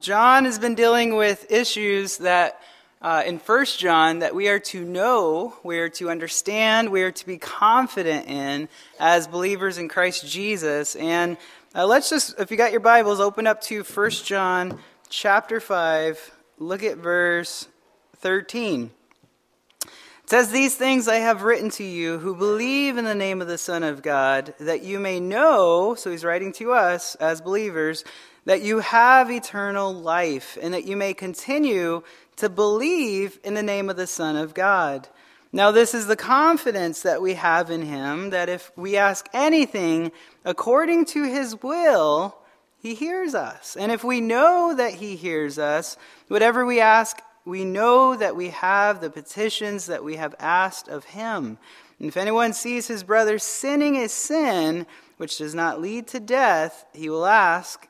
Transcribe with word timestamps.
John 0.00 0.44
has 0.44 0.60
been 0.60 0.76
dealing 0.76 1.16
with 1.16 1.50
issues 1.50 2.18
that 2.18 2.62
uh, 3.02 3.24
in 3.26 3.40
First 3.40 3.80
John 3.80 4.20
that 4.20 4.32
we 4.32 4.48
are 4.48 4.60
to 4.60 4.84
know, 4.84 5.56
we 5.64 5.80
are 5.80 5.88
to 5.90 6.08
understand, 6.08 6.90
we 6.90 7.02
are 7.02 7.10
to 7.10 7.26
be 7.26 7.36
confident 7.36 8.28
in 8.28 8.68
as 9.00 9.26
believers 9.26 9.76
in 9.76 9.88
Christ 9.88 10.24
Jesus. 10.24 10.94
And 10.94 11.36
uh, 11.74 11.84
let's 11.84 12.10
just, 12.10 12.38
if 12.38 12.52
you 12.52 12.56
got 12.56 12.70
your 12.70 12.80
Bibles, 12.80 13.18
open 13.18 13.48
up 13.48 13.60
to 13.62 13.82
First 13.82 14.24
John 14.24 14.78
chapter 15.08 15.58
5, 15.58 16.30
look 16.60 16.84
at 16.84 16.98
verse 16.98 17.66
13. 18.18 18.92
It 19.82 19.90
says, 20.30 20.52
These 20.52 20.76
things 20.76 21.08
I 21.08 21.16
have 21.16 21.42
written 21.42 21.70
to 21.70 21.84
you 21.84 22.18
who 22.18 22.36
believe 22.36 22.98
in 22.98 23.04
the 23.04 23.16
name 23.16 23.42
of 23.42 23.48
the 23.48 23.58
Son 23.58 23.82
of 23.82 24.02
God, 24.02 24.54
that 24.60 24.84
you 24.84 25.00
may 25.00 25.18
know, 25.18 25.96
so 25.96 26.12
he's 26.12 26.24
writing 26.24 26.52
to 26.52 26.72
us 26.72 27.16
as 27.16 27.40
believers, 27.40 28.04
that 28.48 28.62
you 28.62 28.78
have 28.78 29.30
eternal 29.30 29.92
life, 29.92 30.56
and 30.62 30.72
that 30.72 30.86
you 30.86 30.96
may 30.96 31.12
continue 31.12 32.02
to 32.34 32.48
believe 32.48 33.38
in 33.44 33.52
the 33.52 33.62
name 33.62 33.90
of 33.90 33.96
the 33.96 34.06
Son 34.06 34.36
of 34.36 34.54
God. 34.54 35.06
Now, 35.52 35.70
this 35.70 35.92
is 35.92 36.06
the 36.06 36.16
confidence 36.16 37.02
that 37.02 37.20
we 37.20 37.34
have 37.34 37.70
in 37.70 37.82
Him 37.82 38.30
that 38.30 38.48
if 38.48 38.72
we 38.74 38.96
ask 38.96 39.28
anything 39.34 40.12
according 40.46 41.04
to 41.06 41.24
His 41.24 41.62
will, 41.62 42.38
He 42.80 42.94
hears 42.94 43.34
us. 43.34 43.76
And 43.76 43.92
if 43.92 44.02
we 44.02 44.22
know 44.22 44.72
that 44.74 44.94
He 44.94 45.14
hears 45.14 45.58
us, 45.58 45.98
whatever 46.28 46.64
we 46.64 46.80
ask, 46.80 47.20
we 47.44 47.66
know 47.66 48.16
that 48.16 48.34
we 48.34 48.48
have 48.48 49.02
the 49.02 49.10
petitions 49.10 49.84
that 49.86 50.02
we 50.02 50.16
have 50.16 50.34
asked 50.38 50.88
of 50.88 51.04
Him. 51.04 51.58
And 51.98 52.08
if 52.08 52.16
anyone 52.16 52.52
sees 52.52 52.86
his 52.86 53.02
brother 53.02 53.38
sinning 53.38 53.96
a 53.96 54.08
sin 54.08 54.86
which 55.16 55.38
does 55.38 55.54
not 55.54 55.80
lead 55.80 56.06
to 56.08 56.20
death, 56.20 56.84
he 56.94 57.10
will 57.10 57.26
ask, 57.26 57.87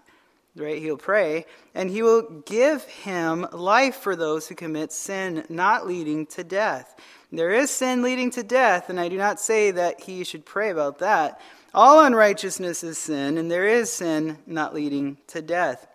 right? 0.59 0.81
He'll 0.81 0.97
pray, 0.97 1.47
and 1.75 1.91
he 1.91 2.03
will 2.03 2.43
give 2.47 2.85
him 2.85 3.47
life 3.53 3.97
for 3.97 4.17
those 4.17 4.49
who 4.49 4.55
commit 4.55 4.93
sin 4.93 5.45
not 5.49 5.87
leading 5.87 6.27
to 6.27 6.45
death. 6.45 6.95
There 7.31 7.53
is 7.53 7.71
sin 7.71 8.03
leading 8.03 8.31
to 8.33 8.43
death, 8.43 8.89
and 8.89 8.99
I 8.99 9.09
do 9.09 9.17
not 9.17 9.41
say 9.41 9.71
that 9.71 10.01
he 10.01 10.25
should 10.25 10.45
pray 10.45 10.71
about 10.71 10.99
that. 11.01 11.41
All 11.75 12.05
unrighteousness 12.05 12.83
is 12.83 12.99
sin, 12.99 13.37
and 13.37 13.51
there 13.51 13.67
is 13.67 13.93
sin 13.93 14.39
not 14.47 14.75
leading 14.75 15.19
to 15.29 15.43
death. 15.43 15.87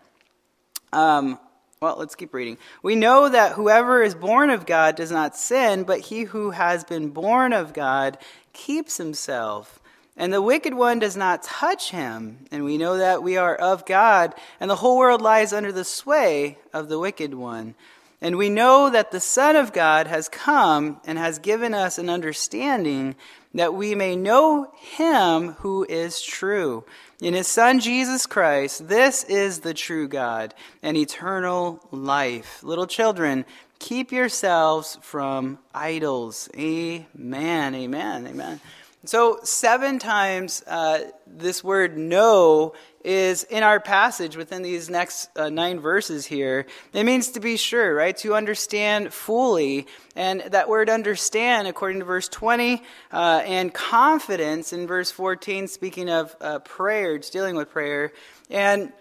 Um, 0.91 1.39
well, 1.81 1.97
let's 1.97 2.15
keep 2.15 2.33
reading. 2.33 2.57
We 2.81 2.95
know 2.95 3.27
that 3.27 3.53
whoever 3.53 4.01
is 4.01 4.15
born 4.15 4.49
of 4.49 4.65
God 4.65 4.95
does 4.95 5.11
not 5.11 5.35
sin, 5.35 5.83
but 5.83 5.99
he 5.99 6.23
who 6.23 6.51
has 6.51 6.83
been 6.83 7.09
born 7.09 7.51
of 7.51 7.73
God 7.73 8.17
keeps 8.53 8.97
himself 8.97 9.79
and 10.15 10.31
the 10.31 10.41
wicked 10.41 10.73
one 10.73 10.99
does 10.99 11.17
not 11.17 11.43
touch 11.43 11.91
him. 11.91 12.45
And 12.51 12.63
we 12.63 12.77
know 12.77 12.97
that 12.97 13.23
we 13.23 13.37
are 13.37 13.55
of 13.55 13.85
God, 13.85 14.33
and 14.59 14.69
the 14.69 14.75
whole 14.75 14.97
world 14.97 15.21
lies 15.21 15.53
under 15.53 15.71
the 15.71 15.83
sway 15.83 16.57
of 16.71 16.89
the 16.89 16.99
wicked 16.99 17.33
one. 17.33 17.75
And 18.21 18.37
we 18.37 18.49
know 18.49 18.89
that 18.89 19.11
the 19.11 19.19
Son 19.19 19.55
of 19.55 19.73
God 19.73 20.07
has 20.07 20.29
come 20.29 21.01
and 21.05 21.17
has 21.17 21.39
given 21.39 21.73
us 21.73 21.97
an 21.97 22.09
understanding 22.09 23.15
that 23.53 23.73
we 23.73 23.95
may 23.95 24.15
know 24.15 24.71
him 24.75 25.49
who 25.59 25.85
is 25.89 26.21
true. 26.21 26.85
In 27.21 27.33
his 27.33 27.47
Son 27.47 27.79
Jesus 27.79 28.25
Christ, 28.25 28.87
this 28.87 29.23
is 29.25 29.59
the 29.59 29.73
true 29.73 30.07
God 30.07 30.53
and 30.81 30.95
eternal 30.95 31.85
life. 31.91 32.63
Little 32.63 32.87
children, 32.87 33.45
keep 33.79 34.11
yourselves 34.11 34.97
from 35.01 35.59
idols. 35.73 36.49
Amen. 36.55 37.75
Amen. 37.75 38.27
Amen. 38.27 38.61
So, 39.05 39.39
seven 39.43 39.99
times 39.99 40.63
uh, 40.65 40.99
this 41.27 41.61
word 41.61 41.97
know 41.97 42.73
is 43.03 43.43
in 43.43 43.61
our 43.61 43.81
passage 43.81 44.37
within 44.37 44.61
these 44.61 44.89
next 44.89 45.29
uh, 45.35 45.49
nine 45.49 45.81
verses 45.81 46.25
here. 46.25 46.65
It 46.93 47.03
means 47.03 47.31
to 47.31 47.41
be 47.41 47.57
sure, 47.57 47.93
right? 47.93 48.15
To 48.19 48.33
understand 48.33 49.13
fully. 49.13 49.87
And 50.15 50.39
that 50.51 50.69
word 50.69 50.89
understand, 50.89 51.67
according 51.67 51.99
to 51.99 52.05
verse 52.05 52.29
20, 52.29 52.81
uh, 53.11 53.41
and 53.45 53.73
confidence 53.73 54.71
in 54.71 54.87
verse 54.87 55.11
14, 55.11 55.67
speaking 55.67 56.09
of 56.09 56.33
uh, 56.39 56.59
prayer, 56.59 57.15
it's 57.15 57.29
dealing 57.29 57.57
with 57.57 57.71
prayer. 57.71 58.13
And, 58.49 58.93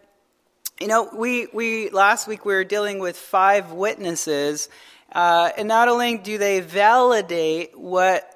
you 0.81 0.88
know, 0.88 1.10
we, 1.15 1.47
we 1.53 1.91
last 1.91 2.27
week 2.27 2.44
we 2.44 2.54
were 2.54 2.65
dealing 2.65 2.98
with 2.98 3.16
five 3.16 3.71
witnesses. 3.71 4.69
Uh, 5.12 5.50
and 5.56 5.69
not 5.69 5.87
only 5.87 6.19
do 6.19 6.38
they 6.38 6.59
validate 6.59 7.78
what 7.78 8.31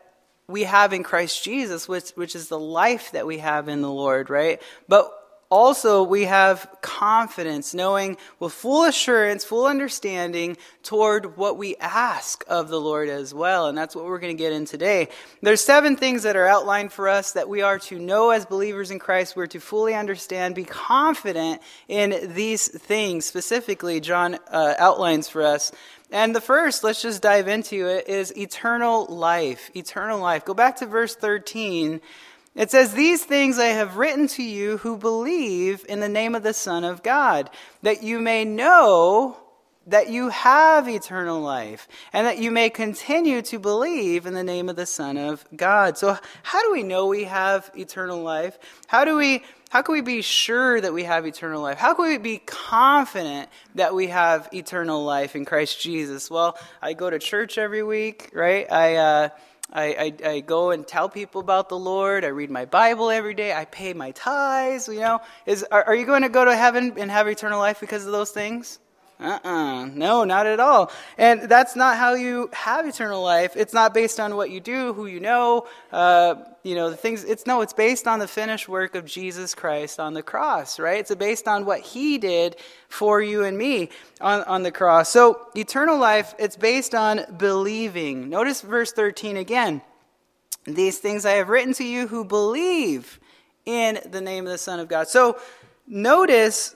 we 0.49 0.65
have 0.65 0.93
in 0.93 1.03
Christ 1.03 1.43
Jesus, 1.43 1.89
which, 1.89 2.11
which 2.11 2.37
is 2.37 2.49
the 2.49 2.59
life 2.59 3.13
that 3.13 3.27
we 3.27 3.39
have 3.39 3.69
in 3.69 3.83
the 3.83 3.91
Lord, 3.91 4.31
right? 4.31 4.63
But 4.89 5.13
also 5.49 6.03
we 6.03 6.25
have 6.25 6.69
confidence, 6.81 7.75
knowing 7.75 8.17
with 8.41 8.53
full 8.53 8.85
assurance, 8.85 9.45
full 9.45 9.67
understanding 9.67 10.57
toward 10.83 11.37
what 11.37 11.57
we 11.57 11.77
ask 11.77 12.45
of 12.49 12.69
the 12.69 12.81
Lord 12.81 13.09
as 13.09 13.33
well. 13.33 13.67
And 13.67 13.77
that's 13.77 13.95
what 13.95 14.05
we're 14.05 14.19
going 14.19 14.37
to 14.37 14.43
get 14.43 14.53
in 14.53 14.65
today. 14.65 15.09
There's 15.43 15.61
seven 15.61 15.97
things 15.97 16.25
that 16.25 16.37
are 16.37 16.47
outlined 16.47 16.93
for 16.93 17.09
us 17.09 17.33
that 17.33 17.49
we 17.49 17.63
are 17.63 17.79
to 17.81 17.99
know 17.99 18.31
as 18.31 18.47
believers 18.47 18.91
in 18.91 18.99
Christ. 18.99 19.37
We're 19.37 19.47
to 19.49 19.61
fully 19.61 19.95
understand, 19.95 20.55
be 20.55 20.65
confident 20.65 21.61
in 21.89 22.35
these 22.35 22.69
things. 22.69 23.25
Specifically, 23.25 24.01
John 24.01 24.39
uh, 24.51 24.75
outlines 24.79 25.29
for 25.29 25.43
us 25.43 25.73
and 26.11 26.35
the 26.35 26.41
first, 26.41 26.85
let's 26.85 27.03
just 27.03 27.23
dive 27.23 27.49
into 27.49 27.87
it, 27.87 28.09
is 28.09 28.37
eternal 28.37 29.07
life. 29.07 29.71
Eternal 29.75 30.21
life. 30.21 30.45
Go 30.45 30.55
back 30.55 30.77
to 30.77 30.87
verse 30.87 31.17
13. 31.17 32.01
It 32.55 32.71
says, 32.71 32.95
These 32.95 33.25
things 33.25 33.59
I 33.59 33.67
have 33.67 33.97
written 33.97 34.29
to 34.29 34.43
you 34.43 34.79
who 34.79 34.97
believe 34.97 35.85
in 35.89 36.01
the 36.01 36.09
name 36.09 36.35
of 36.35 36.43
the 36.43 36.55
Son 36.55 36.85
of 36.85 37.03
God, 37.03 37.51
that 37.83 38.03
you 38.03 38.21
may 38.21 38.45
know 38.45 39.37
that 39.89 40.09
you 40.09 40.31
have 40.31 40.89
eternal 40.89 41.41
life, 41.41 41.87
and 42.13 42.27
that 42.27 42.39
you 42.39 42.51
may 42.51 42.69
continue 42.71 43.41
to 43.41 43.59
believe 43.59 44.27
in 44.27 44.35
the 44.35 44.43
name 44.43 44.69
of 44.69 44.75
the 44.75 44.87
Son 44.87 45.17
of 45.17 45.45
God. 45.55 45.97
So, 45.97 46.19
how 46.43 46.63
do 46.63 46.73
we 46.73 46.83
know 46.83 47.07
we 47.07 47.25
have 47.25 47.71
eternal 47.77 48.21
life? 48.21 48.59
How 48.89 49.05
do 49.05 49.17
we 49.17 49.45
how 49.71 49.83
can 49.83 49.95
we 49.95 50.01
be 50.01 50.23
sure 50.23 50.81
that 50.81 50.93
we 50.93 51.05
have 51.05 51.27
eternal 51.27 51.61
life? 51.61 51.79
How 51.79 51.95
can 51.95 52.07
we 52.07 52.19
be 52.19 52.39
confident 52.39 53.49
that 53.75 53.95
we 53.95 54.07
have 54.09 54.49
eternal 54.53 55.05
life 55.05 55.35
in 55.35 55.45
Christ 55.45 55.81
Jesus? 55.81 56.31
Well, 56.31 56.57
I 56.81 56.93
go 56.93 57.11
to 57.11 57.19
church 57.19 57.59
every 57.59 57.83
week, 57.83 58.31
right? 58.33 58.71
I, 58.71 58.97
uh, 58.97 59.29
I, 59.73 59.85
I, 60.23 60.29
I, 60.29 60.41
go 60.41 60.71
and 60.71 60.87
tell 60.87 61.09
people 61.09 61.41
about 61.41 61.69
the 61.69 61.79
Lord. 61.79 62.25
I 62.25 62.29
read 62.29 62.51
my 62.51 62.65
Bible 62.65 63.11
every 63.11 63.35
day. 63.35 63.53
I 63.53 63.65
pay 63.65 63.93
my 63.93 64.13
tithes. 64.13 64.87
You 64.89 65.01
know, 65.01 65.21
is 65.45 65.65
are, 65.65 65.83
are 65.83 65.95
you 65.95 66.07
going 66.07 66.23
to 66.23 66.29
go 66.29 66.45
to 66.45 66.55
heaven 66.55 66.95
and 66.97 67.11
have 67.11 67.27
eternal 67.27 67.59
life 67.59 67.81
because 67.81 68.07
of 68.07 68.13
those 68.13 68.31
things? 68.31 68.79
Uh-uh. 69.19 69.87
No, 69.87 70.25
not 70.25 70.47
at 70.47 70.61
all. 70.61 70.93
And 71.17 71.43
that's 71.43 71.75
not 71.75 71.97
how 71.97 72.15
you 72.15 72.51
have 72.53 72.87
eternal 72.87 73.23
life. 73.23 73.57
It's 73.57 73.73
not 73.73 73.95
based 73.95 74.21
on 74.21 74.37
what 74.37 74.51
you 74.51 74.61
do, 74.61 74.93
who 74.93 75.07
you 75.07 75.21
know, 75.21 75.67
uh, 75.91 76.35
you 76.63 76.75
know, 76.75 76.91
the 76.91 76.97
things. 76.97 77.25
It's 77.25 77.47
no, 77.47 77.63
it's 77.63 77.73
based 77.73 78.07
on 78.07 78.19
the 78.19 78.29
finished 78.29 78.69
work 78.69 78.95
of 78.95 79.07
Jesus 79.07 79.55
Christ 79.55 79.99
on 79.99 80.13
the 80.13 80.23
cross, 80.23 80.79
right? 80.79 81.01
It's 81.01 81.15
based 81.15 81.49
on 81.49 81.65
what 81.65 81.81
he 81.81 82.19
did 82.19 82.57
for 82.91 83.23
you 83.23 83.45
and 83.45 83.57
me 83.57 83.89
on, 84.21 84.43
on 84.45 84.63
the 84.63 84.71
cross. 84.71 85.09
So 85.09 85.41
eternal 85.57 85.99
life, 85.99 86.35
it's 86.39 86.57
based 86.57 86.95
on 86.95 87.25
believing. 87.39 88.29
Notice 88.29 88.61
verse 88.61 88.93
13 88.93 89.39
again. 89.39 89.81
These 90.65 90.99
things 90.99 91.25
I 91.25 91.33
have 91.33 91.49
written 91.49 91.73
to 91.75 91.85
you 91.85 92.07
who 92.07 92.25
believe 92.25 93.19
in 93.65 93.99
the 94.11 94.21
name 94.21 94.45
of 94.45 94.53
the 94.53 94.59
Son 94.59 94.79
of 94.79 94.89
God. 94.89 95.09
So 95.09 95.39
notice 95.87 96.76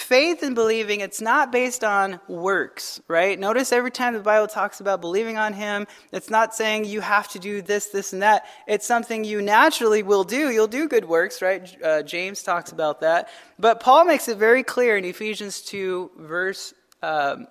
faith 0.00 0.42
and 0.42 0.54
believing, 0.54 1.00
it's 1.00 1.20
not 1.20 1.52
based 1.52 1.84
on 1.84 2.20
works, 2.28 3.00
right? 3.08 3.38
Notice 3.38 3.72
every 3.72 3.90
time 3.90 4.14
the 4.14 4.20
Bible 4.20 4.46
talks 4.46 4.80
about 4.80 5.00
believing 5.00 5.36
on 5.36 5.52
Him, 5.52 5.86
it's 6.12 6.30
not 6.30 6.54
saying 6.54 6.84
you 6.84 7.00
have 7.00 7.28
to 7.28 7.38
do 7.38 7.62
this, 7.62 7.86
this, 7.86 8.12
and 8.12 8.22
that. 8.22 8.46
It's 8.66 8.86
something 8.86 9.24
you 9.24 9.42
naturally 9.42 10.02
will 10.02 10.24
do. 10.24 10.50
You'll 10.50 10.66
do 10.66 10.88
good 10.88 11.04
works, 11.04 11.42
right? 11.42 11.82
Uh, 11.82 12.02
James 12.02 12.42
talks 12.42 12.72
about 12.72 13.00
that. 13.00 13.28
But 13.58 13.80
Paul 13.80 14.04
makes 14.04 14.28
it 14.28 14.38
very 14.38 14.62
clear 14.62 14.96
in 14.96 15.04
Ephesians 15.04 15.62
2, 15.62 16.12
verse 16.18 16.74
um, 17.02 17.46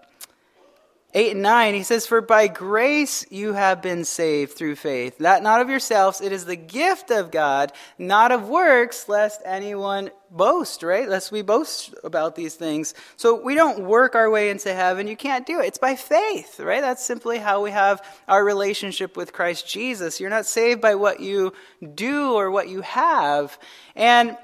8 1.11 1.31
and 1.31 1.41
9, 1.41 1.73
he 1.73 1.81
says, 1.81 2.05
For 2.05 2.21
by 2.21 2.47
grace 2.47 3.25
you 3.31 3.53
have 3.53 3.81
been 3.81 4.05
saved 4.05 4.53
through 4.53 4.75
faith. 4.75 5.17
That 5.17 5.41
not 5.41 5.59
of 5.59 5.69
yourselves, 5.69 6.21
it 6.21 6.31
is 6.31 6.45
the 6.45 6.55
gift 6.55 7.09
of 7.09 7.31
God, 7.31 7.71
not 7.97 8.31
of 8.31 8.47
works, 8.47 9.09
lest 9.09 9.41
anyone 9.43 10.11
boast, 10.29 10.83
right? 10.83 11.09
Lest 11.09 11.31
we 11.31 11.41
boast 11.41 11.95
about 12.03 12.35
these 12.35 12.53
things. 12.53 12.93
So 13.15 13.41
we 13.41 13.55
don't 13.55 13.85
work 13.85 14.13
our 14.13 14.29
way 14.29 14.51
into 14.51 14.71
heaven. 14.71 15.07
You 15.07 15.17
can't 15.17 15.47
do 15.47 15.59
it. 15.59 15.65
It's 15.65 15.79
by 15.79 15.95
faith, 15.95 16.59
right? 16.59 16.81
That's 16.81 17.03
simply 17.03 17.39
how 17.39 17.63
we 17.63 17.71
have 17.71 18.05
our 18.27 18.45
relationship 18.45 19.17
with 19.17 19.33
Christ 19.33 19.67
Jesus. 19.67 20.19
You're 20.19 20.29
not 20.29 20.45
saved 20.45 20.79
by 20.79 20.93
what 20.93 21.21
you 21.21 21.53
do 21.95 22.33
or 22.33 22.51
what 22.51 22.69
you 22.69 22.81
have. 22.81 23.57
And 23.95 24.37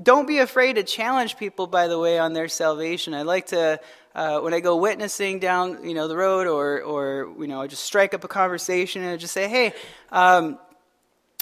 don't 0.00 0.26
be 0.26 0.38
afraid 0.38 0.74
to 0.74 0.82
challenge 0.82 1.36
people, 1.36 1.66
by 1.66 1.86
the 1.86 1.98
way, 1.98 2.18
on 2.18 2.32
their 2.32 2.48
salvation. 2.48 3.14
I 3.14 3.22
like 3.22 3.46
to 3.46 3.80
uh, 4.14 4.40
when 4.40 4.54
I 4.54 4.60
go 4.60 4.76
witnessing 4.76 5.38
down, 5.38 5.88
you 5.88 5.94
know, 5.94 6.08
the 6.08 6.16
road, 6.16 6.46
or, 6.46 6.82
or 6.82 7.34
you 7.38 7.46
know, 7.46 7.62
I 7.62 7.66
just 7.66 7.84
strike 7.84 8.14
up 8.14 8.24
a 8.24 8.28
conversation 8.28 9.02
and 9.02 9.10
I 9.12 9.16
just 9.16 9.32
say, 9.32 9.48
"Hey, 9.48 9.72
um, 10.10 10.58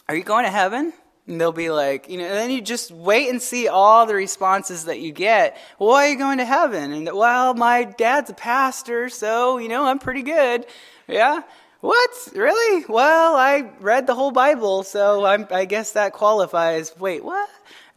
are 0.08 0.16
you 0.16 0.24
going 0.24 0.44
to 0.44 0.50
heaven?" 0.50 0.92
And 1.26 1.40
they'll 1.40 1.52
be 1.52 1.70
like, 1.70 2.08
you 2.08 2.18
know, 2.18 2.24
and 2.24 2.34
then 2.34 2.50
you 2.50 2.60
just 2.60 2.90
wait 2.90 3.28
and 3.28 3.40
see 3.40 3.68
all 3.68 4.04
the 4.04 4.14
responses 4.14 4.86
that 4.86 4.98
you 4.98 5.12
get. 5.12 5.56
Why 5.78 6.06
are 6.06 6.10
you 6.10 6.18
going 6.18 6.38
to 6.38 6.44
heaven? 6.44 6.92
And 6.92 7.08
well, 7.12 7.54
my 7.54 7.84
dad's 7.84 8.30
a 8.30 8.34
pastor, 8.34 9.08
so, 9.08 9.58
you 9.58 9.68
know, 9.68 9.84
I'm 9.84 10.00
pretty 10.00 10.22
good. 10.22 10.66
Yeah. 11.06 11.42
What? 11.80 12.10
Really? 12.34 12.84
Well, 12.88 13.36
I 13.36 13.70
read 13.78 14.08
the 14.08 14.14
whole 14.14 14.32
Bible, 14.32 14.82
so 14.82 15.24
I'm, 15.24 15.46
I 15.50 15.66
guess 15.66 15.92
that 15.92 16.12
qualifies. 16.12 16.98
Wait, 16.98 17.22
what? 17.24 17.48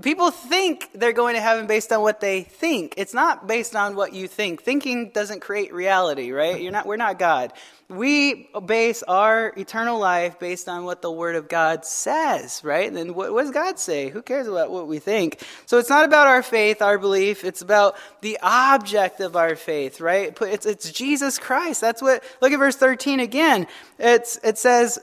People 0.04 0.32
think 0.32 0.90
they're 0.94 1.14
going 1.14 1.36
to 1.36 1.42
heaven 1.42 1.66
based 1.66 1.90
on 1.94 2.02
what 2.02 2.20
they 2.20 2.44
think. 2.44 2.96
It's 2.98 3.14
not 3.14 3.48
based 3.48 3.74
on 3.74 3.96
what 3.96 4.12
you 4.12 4.28
think. 4.28 4.62
Thinking 4.62 5.12
doesn't 5.12 5.40
create 5.40 5.74
reality, 5.74 6.32
right? 6.32 6.62
You're 6.62 6.74
not, 6.74 6.86
we're 6.86 6.98
not 6.98 7.18
God. 7.18 7.54
We 7.88 8.50
base 8.66 9.02
our 9.04 9.54
eternal 9.56 9.98
life 9.98 10.40
based 10.40 10.68
on 10.68 10.84
what 10.84 11.02
the 11.02 11.10
Word 11.10 11.38
of 11.38 11.48
God 11.48 11.86
says, 11.86 12.62
right? 12.66 12.86
And 12.86 12.98
then 12.98 13.14
what, 13.14 13.34
what 13.34 13.44
does 13.44 13.52
God 13.52 13.80
say? 13.80 14.10
Who 14.10 14.22
cares 14.22 14.46
about 14.46 14.72
what 14.72 14.90
we 14.90 15.00
think? 15.00 15.42
So 15.68 15.78
it's 15.78 15.90
not 15.90 16.04
about 16.04 16.28
our 16.28 16.44
faith, 16.44 16.82
our 16.82 16.98
belief. 16.98 17.46
It's 17.46 17.62
about 17.62 17.96
the 18.20 18.38
object 18.42 19.22
of 19.22 19.38
our 19.38 19.56
faith, 19.56 20.02
right? 20.02 20.38
It's, 20.42 20.66
it's 20.66 20.92
Jesus 20.92 21.40
Christ. 21.40 21.80
That's 21.80 22.02
what, 22.02 22.26
look 22.42 22.52
at 22.52 22.60
verse 22.60 22.76
13 22.76 23.22
again. 23.22 23.68
It's, 24.00 24.38
it 24.44 24.58
says 24.58 25.00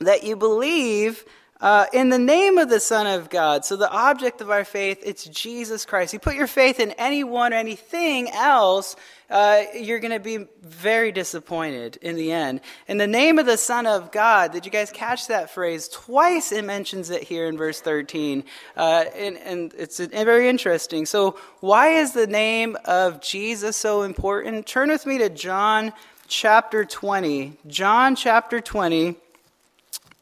that 0.00 0.24
you 0.24 0.36
believe 0.36 1.24
uh, 1.64 1.86
in 1.94 2.10
the 2.10 2.18
name 2.18 2.58
of 2.58 2.68
the 2.68 2.78
Son 2.78 3.06
of 3.06 3.30
God. 3.30 3.64
So 3.64 3.76
the 3.76 3.90
object 3.90 4.42
of 4.42 4.50
our 4.50 4.66
faith, 4.66 5.00
it's 5.02 5.24
Jesus 5.24 5.86
Christ. 5.86 6.12
You 6.12 6.18
put 6.18 6.34
your 6.34 6.46
faith 6.46 6.78
in 6.78 6.90
anyone 6.98 7.54
or 7.54 7.56
anything 7.56 8.28
else, 8.28 8.96
uh, 9.30 9.62
you're 9.74 9.98
going 9.98 10.12
to 10.12 10.20
be 10.20 10.46
very 10.60 11.10
disappointed 11.10 11.96
in 12.02 12.16
the 12.16 12.32
end. 12.32 12.60
In 12.86 12.98
the 12.98 13.06
name 13.06 13.38
of 13.38 13.46
the 13.46 13.56
Son 13.56 13.86
of 13.86 14.12
God, 14.12 14.52
did 14.52 14.66
you 14.66 14.70
guys 14.70 14.90
catch 14.90 15.28
that 15.28 15.48
phrase? 15.48 15.88
Twice 15.88 16.52
it 16.52 16.66
mentions 16.66 17.08
it 17.08 17.22
here 17.22 17.46
in 17.46 17.56
verse 17.56 17.80
13. 17.80 18.44
Uh, 18.76 19.06
and, 19.16 19.38
and 19.38 19.72
it's 19.78 19.98
very 19.98 20.50
interesting. 20.50 21.06
So, 21.06 21.38
why 21.60 21.94
is 21.94 22.12
the 22.12 22.26
name 22.26 22.76
of 22.84 23.22
Jesus 23.22 23.74
so 23.74 24.02
important? 24.02 24.66
Turn 24.66 24.90
with 24.90 25.06
me 25.06 25.16
to 25.16 25.30
John 25.30 25.94
chapter 26.28 26.84
20. 26.84 27.54
John 27.66 28.16
chapter 28.16 28.60
20 28.60 29.16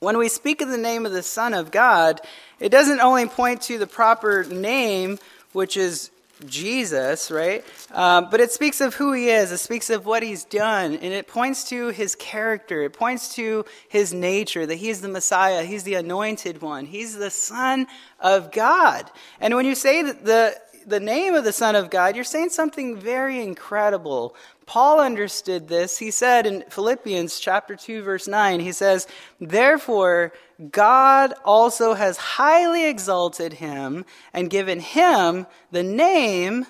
when 0.03 0.19
we 0.19 0.29
speak 0.29 0.61
of 0.61 0.69
the 0.69 0.77
name 0.77 1.07
of 1.07 1.13
the 1.13 1.23
Son 1.23 1.55
of 1.55 1.71
God, 1.71 2.21
it 2.59 2.71
doesn't 2.71 2.99
only 2.99 3.27
point 3.27 3.63
to 3.63 3.79
the 3.79 3.87
proper 3.87 4.43
name, 4.43 5.21
which 5.53 5.77
is 5.77 6.11
Jesus, 6.45 7.31
right? 7.31 7.65
Um, 7.93 8.27
but 8.29 8.41
it 8.41 8.51
speaks 8.51 8.81
of 8.81 8.95
who 8.95 9.13
he 9.13 9.29
is. 9.29 9.53
It 9.53 9.59
speaks 9.59 9.91
of 9.91 10.05
what 10.05 10.25
he's 10.25 10.43
done. 10.43 10.95
And 10.95 11.15
it 11.15 11.29
points 11.29 11.69
to 11.69 11.91
his 11.91 12.17
character. 12.17 12.83
It 12.83 12.95
points 12.95 13.37
to 13.37 13.65
his 13.89 14.13
nature, 14.13 14.67
that 14.67 14.75
he's 14.75 15.03
the 15.03 15.09
Messiah. 15.09 15.63
He's 15.63 15.85
the 15.85 15.95
anointed 15.95 16.63
one. 16.63 16.87
He's 16.87 17.17
the 17.17 17.31
Son 17.31 17.87
of 18.19 18.51
God. 18.51 19.09
And 19.41 19.55
when 19.55 19.67
you 19.67 19.77
say 19.77 20.03
the, 20.03 20.61
the 20.85 20.99
name 20.99 21.35
of 21.35 21.45
the 21.45 21.53
Son 21.53 21.77
of 21.77 21.91
God, 21.91 22.17
you're 22.17 22.25
saying 22.25 22.51
something 22.51 22.97
very 22.97 23.41
incredible. 23.41 24.35
Paul 24.67 25.01
understood 25.01 25.69
this. 25.69 25.99
He 25.99 26.11
said 26.11 26.47
in 26.47 26.65
Philippians 26.69 27.39
chapter 27.41 27.77
2 27.77 28.03
verse 28.03 28.29
9, 28.29 28.61
he 28.61 28.73
says, 28.73 29.07
"Therefore 29.41 30.33
God 30.71 31.35
also 31.45 31.95
has 31.95 32.17
highly 32.17 32.87
exalted 32.87 33.55
him 33.55 34.05
and 34.33 34.51
given 34.51 34.81
him 34.81 35.47
the 35.71 35.83
name 35.83 36.67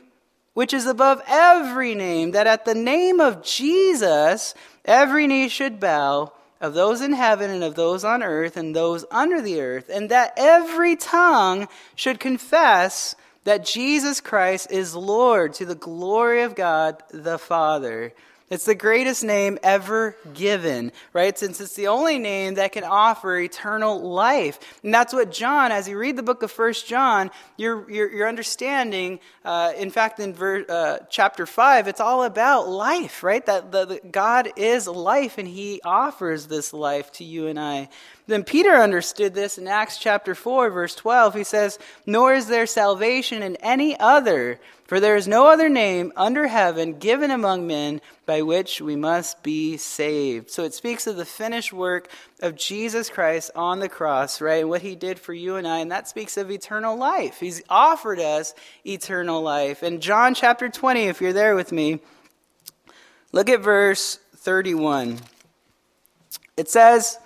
which 0.54 0.72
is 0.72 0.86
above 0.86 1.22
every 1.26 1.94
name, 1.94 2.32
that 2.32 2.46
at 2.46 2.64
the 2.64 2.74
name 2.74 3.20
of 3.20 3.42
Jesus 3.42 4.54
every 4.84 5.26
knee 5.26 5.48
should 5.48 5.80
bow." 5.80 6.32
Of 6.60 6.74
those 6.74 7.00
in 7.00 7.12
heaven 7.12 7.50
and 7.50 7.64
of 7.64 7.74
those 7.74 8.04
on 8.04 8.22
earth 8.22 8.56
and 8.56 8.76
those 8.76 9.04
under 9.10 9.40
the 9.40 9.60
earth, 9.60 9.90
and 9.92 10.08
that 10.10 10.32
every 10.36 10.94
tongue 10.94 11.66
should 11.96 12.20
confess 12.20 13.16
that 13.44 13.64
Jesus 13.64 14.20
Christ 14.20 14.70
is 14.70 14.94
Lord 14.94 15.54
to 15.54 15.66
the 15.66 15.74
glory 15.74 16.42
of 16.42 16.54
God 16.54 17.02
the 17.10 17.38
Father. 17.38 18.12
It's 18.52 18.66
the 18.66 18.74
greatest 18.74 19.24
name 19.24 19.58
ever 19.62 20.14
given, 20.34 20.92
right? 21.14 21.38
Since 21.38 21.58
it's 21.62 21.74
the 21.74 21.86
only 21.86 22.18
name 22.18 22.56
that 22.56 22.72
can 22.72 22.84
offer 22.84 23.38
eternal 23.38 24.02
life. 24.02 24.58
And 24.82 24.92
that's 24.92 25.14
what 25.14 25.32
John, 25.32 25.72
as 25.72 25.88
you 25.88 25.96
read 25.96 26.16
the 26.16 26.22
book 26.22 26.42
of 26.42 26.50
First 26.52 26.86
John, 26.86 27.30
you're, 27.56 27.90
you're, 27.90 28.12
you're 28.12 28.28
understanding, 28.28 29.20
uh, 29.42 29.72
in 29.78 29.90
fact, 29.90 30.20
in 30.20 30.34
ver, 30.34 30.66
uh, 30.68 30.98
chapter 31.08 31.46
5, 31.46 31.88
it's 31.88 32.00
all 32.00 32.24
about 32.24 32.68
life, 32.68 33.22
right? 33.22 33.44
That 33.46 33.72
the, 33.72 33.86
the, 33.86 34.00
God 34.10 34.52
is 34.56 34.86
life 34.86 35.38
and 35.38 35.48
he 35.48 35.80
offers 35.82 36.46
this 36.46 36.74
life 36.74 37.10
to 37.12 37.24
you 37.24 37.46
and 37.46 37.58
I. 37.58 37.88
Then 38.32 38.44
Peter 38.44 38.70
understood 38.70 39.34
this 39.34 39.58
in 39.58 39.68
Acts 39.68 39.98
chapter 39.98 40.34
4, 40.34 40.70
verse 40.70 40.94
12. 40.94 41.34
He 41.34 41.44
says, 41.44 41.78
Nor 42.06 42.32
is 42.32 42.46
there 42.46 42.66
salvation 42.66 43.42
in 43.42 43.56
any 43.56 43.94
other, 44.00 44.58
for 44.86 45.00
there 45.00 45.16
is 45.16 45.28
no 45.28 45.48
other 45.48 45.68
name 45.68 46.14
under 46.16 46.46
heaven 46.46 46.98
given 46.98 47.30
among 47.30 47.66
men 47.66 48.00
by 48.24 48.40
which 48.40 48.80
we 48.80 48.96
must 48.96 49.42
be 49.42 49.76
saved. 49.76 50.50
So 50.50 50.64
it 50.64 50.72
speaks 50.72 51.06
of 51.06 51.16
the 51.16 51.26
finished 51.26 51.74
work 51.74 52.08
of 52.40 52.56
Jesus 52.56 53.10
Christ 53.10 53.50
on 53.54 53.80
the 53.80 53.88
cross, 53.90 54.40
right? 54.40 54.60
And 54.60 54.70
what 54.70 54.80
he 54.80 54.96
did 54.96 55.18
for 55.18 55.34
you 55.34 55.56
and 55.56 55.68
I. 55.68 55.80
And 55.80 55.92
that 55.92 56.08
speaks 56.08 56.38
of 56.38 56.50
eternal 56.50 56.96
life. 56.96 57.38
He's 57.38 57.62
offered 57.68 58.18
us 58.18 58.54
eternal 58.86 59.42
life. 59.42 59.82
In 59.82 60.00
John 60.00 60.34
chapter 60.34 60.70
20, 60.70 61.02
if 61.02 61.20
you're 61.20 61.34
there 61.34 61.54
with 61.54 61.70
me, 61.70 62.00
look 63.30 63.50
at 63.50 63.60
verse 63.60 64.18
31. 64.36 65.18
It 66.56 66.70
says, 66.70 67.18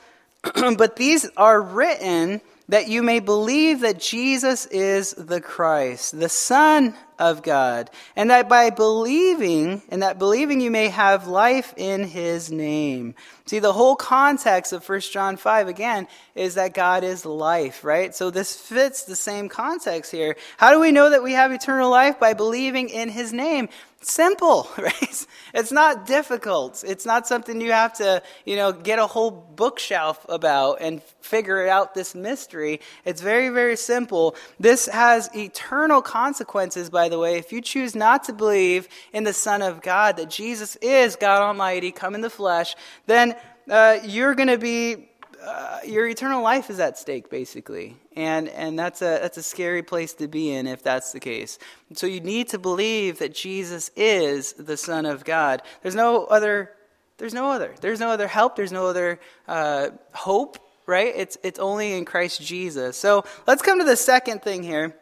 but 0.77 0.97
these 0.97 1.29
are 1.37 1.61
written 1.61 2.41
that 2.69 2.89
you 2.89 3.03
may 3.03 3.21
believe 3.21 3.81
that 3.81 4.01
Jesus 4.01 4.67
is 4.67 5.13
the 5.13 5.41
Christ, 5.41 6.19
the 6.19 6.29
Son 6.29 6.95
of 7.19 7.43
God, 7.43 7.91
and 8.15 8.31
that 8.31 8.49
by 8.49 8.71
believing, 8.71 9.83
and 9.89 10.03
that 10.03 10.19
believing 10.19 10.61
you 10.61 10.71
may 10.71 10.89
have 10.89 11.27
life 11.27 11.75
in 11.77 12.05
his 12.05 12.51
name. 12.51 13.15
See, 13.47 13.61
the 13.61 13.73
whole 13.73 13.97
context 13.97 14.73
of 14.73 14.89
1 14.89 15.01
John 15.01 15.37
5, 15.37 15.69
again, 15.69 16.09
is 16.35 16.57
that 16.57 16.75
God 16.75 17.05
is 17.05 17.25
life, 17.25 17.85
right? 17.85 18.15
So 18.15 18.31
this 18.31 18.57
fits 18.57 19.05
the 19.05 19.15
same 19.15 19.49
context 19.49 20.11
here. 20.11 20.37
How 20.57 20.73
do 20.73 20.81
we 20.81 20.93
know 20.93 21.11
that 21.11 21.23
we 21.23 21.33
have 21.33 21.53
eternal 21.53 21.89
life? 21.89 22.19
By 22.19 22.35
believing 22.35 22.89
in 22.89 23.09
his 23.09 23.33
name 23.33 23.69
simple, 24.07 24.69
right? 24.79 25.27
It's 25.55 25.73
not 25.73 26.07
difficult. 26.07 26.85
It's 26.87 27.07
not 27.07 27.27
something 27.27 27.61
you 27.61 27.73
have 27.73 27.95
to, 27.95 28.23
you 28.45 28.57
know, 28.57 28.73
get 28.73 28.99
a 28.99 29.07
whole 29.07 29.31
bookshelf 29.31 30.25
about 30.29 30.81
and 30.81 31.03
figure 31.21 31.67
out 31.69 31.95
this 31.95 32.15
mystery. 32.15 32.81
It's 33.05 33.21
very, 33.21 33.49
very 33.49 33.77
simple. 33.77 34.37
This 34.61 34.87
has 34.87 35.29
eternal 35.35 36.03
consequences, 36.03 36.91
by 36.91 37.06
the 37.09 37.19
way. 37.19 37.39
If 37.39 37.53
you 37.53 37.61
choose 37.61 37.95
not 37.95 38.25
to 38.25 38.33
believe 38.33 38.89
in 39.13 39.25
the 39.25 39.33
Son 39.33 39.63
of 39.63 39.83
God, 39.83 40.17
that 40.17 40.31
Jesus 40.31 40.77
is 40.77 41.17
God 41.17 41.43
Almighty, 41.43 41.93
come 41.93 42.15
in 42.15 42.21
the 42.21 42.31
flesh, 42.31 42.75
then 43.07 43.35
uh, 43.71 43.99
you're 44.05 44.35
going 44.35 44.49
to 44.49 44.59
be 44.59 45.09
uh, 45.47 45.79
your 45.87 46.09
eternal 46.09 46.43
life 46.43 46.71
is 46.71 46.81
at 46.81 46.99
stake, 46.99 47.31
basically, 47.31 47.97
and 48.17 48.49
and 48.49 48.77
that's 48.77 49.01
a 49.01 49.19
that's 49.23 49.39
a 49.39 49.43
scary 49.43 49.83
place 49.83 50.13
to 50.15 50.27
be 50.27 50.51
in 50.51 50.67
if 50.67 50.83
that's 50.83 51.13
the 51.13 51.21
case. 51.21 51.59
So 51.93 52.07
you 52.07 52.21
need 52.21 52.49
to 52.49 52.59
believe 52.59 53.19
that 53.21 53.33
Jesus 53.33 53.91
is 53.95 54.55
the 54.55 54.77
Son 54.77 55.07
of 55.07 55.25
God. 55.25 55.63
There's 55.83 55.95
no 55.95 56.25
other. 56.25 56.73
There's 57.19 57.33
no 57.33 57.51
other. 57.51 57.75
There's 57.81 58.01
no 58.01 58.11
other 58.11 58.27
help. 58.27 58.57
There's 58.57 58.73
no 58.73 58.87
other 58.87 59.21
uh, 59.47 59.91
hope. 60.13 60.59
Right? 60.87 61.13
It's 61.17 61.39
it's 61.43 61.59
only 61.59 61.95
in 61.95 62.05
Christ 62.05 62.43
Jesus. 62.43 62.97
So 62.97 63.25
let's 63.47 63.63
come 63.63 63.79
to 63.79 63.85
the 63.85 63.97
second 63.97 64.43
thing 64.43 64.63
here. 64.63 64.97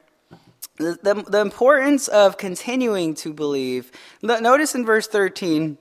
The, 0.77 1.25
the, 1.29 1.41
importance 1.41 2.09
of 2.09 2.37
continuing 2.37 3.15
to 3.17 3.33
believe. 3.33 3.93
Notice 4.23 4.75
in 4.75 4.85
verse 4.85 5.07
13, 5.07 5.79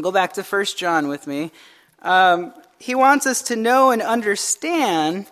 go 0.00 0.12
back 0.12 0.34
to 0.34 0.44
1 0.44 0.64
John 0.76 1.08
with 1.08 1.26
me. 1.26 1.50
Um, 2.02 2.54
he 2.78 2.94
wants 2.94 3.26
us 3.26 3.42
to 3.42 3.56
know 3.56 3.90
and 3.90 4.00
understand 4.00 5.26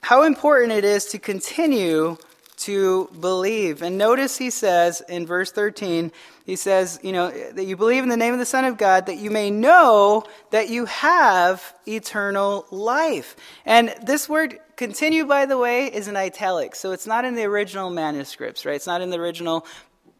how 0.00 0.22
important 0.22 0.72
it 0.72 0.84
is 0.84 1.06
to 1.06 1.18
continue 1.18 2.18
to 2.58 3.08
believe. 3.20 3.82
And 3.82 3.96
notice 3.98 4.36
he 4.36 4.50
says 4.50 5.00
in 5.08 5.26
verse 5.26 5.52
13, 5.52 6.12
he 6.44 6.56
says, 6.56 6.98
you 7.02 7.12
know, 7.12 7.30
that 7.30 7.64
you 7.64 7.76
believe 7.76 8.02
in 8.02 8.08
the 8.08 8.16
name 8.16 8.32
of 8.32 8.38
the 8.38 8.46
Son 8.46 8.64
of 8.64 8.78
God, 8.78 9.06
that 9.06 9.18
you 9.18 9.30
may 9.30 9.50
know 9.50 10.24
that 10.50 10.68
you 10.68 10.84
have 10.86 11.74
eternal 11.86 12.66
life. 12.70 13.36
And 13.64 13.94
this 14.02 14.28
word 14.28 14.58
continue, 14.78 15.26
by 15.26 15.44
the 15.44 15.58
way, 15.58 15.92
is 15.92 16.08
in 16.08 16.16
italics. 16.16 16.78
So 16.78 16.92
it's 16.92 17.06
not 17.06 17.26
in 17.26 17.34
the 17.34 17.44
original 17.44 17.90
manuscripts, 17.90 18.64
right? 18.64 18.76
It's 18.76 18.86
not 18.86 19.02
in 19.02 19.10
the 19.10 19.18
original 19.18 19.66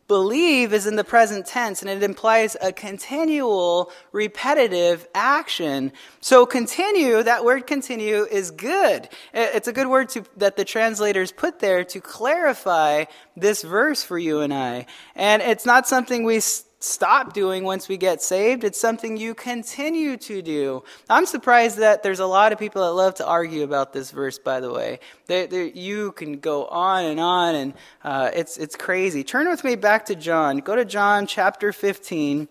Believe 0.09 0.73
is 0.73 0.87
in 0.87 0.97
the 0.97 1.05
present 1.05 1.45
tense 1.45 1.83
and 1.83 1.91
it 1.91 2.03
implies 2.03 2.57
a 2.62 2.73
continual, 2.73 3.93
repetitive 4.11 5.07
action. 5.15 5.93
So 6.23 6.47
continue, 6.47 7.23
that 7.23 7.45
word 7.45 7.67
continue 7.67 8.25
is 8.25 8.50
good. 8.50 9.11
It's 9.35 9.69
a 9.69 9.73
good 9.73 9.87
word 9.87 10.09
to, 10.11 10.25
that 10.38 10.57
the 10.57 10.65
translators 10.65 11.31
put 11.31 11.59
there 11.59 11.85
to 11.85 12.00
clarify 12.00 13.05
this 13.37 13.61
verse 13.61 14.03
for 14.03 14.19
you 14.19 14.41
and 14.41 14.55
I. 14.55 14.87
And 15.15 15.43
it's 15.43 15.67
not 15.67 15.87
something 15.87 16.25
we 16.25 16.41
stop 16.80 17.32
doing 17.32 17.64
once 17.64 17.88
we 17.88 17.97
get 17.97 18.23
saved. 18.23 18.62
It's 18.62 18.80
something 18.80 19.16
you 19.16 19.35
continue 19.35 20.16
to 20.18 20.42
do. 20.42 20.85
I'm 21.11 21.26
surprised 21.26 21.78
that 21.78 22.02
there's 22.02 22.20
a 22.20 22.26
lot 22.26 22.52
of 22.52 22.58
people 22.58 22.82
that 22.82 22.92
love 22.92 23.14
to 23.16 23.26
argue 23.26 23.64
about 23.64 23.92
this 23.92 24.11
verse, 24.11 24.38
by 24.38 24.61
the 24.61 24.73
way. 24.73 25.00
They, 25.26 25.47
they, 25.47 25.70
you 25.73 26.12
can 26.12 26.38
go 26.38 26.66
on 26.66 27.04
and 27.04 27.18
on, 27.18 27.54
and 27.54 27.75
uh, 28.04 28.30
it's, 28.32 28.56
it's 28.56 28.76
crazy. 28.76 29.25
Turn 29.25 29.49
with 29.49 29.64
me 29.64 29.75
back 29.75 30.06
to 30.06 30.14
John. 30.14 30.58
Go 30.58 30.76
to 30.76 30.85
John 30.85 31.26
chapter 31.26 31.73
15. 31.73 32.49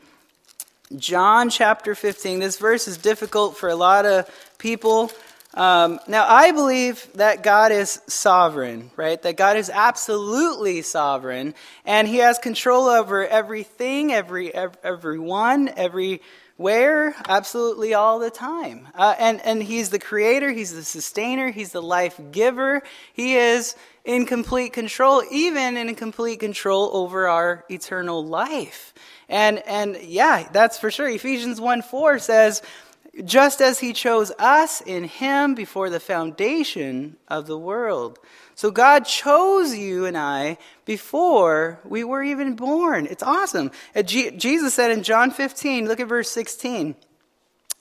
John 0.96 1.50
chapter 1.50 1.96
15. 1.96 2.40
This 2.40 2.58
verse 2.58 2.88
is 2.88 2.98
difficult 2.98 3.58
for 3.58 3.70
a 3.70 3.76
lot 3.76 4.06
of 4.06 4.30
people. 4.58 5.12
Um, 5.54 6.00
now, 6.08 6.26
I 6.28 6.52
believe 6.52 7.08
that 7.16 7.42
God 7.42 7.72
is 7.72 8.02
sovereign, 8.08 8.92
right? 8.96 9.22
That 9.22 9.38
God 9.38 9.58
is 9.58 9.70
absolutely 9.70 10.82
sovereign, 10.82 11.56
and 11.86 12.08
He 12.08 12.18
has 12.18 12.38
control 12.38 12.86
over 12.86 13.26
everything, 13.26 14.12
every, 14.12 14.54
every 14.54 14.78
everyone, 14.84 15.70
everywhere, 15.70 17.16
absolutely 17.28 17.94
all 17.94 18.20
the 18.20 18.30
time. 18.30 18.88
Uh, 18.94 19.16
and, 19.18 19.42
and 19.46 19.64
He's 19.64 19.90
the 19.90 20.00
creator, 20.00 20.52
He's 20.52 20.74
the 20.74 20.84
sustainer, 20.84 21.50
He's 21.50 21.72
the 21.72 21.82
life 21.82 22.20
giver. 22.32 22.84
He 23.14 23.36
is 23.36 23.76
in 24.04 24.26
complete 24.26 24.74
control, 24.74 25.24
even 25.32 25.76
in 25.78 25.94
complete 25.96 26.40
control 26.40 26.90
over 26.94 27.28
our 27.28 27.66
eternal 27.72 28.26
life. 28.26 28.94
And, 29.30 29.60
and 29.66 29.98
yeah, 30.02 30.48
that's 30.52 30.78
for 30.78 30.92
sure. 30.92 31.10
Ephesians 31.10 31.60
1 31.60 31.82
4 31.82 32.20
says, 32.20 32.62
just 33.26 33.62
as 33.62 33.80
he 33.80 33.94
chose 33.94 34.32
us 34.40 34.82
in 34.82 35.06
him 35.06 35.56
before 35.56 35.90
the 35.90 36.00
foundation 36.00 37.18
of 37.28 37.48
the 37.48 37.58
world. 37.58 38.20
So 38.56 38.72
God 38.72 39.06
chose 39.06 39.76
you 39.76 40.06
and 40.06 40.18
I 40.18 40.58
before 40.86 41.80
we 41.84 42.04
were 42.04 42.24
even 42.24 42.56
born. 42.56 43.06
It's 43.06 43.24
awesome. 43.24 43.72
Uh, 43.96 44.02
Jesus 44.04 44.74
said 44.74 44.92
in 44.92 45.04
John 45.04 45.32
15, 45.32 45.88
look 45.88 46.00
at 46.00 46.08
verse 46.08 46.30
16. 46.32 46.96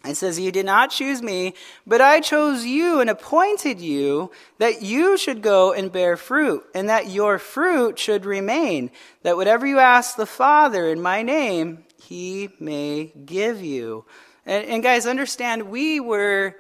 It 0.05 0.16
says, 0.16 0.38
You 0.38 0.52
did 0.52 0.66
not 0.66 0.90
choose 0.90 1.23
me, 1.23 1.55
but 1.87 2.00
I 2.00 2.21
chose 2.21 2.64
you 2.64 3.00
and 3.00 3.11
appointed 3.11 3.81
you 3.81 4.31
that 4.59 4.83
you 4.83 5.16
should 5.16 5.43
go 5.43 5.73
and 5.73 5.90
bear 5.90 6.16
fruit, 6.16 6.64
and 6.75 6.88
that 6.88 7.09
your 7.09 7.38
fruit 7.38 7.99
should 7.99 8.25
remain, 8.25 8.90
that 9.23 9.37
whatever 9.37 9.66
you 9.66 9.78
ask 9.78 10.16
the 10.16 10.26
Father 10.26 10.88
in 10.88 11.00
my 11.00 11.23
name, 11.23 11.85
he 12.00 12.50
may 12.61 13.12
give 13.25 13.61
you. 13.61 14.05
And, 14.46 14.64
and 14.66 14.82
guys, 14.82 15.06
understand 15.06 15.68
we 15.68 16.00
were 16.00 16.56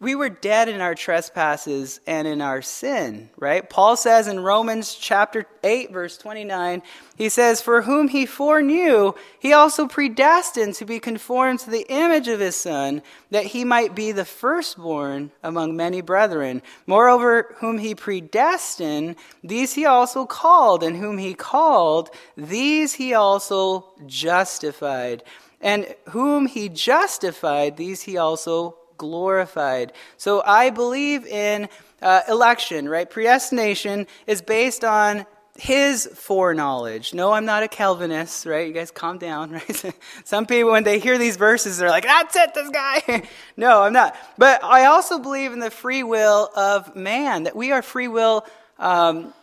we 0.00 0.14
were 0.14 0.28
dead 0.28 0.68
in 0.68 0.80
our 0.80 0.94
trespasses 0.94 1.98
and 2.06 2.28
in 2.28 2.40
our 2.40 2.62
sin, 2.62 3.30
right? 3.36 3.68
Paul 3.68 3.96
says 3.96 4.28
in 4.28 4.38
Romans 4.38 4.94
chapter 4.94 5.44
8 5.64 5.92
verse 5.92 6.16
29, 6.16 6.82
he 7.16 7.28
says, 7.28 7.60
"For 7.60 7.82
whom 7.82 8.06
he 8.06 8.24
foreknew, 8.24 9.14
he 9.40 9.52
also 9.52 9.88
predestined 9.88 10.74
to 10.76 10.84
be 10.84 11.00
conformed 11.00 11.58
to 11.60 11.70
the 11.70 11.84
image 11.88 12.28
of 12.28 12.38
his 12.38 12.54
son, 12.54 13.02
that 13.32 13.46
he 13.46 13.64
might 13.64 13.96
be 13.96 14.12
the 14.12 14.24
firstborn 14.24 15.32
among 15.42 15.74
many 15.74 16.00
brethren. 16.00 16.62
Moreover, 16.86 17.56
whom 17.58 17.78
he 17.78 17.96
predestined, 17.96 19.16
these 19.42 19.72
he 19.72 19.84
also 19.84 20.26
called, 20.26 20.84
and 20.84 20.96
whom 20.96 21.18
he 21.18 21.34
called, 21.34 22.10
these 22.36 22.94
he 22.94 23.14
also 23.14 23.86
justified." 24.06 25.24
And 25.60 25.92
whom 26.10 26.46
he 26.46 26.68
justified, 26.68 27.76
these 27.76 28.02
he 28.02 28.16
also 28.16 28.76
glorified. 28.98 29.92
So 30.16 30.42
I 30.44 30.70
believe 30.70 31.26
in 31.26 31.68
uh, 32.02 32.22
election, 32.28 32.88
right? 32.88 33.08
Predestination 33.08 34.06
is 34.26 34.42
based 34.42 34.84
on 34.84 35.24
his 35.58 36.06
foreknowledge. 36.14 37.12
No, 37.12 37.32
I'm 37.32 37.44
not 37.44 37.64
a 37.64 37.68
Calvinist, 37.68 38.46
right? 38.46 38.68
You 38.68 38.72
guys 38.72 38.92
calm 38.92 39.18
down, 39.18 39.50
right? 39.52 39.94
Some 40.24 40.46
people, 40.46 40.70
when 40.70 40.84
they 40.84 41.00
hear 41.00 41.18
these 41.18 41.36
verses, 41.36 41.78
they're 41.78 41.90
like, 41.90 42.04
that's 42.04 42.36
it, 42.36 42.54
this 42.54 42.70
guy. 42.70 43.28
no, 43.56 43.82
I'm 43.82 43.92
not. 43.92 44.16
But 44.36 44.62
I 44.62 44.86
also 44.86 45.18
believe 45.18 45.52
in 45.52 45.58
the 45.58 45.70
free 45.70 46.04
will 46.04 46.50
of 46.54 46.94
man, 46.94 47.44
that 47.44 47.56
we 47.56 47.72
are 47.72 47.82
free 47.82 48.08
will 48.08 48.46
um, 48.78 49.34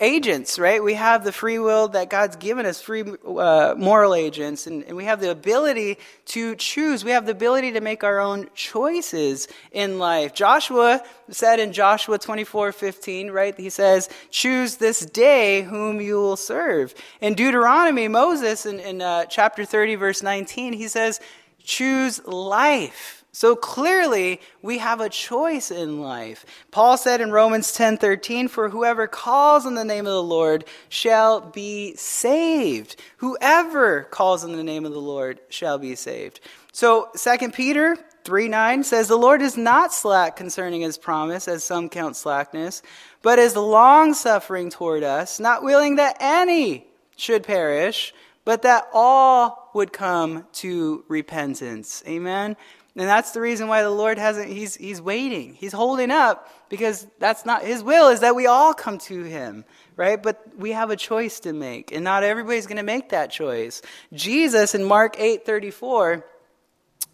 agents, 0.00 0.58
right? 0.58 0.82
We 0.82 0.94
have 0.94 1.24
the 1.24 1.32
free 1.32 1.58
will 1.58 1.88
that 1.88 2.10
God's 2.10 2.36
given 2.36 2.66
us, 2.66 2.82
free 2.82 3.04
uh, 3.26 3.74
moral 3.78 4.14
agents, 4.14 4.66
and, 4.66 4.84
and, 4.84 4.96
we 4.96 5.04
have 5.04 5.20
the 5.20 5.30
ability 5.30 5.96
to 6.26 6.54
choose. 6.56 7.04
We 7.04 7.12
have 7.12 7.24
the 7.24 7.32
ability 7.32 7.72
to 7.72 7.80
make 7.80 8.04
our 8.04 8.20
own 8.20 8.50
choices 8.54 9.48
in 9.70 9.98
life. 9.98 10.34
Joshua 10.34 11.02
said 11.30 11.58
in 11.58 11.72
Joshua 11.72 12.18
24 12.18 12.72
15, 12.72 13.30
right? 13.30 13.58
He 13.58 13.70
says, 13.70 14.10
Choose 14.30 14.76
this 14.76 15.06
day 15.06 15.62
whom 15.62 16.02
you 16.02 16.16
will 16.16 16.36
serve. 16.36 16.94
In 17.22 17.32
Deuteronomy, 17.32 18.08
Moses, 18.08 18.66
in, 18.66 18.78
in 18.78 19.00
uh, 19.00 19.24
chapter 19.24 19.64
30, 19.64 19.94
verse 19.94 20.22
19, 20.22 20.74
he 20.74 20.88
says, 20.88 21.18
Choose 21.64 22.22
life 22.26 23.21
so 23.34 23.56
clearly, 23.56 24.40
we 24.60 24.78
have 24.78 25.00
a 25.00 25.08
choice 25.08 25.70
in 25.70 26.02
life. 26.02 26.44
Paul 26.70 26.98
said 26.98 27.22
in 27.22 27.32
Romans 27.32 27.72
10:13, 27.72 28.46
"For 28.46 28.68
whoever 28.68 29.06
calls 29.06 29.64
on 29.64 29.74
the 29.74 29.84
name 29.84 30.06
of 30.06 30.12
the 30.12 30.22
Lord 30.22 30.66
shall 30.90 31.40
be 31.40 31.96
saved. 31.96 32.96
Whoever 33.18 34.02
calls 34.10 34.44
on 34.44 34.52
the 34.56 34.62
name 34.62 34.84
of 34.84 34.92
the 34.92 35.00
Lord 35.00 35.40
shall 35.48 35.78
be 35.78 35.94
saved." 35.94 36.40
So 36.72 37.08
2 37.16 37.54
Peter 37.54 37.96
3 38.24 38.48
9 38.48 38.84
says, 38.84 39.08
The 39.08 39.16
Lord 39.16 39.42
is 39.42 39.56
not 39.56 39.92
slack 39.92 40.36
concerning 40.36 40.82
his 40.82 40.98
promise, 40.98 41.48
as 41.48 41.64
some 41.64 41.88
count 41.88 42.16
slackness, 42.16 42.82
but 43.20 43.38
is 43.38 43.56
long 43.56 44.14
suffering 44.14 44.70
toward 44.70 45.02
us, 45.02 45.40
not 45.40 45.62
willing 45.62 45.96
that 45.96 46.16
any 46.20 46.86
should 47.16 47.42
perish, 47.42 48.14
but 48.44 48.62
that 48.62 48.88
all 48.92 49.70
would 49.74 49.92
come 49.92 50.46
to 50.52 51.04
repentance. 51.08 52.02
Amen. 52.06 52.56
And 52.94 53.08
that's 53.08 53.30
the 53.30 53.40
reason 53.40 53.68
why 53.68 53.82
the 53.82 53.90
Lord 53.90 54.18
hasn't, 54.18 54.50
he's, 54.50 54.76
he's 54.76 55.00
waiting. 55.00 55.54
He's 55.54 55.72
holding 55.72 56.10
up 56.10 56.52
because 56.68 57.06
that's 57.18 57.46
not, 57.46 57.64
his 57.64 57.82
will 57.82 58.10
is 58.10 58.20
that 58.20 58.36
we 58.36 58.46
all 58.46 58.74
come 58.74 58.98
to 58.98 59.22
him, 59.22 59.64
right? 59.96 60.22
But 60.22 60.58
we 60.58 60.72
have 60.72 60.90
a 60.90 60.96
choice 60.96 61.40
to 61.40 61.54
make, 61.54 61.92
and 61.92 62.04
not 62.04 62.22
everybody's 62.22 62.66
going 62.66 62.76
to 62.76 62.82
make 62.82 63.10
that 63.10 63.30
choice. 63.30 63.80
Jesus 64.12 64.74
in 64.74 64.84
Mark 64.84 65.18
8 65.18 65.46
34 65.46 66.24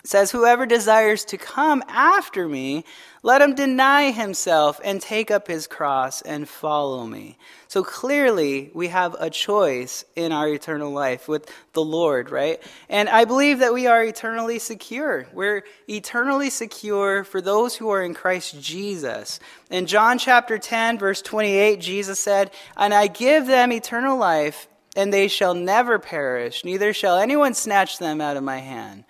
says, 0.04 0.30
Whoever 0.30 0.66
desires 0.66 1.24
to 1.26 1.36
come 1.36 1.82
after 1.88 2.48
me, 2.48 2.84
let 3.22 3.42
him 3.42 3.54
deny 3.54 4.10
himself 4.10 4.80
and 4.84 5.00
take 5.00 5.30
up 5.30 5.48
his 5.48 5.66
cross 5.66 6.22
and 6.22 6.48
follow 6.48 7.04
me. 7.04 7.36
So 7.66 7.82
clearly, 7.82 8.70
we 8.72 8.88
have 8.88 9.16
a 9.18 9.28
choice 9.28 10.04
in 10.14 10.32
our 10.32 10.48
eternal 10.48 10.92
life 10.92 11.28
with 11.28 11.52
the 11.72 11.84
Lord, 11.84 12.30
right? 12.30 12.62
And 12.88 13.08
I 13.08 13.24
believe 13.24 13.58
that 13.58 13.74
we 13.74 13.86
are 13.86 14.04
eternally 14.04 14.58
secure. 14.58 15.26
We're 15.32 15.64
eternally 15.88 16.50
secure 16.50 17.24
for 17.24 17.40
those 17.40 17.76
who 17.76 17.90
are 17.90 18.02
in 18.02 18.14
Christ 18.14 18.60
Jesus. 18.62 19.40
In 19.70 19.86
John 19.86 20.18
chapter 20.18 20.56
10, 20.56 20.98
verse 20.98 21.20
28, 21.20 21.80
Jesus 21.80 22.20
said, 22.20 22.52
And 22.76 22.94
I 22.94 23.08
give 23.08 23.46
them 23.46 23.72
eternal 23.72 24.16
life, 24.16 24.68
and 24.96 25.12
they 25.12 25.28
shall 25.28 25.54
never 25.54 25.98
perish, 25.98 26.64
neither 26.64 26.92
shall 26.92 27.18
anyone 27.18 27.54
snatch 27.54 27.98
them 27.98 28.20
out 28.20 28.36
of 28.36 28.42
my 28.42 28.58
hand. 28.58 29.04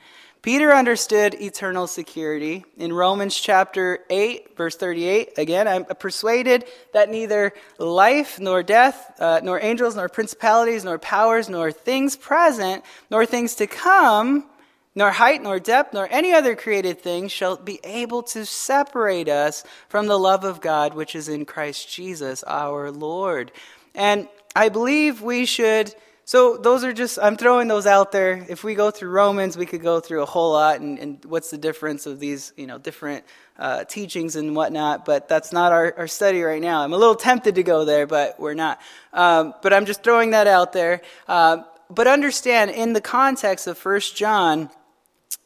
Peter 0.49 0.73
understood 0.73 1.35
eternal 1.35 1.87
security. 1.87 2.65
In 2.79 2.91
Romans 2.91 3.39
chapter 3.39 3.99
8, 4.09 4.57
verse 4.57 4.77
38, 4.77 5.37
again, 5.37 5.69
I'm 5.69 5.85
persuaded 5.85 6.65
that 6.95 7.11
neither 7.11 7.53
life 7.77 8.41
nor 8.41 8.63
death, 8.63 9.13
uh, 9.21 9.43
nor 9.45 9.63
angels, 9.63 9.95
nor 9.95 10.09
principalities, 10.09 10.87
nor 10.87 10.99
powers, 10.99 11.51
nor 11.51 11.71
things 11.71 12.17
present, 12.17 12.83
nor 13.11 13.27
things 13.27 13.57
to 13.57 13.67
come, 13.67 14.47
nor 14.95 15.11
height, 15.11 15.43
nor 15.43 15.61
depth, 15.61 15.93
nor 15.93 16.09
any 16.11 16.33
other 16.33 16.57
created 16.57 16.99
thing 16.99 17.29
shall 17.29 17.59
be 17.59 17.79
able 17.85 18.23
to 18.23 18.47
separate 18.47 19.29
us 19.29 19.65
from 19.91 20.07
the 20.07 20.19
love 20.19 20.45
of 20.45 20.63
God 20.63 20.95
which 20.95 21.15
is 21.15 21.29
in 21.29 21.45
Christ 21.45 21.93
Jesus 21.93 22.43
our 22.45 22.91
Lord. 22.91 23.53
And 23.95 24.29
I 24.57 24.71
believe 24.71 25.21
we 25.21 25.45
should 25.45 25.95
so 26.29 26.59
those 26.59 26.85
are 26.85 26.93
just, 26.93 27.19
I'm 27.19 27.39
throwing 27.39 27.69
those 27.69 27.87
out 27.87 28.13
there. 28.13 28.45
If 28.51 28.63
we 28.63 28.75
go 28.75 28.91
through 28.91 29.09
Romans, 29.09 29.57
we 29.57 29.65
could 29.65 29.81
go 29.81 29.99
through 29.99 30.23
a 30.23 30.27
whole 30.27 30.53
lot 30.53 30.79
and, 30.79 30.99
and 30.99 31.25
what's 31.25 31.49
the 31.49 31.57
difference 31.57 32.05
of 32.05 32.21
these, 32.21 32.53
you 32.55 32.67
know, 32.67 32.77
different 32.77 33.25
uh, 33.59 33.85
teachings 33.85 34.37
and 34.37 34.55
whatnot, 34.55 35.07
but 35.07 35.27
that's 35.27 35.55
not 35.55 35.73
our, 35.73 35.95
our 35.97 36.07
study 36.07 36.43
right 36.43 36.61
now. 36.61 36.83
I'm 36.83 36.93
a 36.93 36.99
little 36.99 37.15
tempted 37.15 37.55
to 37.55 37.63
go 37.63 37.87
there, 37.87 38.07
but 38.07 38.39
we're 38.39 38.53
not. 38.53 38.79
Um, 39.15 39.55
but 39.63 39.73
I'm 39.73 39.87
just 39.87 40.03
throwing 40.03 40.33
that 40.33 40.47
out 40.47 40.75
there. 40.75 41.01
Uh, 41.27 41.63
but 41.89 42.07
understand, 42.07 42.73
in 42.73 42.93
the 42.93 43.01
context 43.01 43.67
of 43.67 43.79
First 43.79 44.15
John, 44.15 44.69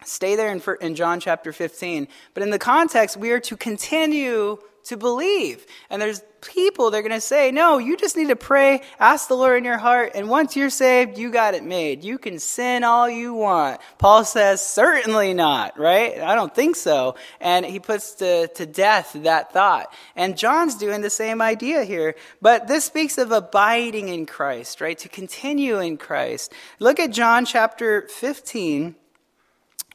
stay 0.05 0.35
there 0.35 0.51
in, 0.51 0.61
in 0.81 0.97
John 0.97 1.21
chapter 1.21 1.53
15, 1.53 2.09
but 2.35 2.43
in 2.43 2.51
the 2.51 2.59
context, 2.59 3.17
we 3.17 3.31
are 3.31 3.39
to 3.39 3.57
continue 3.57 4.59
to 4.85 4.97
believe. 4.97 5.67
And 5.91 6.01
there's 6.01 6.23
people 6.41 6.91
they're 6.91 7.03
going 7.03 7.13
to 7.13 7.21
say, 7.21 7.53
no, 7.53 7.79
you 7.79 7.97
just 7.97 8.17
need 8.17 8.29
to 8.29 8.37
pray, 8.37 8.83
ask 8.99 9.29
the 9.29 9.37
Lord 9.37 9.59
in 9.59 9.65
your 9.65 9.79
heart, 9.79 10.13
and 10.15 10.29
once 10.29 10.57
you're 10.57 10.71
saved, 10.71 11.17
you 11.17 11.31
got 11.31 11.55
it 11.55 11.63
made. 11.63 12.03
You 12.03 12.19
can 12.19 12.39
sin 12.39 12.85
all 12.85 13.09
you 13.09 13.33
want. 13.33 13.81
Paul 13.99 14.25
says, 14.25 14.65
certainly 14.65 15.35
not, 15.35 15.79
right? 15.79 16.19
I 16.19 16.35
don't 16.35 16.55
think 16.55 16.77
so. 16.77 17.15
And 17.41 17.65
he 17.65 17.79
puts 17.79 18.15
to, 18.17 18.49
to 18.49 18.67
death 18.67 19.13
that 19.15 19.53
thought. 19.53 19.93
And 20.17 20.37
John's 20.37 20.75
doing 20.75 21.01
the 21.01 21.11
same 21.11 21.41
idea 21.41 21.85
here. 21.85 22.17
But 22.41 22.67
this 22.67 22.85
speaks 22.85 23.19
of 23.19 23.31
abiding 23.31 24.09
in 24.09 24.27
Christ, 24.27 24.81
right? 24.81 24.99
To 24.99 25.09
continue 25.09 25.79
in 25.79 25.97
Christ. 25.97 26.53
Look 26.79 26.99
at 26.99 27.11
John 27.11 27.45
chapter 27.45 28.09
15. 28.09 28.97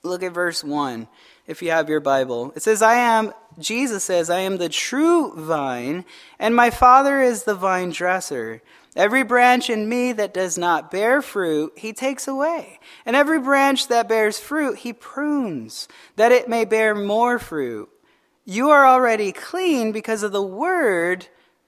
Look 0.03 0.24
at 0.24 0.34
verse 0.34 0.63
1 0.63 1.08
if 1.48 1.62
you 1.62 1.72
have 1.72 1.89
your 1.89 2.00
Bible. 2.00 2.53
It 2.56 2.62
says, 2.62 2.82
I 2.82 2.96
am, 2.96 3.34
Jesus 3.59 4.03
says, 4.03 4.29
I 4.29 4.39
am 4.39 4.57
the 4.57 4.69
true 4.69 5.33
vine, 5.35 6.05
and 6.37 6.55
my 6.55 6.69
Father 6.69 7.21
is 7.21 7.43
the 7.43 7.55
vine 7.55 7.89
dresser. 7.89 8.61
Every 8.95 9.23
branch 9.23 9.69
in 9.69 9.87
me 9.87 10.11
that 10.13 10.33
does 10.33 10.57
not 10.57 10.91
bear 10.91 11.21
fruit, 11.21 11.73
he 11.75 11.93
takes 11.93 12.27
away. 12.27 12.79
And 13.05 13.15
every 13.15 13.39
branch 13.39 13.87
that 13.87 14.09
bears 14.09 14.39
fruit, 14.39 14.79
he 14.79 14.93
prunes, 14.93 15.87
that 16.15 16.31
it 16.31 16.49
may 16.49 16.65
bear 16.65 16.95
more 16.95 17.37
fruit. 17.39 17.89
You 18.45 18.69
are 18.69 18.85
already 18.85 19.31
clean 19.31 19.91
because 19.91 20.23
of 20.23 20.31
the 20.31 20.41
word 20.41 21.27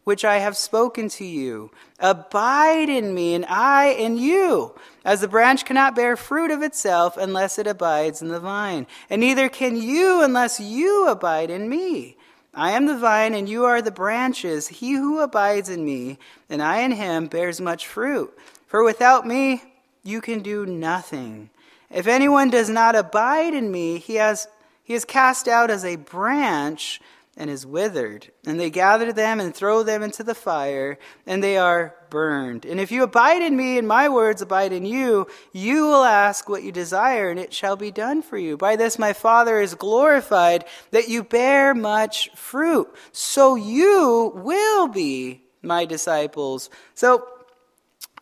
which 0.10 0.26
I 0.26 0.40
have 0.40 0.58
spoken 0.58 1.08
to 1.10 1.24
you. 1.24 1.70
Abide 2.00 2.90
in 2.90 3.14
me, 3.14 3.36
and 3.36 3.46
I 3.46 3.90
in 3.90 4.18
you. 4.18 4.74
As 5.06 5.22
the 5.22 5.28
branch 5.28 5.66
cannot 5.66 5.94
bear 5.96 6.18
fruit 6.18 6.50
of 6.50 6.64
itself 6.64 7.16
unless 7.16 7.60
it 7.60 7.68
abides 7.68 8.20
in 8.20 8.30
the 8.30 8.40
vine, 8.40 8.88
and 9.08 9.22
neither 9.22 9.50
can 9.50 9.76
you 9.76 10.24
unless 10.24 10.60
you 10.60 11.08
abide 11.08 11.52
in 11.52 11.70
me. 11.70 12.18
I 12.56 12.72
am 12.72 12.88
the 12.88 12.98
vine, 12.98 13.36
and 13.36 13.48
you 13.48 13.66
are 13.66 13.84
the 13.84 13.92
branches. 13.92 14.68
He 14.68 14.94
who 14.94 15.20
abides 15.20 15.70
in 15.70 15.86
me, 15.86 16.18
and 16.50 16.64
I 16.64 16.80
in 16.80 16.94
him, 16.94 17.28
bears 17.28 17.62
much 17.62 17.86
fruit. 17.86 18.36
For 18.66 18.84
without 18.84 19.28
me, 19.28 19.62
you 20.02 20.22
can 20.22 20.40
do 20.40 20.66
nothing. 20.66 21.52
If 21.92 22.08
anyone 22.08 22.50
does 22.50 22.68
not 22.68 22.96
abide 22.96 23.54
in 23.54 23.72
me, 23.72 24.00
he 24.00 24.16
has 24.16 24.48
he 24.84 24.96
is 24.96 25.06
cast 25.06 25.48
out 25.48 25.70
as 25.70 25.86
a 25.86 25.98
branch 25.98 27.00
and 27.40 27.50
is 27.50 27.66
withered. 27.66 28.30
And 28.46 28.60
they 28.60 28.70
gather 28.70 29.14
them 29.14 29.40
and 29.40 29.56
throw 29.56 29.82
them 29.82 30.04
into 30.04 30.24
the 30.24 30.36
fire, 30.36 31.00
and 31.26 31.42
they 31.42 31.58
are 31.58 31.96
burned. 32.10 32.66
And 32.66 32.80
if 32.80 32.92
you 32.92 33.02
abide 33.02 33.42
in 33.42 33.56
me 33.56 33.78
and 33.78 33.88
my 33.88 34.10
words 34.10 34.42
abide 34.42 34.74
in 34.74 34.86
you, 34.86 35.26
you 35.54 35.86
will 35.86 36.04
ask 36.04 36.50
what 36.50 36.64
you 36.64 36.72
desire, 36.74 37.30
and 37.32 37.40
it 37.40 37.54
shall 37.54 37.78
be 37.78 37.92
done 37.92 38.22
for 38.22 38.38
you. 38.38 38.58
By 38.58 38.76
this 38.76 39.00
my 39.00 39.14
Father 39.14 39.62
is 39.62 39.74
glorified, 39.74 40.66
that 40.92 41.08
you 41.08 41.24
bear 41.24 41.74
much 41.74 42.30
fruit. 42.36 42.94
So 43.14 43.56
you 43.56 44.34
will 44.36 44.90
be 44.90 45.42
my 45.62 45.86
disciples. 45.86 46.70
So 46.94 47.26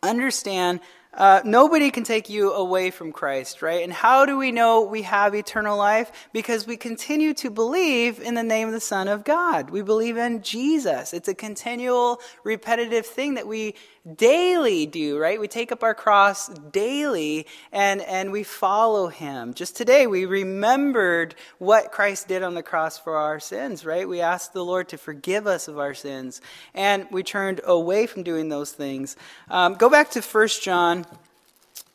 understand 0.04 0.80
uh, 1.18 1.42
nobody 1.44 1.90
can 1.90 2.04
take 2.04 2.30
you 2.30 2.54
away 2.54 2.92
from 2.92 3.12
Christ, 3.12 3.64
right? 3.64 3.84
And 3.84 3.92
how 3.92 4.26
do 4.26 4.38
we 4.38 4.52
know 4.52 4.82
we 4.82 5.02
have 5.02 5.34
eternal 5.34 5.76
life? 5.76 6.12
Because 6.32 6.68
we 6.68 6.78
continue 6.78 7.34
to 7.36 7.50
believe 7.50 8.20
in 8.20 8.36
the 8.36 8.44
name 8.44 8.68
of 8.68 8.74
the 8.74 8.80
Son 8.80 9.08
of 9.08 9.24
God. 9.24 9.72
We 9.72 9.82
believe 9.82 10.16
in 10.16 10.44
Jesus. 10.44 11.14
It's 11.14 11.28
a 11.28 11.34
continual, 11.34 12.22
repetitive 12.44 13.08
thing 13.08 13.34
that 13.34 13.48
we 13.48 13.74
daily 14.16 14.86
do, 14.86 15.18
right? 15.18 15.40
We 15.40 15.48
take 15.48 15.72
up 15.72 15.84
our 15.84 15.94
cross 15.94 16.48
daily 16.48 17.48
and, 17.72 18.02
and 18.02 18.32
we 18.32 18.44
follow 18.44 19.08
him. 19.08 19.54
Just 19.54 19.76
today, 19.76 20.08
we 20.08 20.26
remembered 20.26 21.36
what 21.58 21.92
Christ 21.92 22.28
did 22.28 22.44
on 22.44 22.54
the 22.54 22.64
cross 22.64 22.98
for 22.98 23.18
our 23.18 23.40
sins, 23.40 23.86
right? 23.86 24.08
We 24.08 24.22
asked 24.22 24.54
the 24.54 24.64
Lord 24.64 24.90
to 24.90 24.98
forgive 24.98 25.48
us 25.48 25.68
of 25.68 25.78
our 25.78 25.94
sins 25.94 26.42
and 26.74 27.08
we 27.12 27.24
turned 27.24 27.62
away 27.64 28.08
from 28.08 28.24
doing 28.24 28.50
those 28.50 28.72
things. 28.72 29.16
Um, 29.50 29.74
go 29.74 29.90
back 29.90 30.12
to 30.12 30.22
1 30.22 30.48
John 30.62 31.06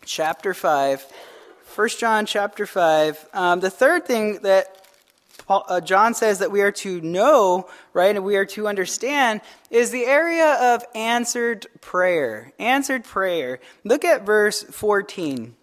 chapter 0.04 0.54
5. 0.54 1.06
1 1.74 1.88
John 1.98 2.26
chapter 2.26 2.66
5. 2.66 3.28
Um, 3.32 3.60
the 3.60 3.70
third 3.70 4.04
thing 4.04 4.40
that 4.42 4.81
Paul, 5.52 5.66
uh, 5.68 5.82
John 5.82 6.14
says 6.14 6.38
that 6.38 6.50
we 6.50 6.62
are 6.62 6.72
to 6.72 7.02
know, 7.02 7.68
right, 7.92 8.16
and 8.16 8.24
we 8.24 8.36
are 8.36 8.46
to 8.46 8.68
understand 8.68 9.42
is 9.70 9.90
the 9.90 10.06
area 10.06 10.74
of 10.74 10.82
answered 10.94 11.66
prayer. 11.82 12.54
Answered 12.58 13.04
prayer. 13.04 13.60
Look 13.84 14.02
at 14.02 14.24
verse 14.24 14.62
14. 14.62 15.54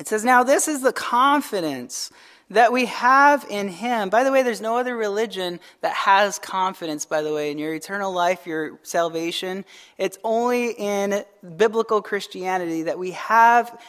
It 0.00 0.08
says, 0.08 0.24
Now 0.24 0.42
this 0.42 0.66
is 0.66 0.82
the 0.82 0.92
confidence 0.92 2.10
that 2.50 2.72
we 2.72 2.86
have 2.86 3.46
in 3.48 3.68
Him. 3.68 4.10
By 4.10 4.24
the 4.24 4.32
way, 4.32 4.42
there's 4.42 4.60
no 4.60 4.76
other 4.76 4.96
religion 4.96 5.60
that 5.82 5.94
has 5.94 6.40
confidence, 6.40 7.06
by 7.06 7.22
the 7.22 7.32
way, 7.32 7.52
in 7.52 7.58
your 7.58 7.72
eternal 7.72 8.12
life, 8.12 8.44
your 8.44 8.80
salvation. 8.82 9.64
It's 9.98 10.18
only 10.24 10.72
in 10.72 11.22
biblical 11.56 12.02
Christianity 12.02 12.82
that 12.82 12.98
we 12.98 13.12
have 13.12 13.80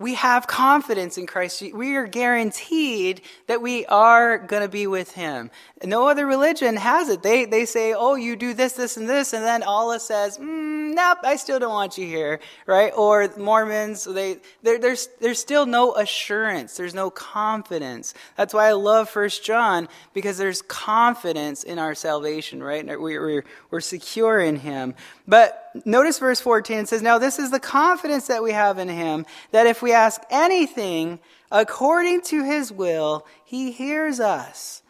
we 0.00 0.14
have 0.14 0.46
confidence 0.46 1.18
in 1.18 1.26
Christ. 1.26 1.62
We 1.74 1.94
are 1.94 2.06
guaranteed 2.06 3.20
that 3.48 3.60
we 3.60 3.84
are 3.84 4.38
going 4.38 4.62
to 4.62 4.68
be 4.68 4.86
with 4.86 5.12
Him. 5.12 5.50
No 5.84 6.08
other 6.08 6.26
religion 6.26 6.76
has 6.76 7.10
it. 7.10 7.22
They, 7.22 7.44
they 7.44 7.66
say, 7.66 7.92
oh, 7.92 8.14
you 8.14 8.34
do 8.34 8.54
this, 8.54 8.72
this, 8.72 8.96
and 8.96 9.06
this, 9.06 9.34
and 9.34 9.44
then 9.44 9.62
Allah 9.62 10.00
says, 10.00 10.38
mm, 10.38 10.94
nope, 10.94 11.18
I 11.22 11.36
still 11.36 11.58
don't 11.58 11.72
want 11.72 11.98
you 11.98 12.06
here, 12.06 12.40
right? 12.64 12.92
Or 12.96 13.28
Mormons, 13.36 14.04
they, 14.04 14.38
there's, 14.62 15.10
there's 15.20 15.38
still 15.38 15.66
no 15.66 15.94
assurance. 15.94 16.78
There's 16.78 16.94
no 16.94 17.10
confidence. 17.10 18.14
That's 18.36 18.54
why 18.54 18.68
I 18.68 18.72
love 18.72 19.10
First 19.10 19.44
John, 19.44 19.86
because 20.14 20.38
there's 20.38 20.62
confidence 20.62 21.62
in 21.62 21.78
our 21.78 21.94
salvation, 21.94 22.62
right? 22.62 22.86
We're, 22.86 22.98
we're, 22.98 23.44
we're 23.70 23.80
secure 23.80 24.40
in 24.40 24.56
Him. 24.56 24.94
But 25.28 25.69
notice 25.84 26.18
verse 26.18 26.40
14. 26.40 26.78
It 26.78 26.88
says, 26.88 27.02
Now 27.02 27.18
this 27.18 27.38
is 27.38 27.50
the 27.50 27.60
confidence 27.60 28.26
that 28.26 28.42
we 28.42 28.52
have 28.52 28.78
in 28.78 28.88
him, 28.88 29.26
that 29.52 29.66
if 29.66 29.82
we 29.82 29.92
ask 29.92 30.20
anything 30.30 31.18
according 31.50 32.22
to 32.22 32.44
his 32.44 32.72
will, 32.72 33.26
he 33.44 33.72
hears 33.72 34.20
us. 34.20 34.82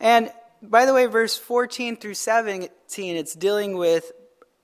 And 0.00 0.30
by 0.62 0.86
the 0.86 0.94
way, 0.94 1.06
verse 1.06 1.36
14 1.36 1.96
through 1.96 2.14
17, 2.14 2.70
it's 3.16 3.34
dealing 3.34 3.76
with 3.76 4.12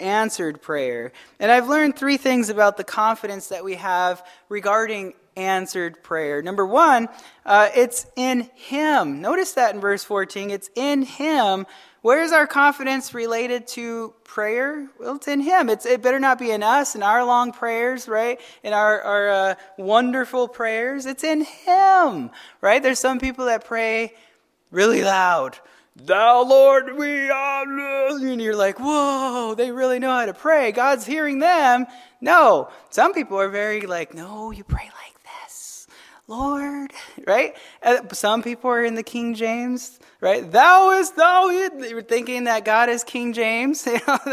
answered 0.01 0.61
prayer. 0.61 1.12
And 1.38 1.51
I've 1.51 1.68
learned 1.68 1.96
three 1.96 2.16
things 2.16 2.48
about 2.48 2.77
the 2.77 2.85
confidence 2.85 3.48
that 3.48 3.64
we 3.64 3.77
have 3.77 4.27
regarding 4.48 5.14
answered 5.37 6.03
prayer. 6.03 6.42
Number 6.42 6.66
one, 6.66 7.09
uh, 7.46 7.68
it's 7.75 8.07
in 8.16 8.51
Him. 8.55 9.20
Notice 9.20 9.53
that 9.53 9.75
in 9.75 9.81
verse 9.81 10.05
14. 10.05 10.51
It's 10.51 10.70
in 10.75 11.03
Him 11.03 11.66
where 12.03 12.23
is 12.23 12.33
our 12.33 12.47
confidence 12.47 13.15
related 13.15 13.67
to 13.69 14.12
prayer? 14.25 14.88
Well, 14.99 15.17
it's 15.17 15.29
in 15.29 15.41
Him. 15.41 15.69
It's, 15.69 15.87
it 15.87 16.03
better 16.03 16.19
not 16.19 16.38
be 16.38 16.51
in 16.51 16.62
us, 16.62 16.97
in 16.97 17.03
our 17.03 17.25
long 17.25 17.53
prayers, 17.53 18.09
right? 18.09 18.41
In 18.65 18.73
our, 18.73 19.01
our 19.01 19.31
uh, 19.31 19.55
wonderful 19.79 20.49
prayers. 20.49 21.07
It's 21.07 21.23
in 21.23 21.43
Him, 21.43 22.31
right? 22.61 22.83
There's 22.83 22.99
some 22.99 23.21
people 23.21 23.47
that 23.47 23.65
pray 23.65 24.15
really 24.73 25.03
loud. 25.03 25.59
Thou 25.95 26.43
Lord, 26.43 26.97
we 26.97 27.31
are. 27.31 27.62
And 27.62 28.41
you're 28.41 28.57
like, 28.57 28.81
whoa, 28.81 29.55
they 29.55 29.71
really 29.71 29.99
know 29.99 30.11
how 30.11 30.27
to 30.27 30.35
pray. 30.35 30.73
God's 30.73 31.07
hearing 31.07 31.38
them. 31.38 31.87
No, 32.21 32.71
some 32.91 33.12
people 33.12 33.38
are 33.38 33.49
very 33.49 33.83
like, 33.83 34.12
no, 34.12 34.51
you 34.51 34.65
pray 34.65 34.85
like 34.85 35.12
Lord, 36.29 36.93
right? 37.27 37.55
Uh, 37.83 38.09
some 38.13 38.43
people 38.43 38.71
are 38.71 38.85
in 38.85 38.95
the 38.95 39.03
King 39.03 39.35
James 39.35 39.99
right? 40.23 40.51
Thou 40.51 40.93
is 40.93 41.11
thou. 41.11 41.49
You're 41.49 42.01
thinking 42.01 42.45
that 42.45 42.65
God 42.65 42.89
is 42.89 43.03
King 43.05 43.33
James. 43.33 43.87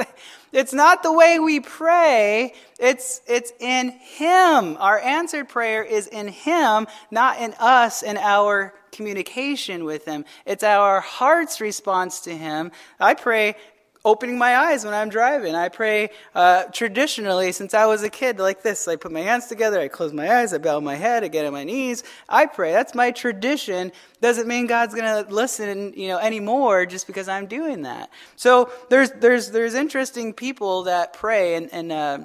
it's 0.54 0.72
not 0.72 1.02
the 1.02 1.12
way 1.12 1.40
we 1.40 1.60
pray. 1.60 2.54
It's, 2.80 3.22
it's 3.28 3.52
in 3.60 3.90
Him. 3.90 4.78
Our 4.80 5.00
answered 5.00 5.50
prayer 5.50 5.84
is 5.84 6.06
in 6.06 6.28
Him, 6.28 6.88
not 7.10 7.42
in 7.42 7.56
us 7.60 8.04
and 8.04 8.20
our 8.20 8.76
communication 8.92 9.84
with 9.84 10.06
Him. 10.06 10.26
It's 10.46 10.64
our 10.64 11.02
heart's 11.02 11.60
response 11.60 12.22
to 12.22 12.38
Him. 12.38 12.72
I 13.00 13.16
pray, 13.16 13.56
opening 14.06 14.38
my 14.38 14.56
eyes 14.56 14.86
when 14.86 14.94
I'm 14.94 15.10
driving. 15.10 15.56
I 15.56 15.70
pray 15.70 16.10
uh, 16.34 16.64
traditionally 16.66 17.52
since 17.52 17.74
I 17.74 17.86
was 17.86 18.04
a 18.04 18.10
kid 18.10 18.40
like 18.40 18.64
this. 18.64 18.88
I 18.88 18.96
put 18.96 19.12
my 19.12 19.22
hands 19.22 19.48
together, 19.48 19.80
I 19.80 19.88
close 19.88 20.14
my 20.14 20.40
eyes, 20.40 20.54
I 20.54 20.58
bow 20.58 20.80
my 20.80 20.96
head, 20.96 21.24
I 21.24 21.28
get 21.28 21.46
on 21.46 21.54
my 21.54 21.64
knees. 21.64 22.04
I 22.28 22.46
pray. 22.46 22.72
That's 22.72 22.96
my 22.96 23.12
tradition. 23.12 23.92
Doesn't 24.22 24.48
mean 24.48 24.68
God's 24.68 24.94
going 24.96 25.26
to 25.26 25.34
listen, 25.34 25.94
you 25.96 26.08
know, 26.08 26.18
anymore 26.18 26.86
just 26.86 27.08
because 27.08 27.28
I'm 27.28 27.48
doing 27.48 27.84
that. 27.84 28.10
So 28.36 28.72
there's 28.90 29.12
there's 29.12 29.52
there's 29.52 29.74
interesting 29.74 30.34
people 30.34 30.84
that 30.84 31.14
pray 31.14 31.56
and 31.56 31.70
and. 31.74 31.92
Uh, 31.92 32.20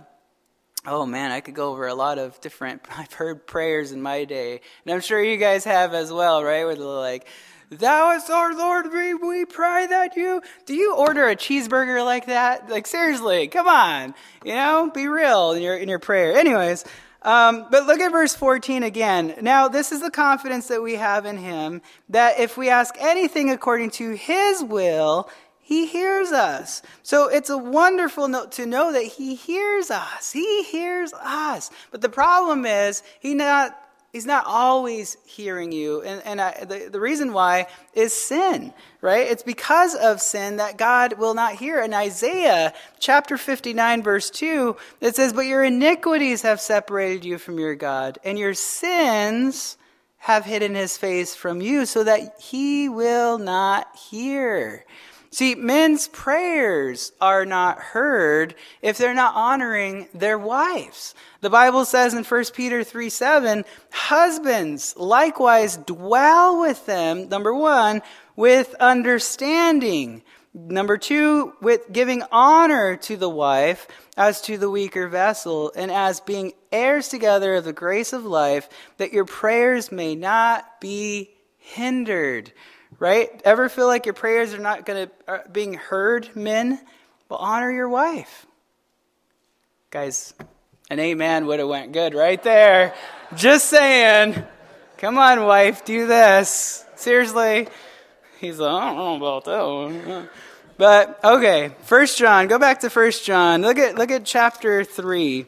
Oh 0.86 1.06
man, 1.06 1.30
I 1.30 1.40
could 1.40 1.54
go 1.54 1.70
over 1.70 1.86
a 1.86 1.94
lot 1.94 2.18
of 2.18 2.38
different. 2.42 2.82
I've 2.98 3.12
heard 3.14 3.46
prayers 3.46 3.92
in 3.92 4.02
my 4.02 4.24
day, 4.24 4.60
and 4.84 4.94
I'm 4.94 5.00
sure 5.00 5.22
you 5.22 5.38
guys 5.38 5.64
have 5.64 5.94
as 5.94 6.12
well, 6.12 6.44
right? 6.44 6.64
Where 6.66 6.74
they're 6.74 6.84
like, 6.84 7.26
Thou 7.70 8.12
is 8.16 8.28
our 8.30 8.54
Lord, 8.54 8.92
we, 8.92 9.14
we 9.14 9.44
pray 9.44 9.86
that 9.86 10.16
you. 10.16 10.42
Do 10.66 10.74
you 10.74 10.94
order 10.94 11.28
a 11.28 11.36
cheeseburger 11.36 12.04
like 12.04 12.26
that? 12.26 12.68
Like, 12.68 12.86
seriously, 12.86 13.48
come 13.48 13.66
on. 13.66 14.14
You 14.44 14.54
know, 14.54 14.90
be 14.94 15.08
real 15.08 15.52
in 15.52 15.62
your, 15.62 15.76
in 15.76 15.88
your 15.88 15.98
prayer. 15.98 16.34
Anyways, 16.34 16.84
Um, 17.22 17.66
but 17.70 17.86
look 17.86 18.00
at 18.00 18.12
verse 18.12 18.34
14 18.34 18.82
again. 18.82 19.34
Now, 19.40 19.66
this 19.68 19.92
is 19.92 20.02
the 20.02 20.10
confidence 20.10 20.68
that 20.68 20.82
we 20.82 20.96
have 20.96 21.24
in 21.24 21.38
him 21.38 21.80
that 22.10 22.38
if 22.38 22.58
we 22.58 22.68
ask 22.68 22.94
anything 23.00 23.50
according 23.50 23.92
to 23.92 24.10
his 24.12 24.62
will, 24.62 25.30
he 25.58 25.86
hears 25.86 26.32
us. 26.32 26.82
So 27.02 27.28
it's 27.28 27.48
a 27.48 27.56
wonderful 27.56 28.28
note 28.28 28.52
to 28.52 28.66
know 28.66 28.92
that 28.92 29.04
he 29.04 29.34
hears 29.34 29.90
us. 29.90 30.32
He 30.32 30.64
hears 30.64 31.14
us. 31.14 31.70
But 31.90 32.02
the 32.02 32.10
problem 32.10 32.66
is, 32.66 33.02
he 33.20 33.32
not 33.32 33.74
He's 34.14 34.26
not 34.26 34.46
always 34.46 35.16
hearing 35.26 35.72
you. 35.72 36.00
And, 36.02 36.22
and 36.24 36.40
I, 36.40 36.64
the, 36.64 36.88
the 36.88 37.00
reason 37.00 37.32
why 37.32 37.66
is 37.94 38.12
sin, 38.12 38.72
right? 39.00 39.26
It's 39.26 39.42
because 39.42 39.96
of 39.96 40.20
sin 40.20 40.58
that 40.58 40.78
God 40.78 41.14
will 41.18 41.34
not 41.34 41.56
hear. 41.56 41.82
In 41.82 41.92
Isaiah 41.92 42.72
chapter 43.00 43.36
59, 43.36 44.04
verse 44.04 44.30
2, 44.30 44.76
it 45.00 45.16
says, 45.16 45.32
But 45.32 45.46
your 45.46 45.64
iniquities 45.64 46.42
have 46.42 46.60
separated 46.60 47.24
you 47.24 47.38
from 47.38 47.58
your 47.58 47.74
God, 47.74 48.20
and 48.22 48.38
your 48.38 48.54
sins 48.54 49.76
have 50.18 50.44
hidden 50.44 50.76
his 50.76 50.96
face 50.96 51.34
from 51.34 51.60
you, 51.60 51.84
so 51.84 52.04
that 52.04 52.40
he 52.40 52.88
will 52.88 53.38
not 53.38 53.96
hear. 53.96 54.84
See, 55.34 55.56
men's 55.56 56.06
prayers 56.06 57.10
are 57.20 57.44
not 57.44 57.80
heard 57.80 58.54
if 58.82 58.98
they're 58.98 59.14
not 59.14 59.34
honoring 59.34 60.06
their 60.14 60.38
wives. 60.38 61.12
The 61.40 61.50
Bible 61.50 61.84
says 61.84 62.14
in 62.14 62.22
1 62.22 62.44
Peter 62.54 62.84
3 62.84 63.08
7, 63.08 63.64
husbands 63.90 64.94
likewise 64.96 65.76
dwell 65.76 66.60
with 66.60 66.86
them, 66.86 67.28
number 67.28 67.52
one, 67.52 68.02
with 68.36 68.76
understanding. 68.78 70.22
Number 70.54 70.96
two, 70.96 71.54
with 71.60 71.90
giving 71.90 72.22
honor 72.30 72.94
to 72.98 73.16
the 73.16 73.28
wife 73.28 73.88
as 74.16 74.40
to 74.42 74.56
the 74.56 74.70
weaker 74.70 75.08
vessel, 75.08 75.72
and 75.74 75.90
as 75.90 76.20
being 76.20 76.52
heirs 76.70 77.08
together 77.08 77.56
of 77.56 77.64
the 77.64 77.72
grace 77.72 78.12
of 78.12 78.24
life, 78.24 78.68
that 78.98 79.12
your 79.12 79.24
prayers 79.24 79.90
may 79.90 80.14
not 80.14 80.80
be 80.80 81.34
hindered 81.58 82.52
right? 82.98 83.28
Ever 83.44 83.68
feel 83.68 83.86
like 83.86 84.06
your 84.06 84.14
prayers 84.14 84.54
are 84.54 84.58
not 84.58 84.86
going 84.86 85.08
to 85.08 85.42
being 85.52 85.74
heard, 85.74 86.34
men? 86.36 86.80
Well, 87.28 87.38
honor 87.38 87.70
your 87.70 87.88
wife. 87.88 88.46
Guys, 89.90 90.34
an 90.90 90.98
amen 90.98 91.46
would 91.46 91.58
have 91.58 91.68
went 91.68 91.92
good 91.92 92.14
right 92.14 92.42
there. 92.42 92.94
Just 93.34 93.68
saying. 93.68 94.44
Come 94.98 95.18
on, 95.18 95.44
wife, 95.44 95.84
do 95.84 96.06
this. 96.06 96.84
Seriously. 96.96 97.68
He's 98.40 98.58
like, 98.58 98.72
I 98.72 98.86
don't 98.86 98.96
know 98.96 99.16
about 99.16 99.44
that 99.44 99.62
one. 99.62 100.28
But 100.76 101.20
okay, 101.24 101.72
First 101.82 102.18
John. 102.18 102.48
Go 102.48 102.58
back 102.58 102.80
to 102.80 102.90
First 102.90 103.24
John. 103.24 103.62
Look 103.62 103.78
at 103.78 103.96
look 103.96 104.10
at 104.10 104.24
chapter 104.24 104.84
three. 104.84 105.46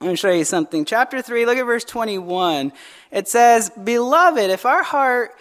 Let 0.00 0.10
me 0.10 0.16
show 0.16 0.32
you 0.32 0.44
something. 0.44 0.84
Chapter 0.84 1.22
3, 1.22 1.46
look 1.46 1.56
at 1.56 1.64
verse 1.64 1.84
21. 1.84 2.72
It 3.10 3.28
says, 3.28 3.70
Beloved, 3.70 4.50
if 4.50 4.66
our 4.66 4.82
heart 4.82 5.34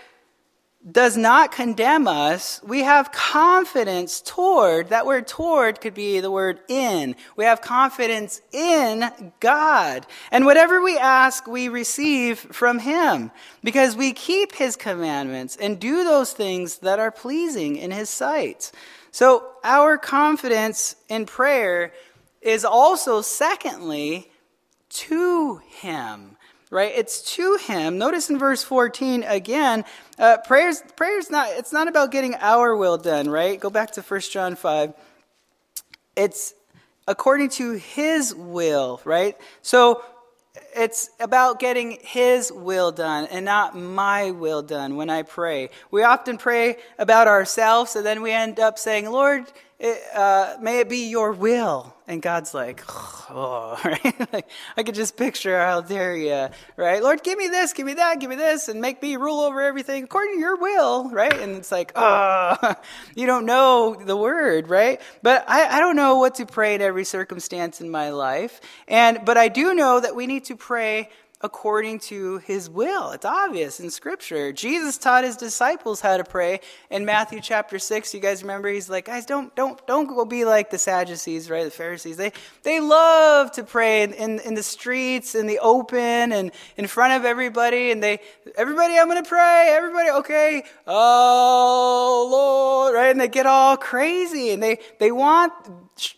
does 0.90 1.16
not 1.16 1.54
condemn 1.54 2.08
us, 2.08 2.62
we 2.64 2.80
have 2.82 3.12
confidence 3.12 4.20
toward, 4.20 4.90
that 4.90 5.06
word 5.06 5.28
toward 5.28 5.80
could 5.80 5.94
be 5.94 6.20
the 6.20 6.32
word 6.32 6.60
in. 6.68 7.16
We 7.38 7.46
have 7.46 7.62
confidence 7.62 8.42
in 8.52 9.32
God. 9.40 10.06
And 10.30 10.46
whatever 10.46 10.82
we 10.82 10.98
ask, 10.98 11.48
we 11.48 11.70
receive 11.70 12.38
from 12.38 12.80
Him 12.80 13.32
because 13.64 13.96
we 13.96 14.12
keep 14.12 14.54
His 14.54 14.76
commandments 14.76 15.56
and 15.56 15.80
do 15.80 16.04
those 16.04 16.34
things 16.34 16.80
that 16.80 17.00
are 17.00 17.12
pleasing 17.12 17.78
in 17.78 17.92
His 17.92 18.10
sight. 18.10 18.72
So 19.12 19.52
our 19.64 19.98
confidence 19.98 20.98
in 21.08 21.26
prayer 21.26 21.94
is 22.42 22.66
also, 22.66 23.22
secondly, 23.22 24.30
to 24.90 25.62
Him 25.80 26.33
right? 26.74 26.92
It's 26.96 27.22
to 27.36 27.58
him. 27.58 27.98
Notice 27.98 28.30
in 28.30 28.40
verse 28.40 28.64
14 28.64 29.24
again, 29.24 29.86
uh, 30.18 30.38
prayers 30.38 30.82
prayers 30.96 31.30
not 31.30 31.48
it's 31.52 31.72
not 31.72 31.88
about 31.88 32.12
getting 32.12 32.36
our 32.36 32.76
will 32.76 32.98
done, 32.98 33.30
right? 33.30 33.60
Go 33.60 33.70
back 33.70 33.92
to 33.92 34.02
1 34.02 34.22
John 34.32 34.56
5. 34.56 34.94
It's 36.16 36.54
according 37.08 37.50
to 37.50 37.74
his 37.74 38.34
will, 38.34 39.02
right? 39.06 39.38
So 39.62 40.04
it's 40.76 41.10
about 41.20 41.60
getting 41.60 42.00
his 42.02 42.52
will 42.52 42.92
done 42.92 43.28
and 43.28 43.46
not 43.46 43.78
my 43.78 44.32
will 44.32 44.62
done 44.62 44.96
when 44.96 45.10
I 45.10 45.24
pray. 45.24 45.70
We 45.92 46.04
often 46.04 46.38
pray 46.38 46.78
about 46.98 47.28
ourselves 47.28 47.96
and 47.96 48.06
then 48.06 48.22
we 48.22 48.32
end 48.32 48.60
up 48.60 48.80
saying, 48.80 49.10
Lord, 49.10 49.46
it, 49.84 50.02
uh, 50.16 50.56
may 50.62 50.80
it 50.80 50.88
be 50.88 51.10
your 51.10 51.34
will. 51.34 51.94
And 52.08 52.22
God's 52.22 52.54
like, 52.54 52.82
oh, 53.30 53.78
right? 53.86 54.34
like, 54.34 54.50
I 54.78 54.84
could 54.84 54.96
just 54.96 55.18
picture 55.18 55.60
how 55.60 55.82
dare 55.82 56.16
you, 56.16 56.48
right? 56.78 57.04
Lord, 57.04 57.22
give 57.22 57.38
me 57.38 57.50
this, 57.50 57.74
give 57.74 57.86
me 57.86 57.96
that, 57.96 58.22
give 58.22 58.30
me 58.30 58.38
this, 58.38 58.70
and 58.70 58.80
make 58.80 59.02
me 59.02 59.18
rule 59.18 59.42
over 59.42 59.62
everything 59.62 60.06
according 60.06 60.36
to 60.36 60.40
your 60.40 60.56
will, 60.56 61.10
right? 61.10 61.38
And 61.38 61.58
it's 61.58 61.72
like, 61.72 61.92
oh, 61.98 62.76
you 63.16 63.26
don't 63.26 63.46
know 63.46 63.96
the 63.96 64.16
word, 64.16 64.70
right? 64.70 65.02
But 65.22 65.44
I, 65.50 65.78
I 65.78 65.80
don't 65.82 65.98
know 65.98 66.18
what 66.18 66.36
to 66.36 66.46
pray 66.46 66.76
in 66.76 66.82
every 66.82 67.04
circumstance 67.04 67.82
in 67.82 67.90
my 67.90 68.12
life. 68.12 68.62
And, 68.88 69.26
but 69.26 69.38
I 69.38 69.50
do 69.50 69.74
know 69.74 70.00
that 70.00 70.16
we 70.16 70.28
need 70.28 70.46
to 70.46 70.56
pray 70.56 71.10
according 71.44 72.00
to 72.00 72.38
his 72.40 72.70
will. 72.70 73.12
It's 73.12 73.26
obvious 73.26 73.82
in 73.82 73.92
scripture. 73.92 74.54
Jesus 74.54 74.98
taught 74.98 75.26
his 75.26 75.36
disciples 75.36 76.00
how 76.00 76.16
to 76.16 76.24
pray 76.24 76.62
in 76.90 77.04
Matthew 77.04 77.42
chapter 77.42 77.78
6. 77.78 78.14
You 78.14 78.22
guys 78.22 78.42
remember 78.42 78.70
he's 78.70 78.90
like, 78.90 79.06
"Guys, 79.06 79.26
don't 79.26 79.54
don't 79.56 79.86
don't 79.86 80.08
go 80.08 80.24
be 80.24 80.46
like 80.46 80.70
the 80.70 80.78
Sadducees, 80.78 81.50
right? 81.50 81.66
The 81.66 81.72
Pharisees. 81.72 82.16
They 82.16 82.32
they 82.64 82.80
love 82.80 83.52
to 83.52 83.64
pray 83.64 84.04
in, 84.04 84.14
in, 84.14 84.40
in 84.40 84.54
the 84.54 84.64
streets, 84.64 85.36
in 85.36 85.46
the 85.46 85.60
open 85.60 86.32
and 86.32 86.52
in 86.78 86.88
front 86.88 87.14
of 87.14 87.26
everybody 87.26 87.92
and 87.92 88.02
they 88.02 88.20
everybody 88.56 88.98
I'm 88.98 89.10
going 89.10 89.22
to 89.22 89.28
pray. 89.28 89.70
Everybody, 89.72 90.10
okay. 90.12 90.64
Oh, 90.88 92.28
Lord, 92.32 92.96
right? 92.96 93.12
And 93.12 93.20
they 93.20 93.28
get 93.28 93.46
all 93.46 93.76
crazy 93.76 94.52
and 94.52 94.64
they 94.64 94.80
they 95.00 95.12
want 95.12 95.54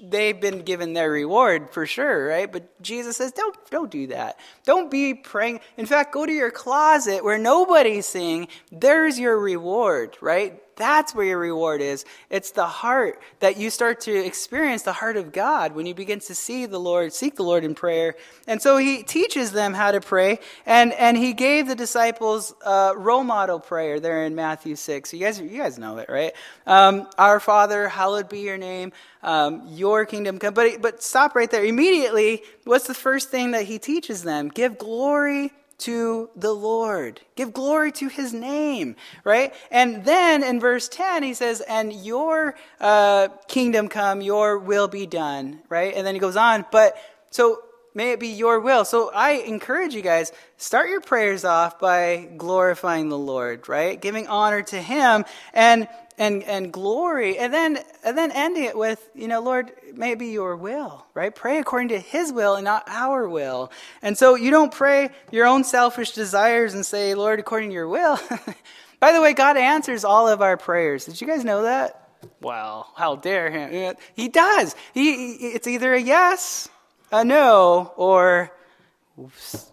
they've 0.02 0.40
been 0.40 0.60
given 0.60 0.94
their 0.94 1.12
reward 1.12 1.70
for 1.72 1.86
sure, 1.86 2.28
right? 2.28 2.52
But 2.52 2.82
Jesus 2.82 3.18
says, 3.18 3.32
don't, 3.32 3.56
don't 3.70 3.92
do 3.92 4.08
that. 4.08 4.38
Don't 4.66 4.90
be 4.90 5.14
praying. 5.14 5.60
In 5.78 5.86
fact, 5.86 6.14
go 6.14 6.26
to 6.26 6.32
your 6.32 6.52
closet 6.52 7.24
where 7.24 7.38
nobody's 7.38 8.06
seeing. 8.06 8.48
There's 8.72 9.20
your 9.20 9.38
reward, 9.38 10.18
right? 10.22 10.62
That's 10.76 11.16
where 11.16 11.26
your 11.26 11.38
reward 11.38 11.82
is. 11.82 12.06
It's 12.30 12.52
the 12.52 12.66
heart 12.66 13.22
that 13.40 13.58
you 13.58 13.70
start 13.70 14.02
to 14.02 14.14
experience 14.14 14.82
the 14.82 14.94
heart 14.94 15.18
of 15.18 15.32
God 15.32 15.74
when 15.76 15.86
you 15.86 15.94
begin 15.94 16.20
to 16.22 16.36
see 16.36 16.66
the 16.66 16.80
Lord, 16.80 17.14
seek 17.14 17.36
the 17.36 17.44
Lord 17.44 17.64
in 17.64 17.76
prayer. 17.76 18.16
And 18.48 18.62
so 18.62 18.78
he 18.78 19.04
teaches 19.04 19.52
them 19.52 19.74
how 19.74 19.92
to 19.92 20.02
pray. 20.02 20.40
And, 20.66 20.94
and 20.94 21.18
he 21.18 21.34
gave 21.34 21.68
the 21.68 21.76
disciples 21.76 22.54
a 22.66 22.94
role 22.96 23.24
model 23.24 23.60
prayer 23.60 24.00
there 24.00 24.26
in 24.26 24.36
Matthew 24.36 24.76
6. 24.76 25.14
You 25.14 25.20
guys, 25.20 25.40
you 25.40 25.58
guys 25.58 25.80
know 25.80 25.98
it, 25.98 26.10
right? 26.10 26.34
Um, 26.68 27.08
Our 27.18 27.40
Father, 27.40 27.88
hallowed 27.88 28.30
be 28.30 28.40
your 28.40 28.58
name. 28.58 28.92
Um, 29.24 29.64
your 29.68 30.06
kingdom 30.06 30.40
come. 30.40 30.54
But, 30.54 30.82
but 30.82 31.02
stop 31.02 31.36
right 31.36 31.50
there. 31.50 31.64
Immediately, 31.64 32.44
what's 32.64 32.88
the 32.88 32.94
first 32.94 33.30
thing 33.30 33.52
that 33.52 33.64
he 33.64 33.80
teaches 33.80 34.24
them? 34.24 34.50
Give 34.50 34.78
glory 34.78 35.52
to 35.78 36.30
the 36.36 36.54
Lord. 36.54 37.22
Give 37.36 37.54
glory 37.54 37.92
to 37.94 38.08
his 38.08 38.34
name, 38.34 38.96
right? 39.24 39.54
And 39.72 40.06
then 40.06 40.44
in 40.44 40.60
verse 40.60 40.88
10, 40.88 41.24
he 41.24 41.34
says, 41.34 41.62
and 41.62 41.92
your 41.92 42.56
uh, 42.80 43.30
kingdom 43.48 43.88
come, 43.90 44.22
your 44.22 44.58
will 44.58 44.88
be 44.88 45.06
done, 45.06 45.60
right? 45.70 45.94
And 45.96 46.06
then 46.06 46.16
he 46.16 46.20
goes 46.20 46.38
on, 46.38 46.66
but 46.72 46.98
so 47.32 47.62
may 47.94 48.12
it 48.12 48.20
be 48.20 48.30
your 48.30 48.60
will. 48.60 48.86
So 48.86 49.12
I 49.14 49.32
encourage 49.32 49.96
you 49.96 50.02
guys, 50.02 50.32
start 50.58 50.90
your 50.90 51.02
prayers 51.02 51.46
off 51.46 51.80
by 51.80 52.30
glorifying 52.38 53.10
the 53.10 53.18
Lord, 53.18 53.68
right? 53.68 54.00
Giving 54.00 54.28
honor 54.28 54.62
to 54.64 54.82
him. 54.82 55.26
And 55.54 55.88
and, 56.18 56.44
and 56.44 56.72
glory, 56.72 57.38
and 57.38 57.54
then, 57.54 57.80
and 58.04 58.18
then 58.18 58.32
ending 58.32 58.64
it 58.64 58.78
with, 58.78 59.10
you 59.14 59.28
know, 59.28 59.42
Lord, 59.42 59.72
may 59.94 60.12
it 60.12 60.20
be 60.20 60.28
your 60.28 60.56
will, 60.56 61.06
right? 61.14 61.34
Pray 61.34 61.58
according 61.58 61.90
to 61.90 62.00
his 62.00 62.32
will 62.32 62.56
and 62.56 62.64
not 62.64 62.84
our 62.88 63.28
will. 63.28 63.72
And 64.02 64.18
so 64.18 64.36
you 64.36 64.52
don't 64.52 64.72
pray 64.72 65.10
your 65.32 65.46
own 65.46 65.64
selfish 65.64 66.12
desires 66.12 66.74
and 66.74 66.86
say, 66.86 67.16
Lord, 67.16 67.40
according 67.40 67.70
to 67.70 67.74
your 67.74 67.88
will. 67.88 68.20
By 69.00 69.12
the 69.12 69.22
way, 69.22 69.34
God 69.34 69.58
answers 69.58 70.06
all 70.06 70.28
of 70.28 70.42
our 70.42 70.58
prayers. 70.58 71.06
Did 71.06 71.20
you 71.20 71.28
guys 71.28 71.44
know 71.44 71.64
that? 71.64 72.10
Well, 72.42 72.92
how 72.96 73.18
dare 73.18 73.52
him? 73.52 73.96
He 74.16 74.30
does. 74.30 74.76
He, 74.94 75.34
it's 75.36 75.68
either 75.68 75.94
a 75.94 76.02
yes, 76.02 76.70
a 77.12 77.24
no, 77.24 77.94
or 77.98 78.52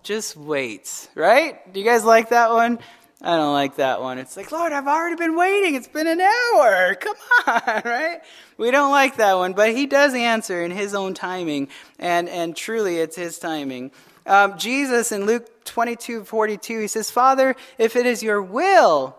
just 0.03 0.37
wait, 0.37 1.09
right? 1.15 1.73
Do 1.73 1.81
you 1.81 1.87
guys 1.87 2.05
like 2.05 2.31
that 2.31 2.51
one? 2.51 2.79
I 3.25 3.37
don't 3.37 3.53
like 3.53 3.77
that 3.77 4.01
one. 4.01 4.19
It's 4.19 4.37
like, 4.37 4.51
Lord, 4.51 4.73
I've 4.73 4.89
already 4.89 5.15
been 5.15 5.37
waiting. 5.37 5.77
It's 5.77 5.87
been 5.87 6.09
an 6.09 6.21
hour. 6.21 6.95
Come 7.01 7.15
on, 7.47 7.83
right? 7.85 8.21
We 8.59 8.73
don't 8.73 8.91
like 8.91 9.17
that 9.17 9.35
one, 9.35 9.53
but 9.53 9.71
he 9.71 9.87
does 9.87 10.13
answer 10.15 10.63
in 10.63 10.73
his 10.73 10.93
own 10.93 11.15
timing, 11.15 11.69
and, 12.01 12.29
and 12.29 12.57
truly 12.57 12.99
it's 12.99 13.15
his 13.15 13.39
timing. 13.39 13.93
Um, 14.27 14.59
Jesus 14.59 15.13
in 15.13 15.25
Luke 15.25 15.65
22 15.65 16.25
42, 16.25 16.81
he 16.81 16.87
says, 16.89 17.13
Father, 17.13 17.55
if 17.79 17.95
it 17.95 18.07
is 18.07 18.25
your 18.25 18.43
will, 18.43 19.17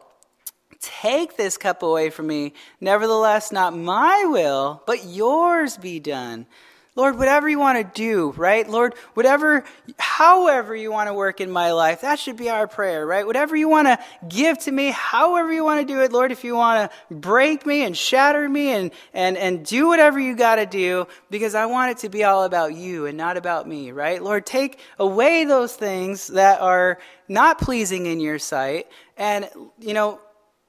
take 0.81 1.37
this 1.37 1.57
cup 1.57 1.81
away 1.81 2.09
from 2.09 2.27
me. 2.27 2.53
Nevertheless, 2.81 3.53
not 3.53 3.75
my 3.75 4.25
will, 4.25 4.83
but 4.85 5.05
yours 5.05 5.77
be 5.77 6.01
done. 6.01 6.45
Lord, 6.95 7.17
whatever 7.17 7.49
you 7.49 7.57
want 7.57 7.79
to 7.79 7.99
do, 7.99 8.35
right? 8.37 8.69
Lord, 8.69 8.93
whatever, 9.15 9.63
however 9.97 10.75
you 10.75 10.91
want 10.91 11.07
to 11.07 11.13
work 11.15 11.41
in 11.41 11.49
my 11.49 11.71
life, 11.71 12.01
that 12.01 12.19
should 12.19 12.37
be 12.37 12.51
our 12.51 12.67
prayer, 12.67 13.03
right? 13.03 13.25
Whatever 13.25 13.55
you 13.55 13.67
want 13.67 13.87
to 13.87 13.97
give 14.29 14.59
to 14.59 14.71
me, 14.71 14.91
however 14.91 15.51
you 15.51 15.63
want 15.63 15.81
to 15.81 15.91
do 15.91 16.01
it, 16.01 16.11
Lord, 16.11 16.31
if 16.31 16.43
you 16.43 16.55
want 16.55 16.91
to 16.91 17.15
break 17.15 17.65
me 17.65 17.83
and 17.83 17.97
shatter 17.97 18.47
me 18.47 18.69
and, 18.69 18.91
and, 19.11 19.37
and 19.37 19.65
do 19.65 19.87
whatever 19.87 20.19
you 20.19 20.35
got 20.35 20.57
to 20.57 20.67
do, 20.67 21.07
because 21.31 21.55
I 21.55 21.65
want 21.65 21.91
it 21.91 21.97
to 21.99 22.09
be 22.09 22.25
all 22.25 22.43
about 22.43 22.75
you 22.75 23.07
and 23.07 23.17
not 23.17 23.37
about 23.37 23.67
me, 23.67 23.91
right? 23.91 24.21
Lord, 24.21 24.45
take 24.45 24.79
away 24.99 25.45
those 25.45 25.75
things 25.75 26.27
that 26.27 26.61
are 26.61 26.99
not 27.27 27.57
pleasing 27.57 28.05
in 28.05 28.19
your 28.19 28.37
sight 28.37 28.85
and, 29.17 29.49
you 29.79 29.95
know, 29.95 30.19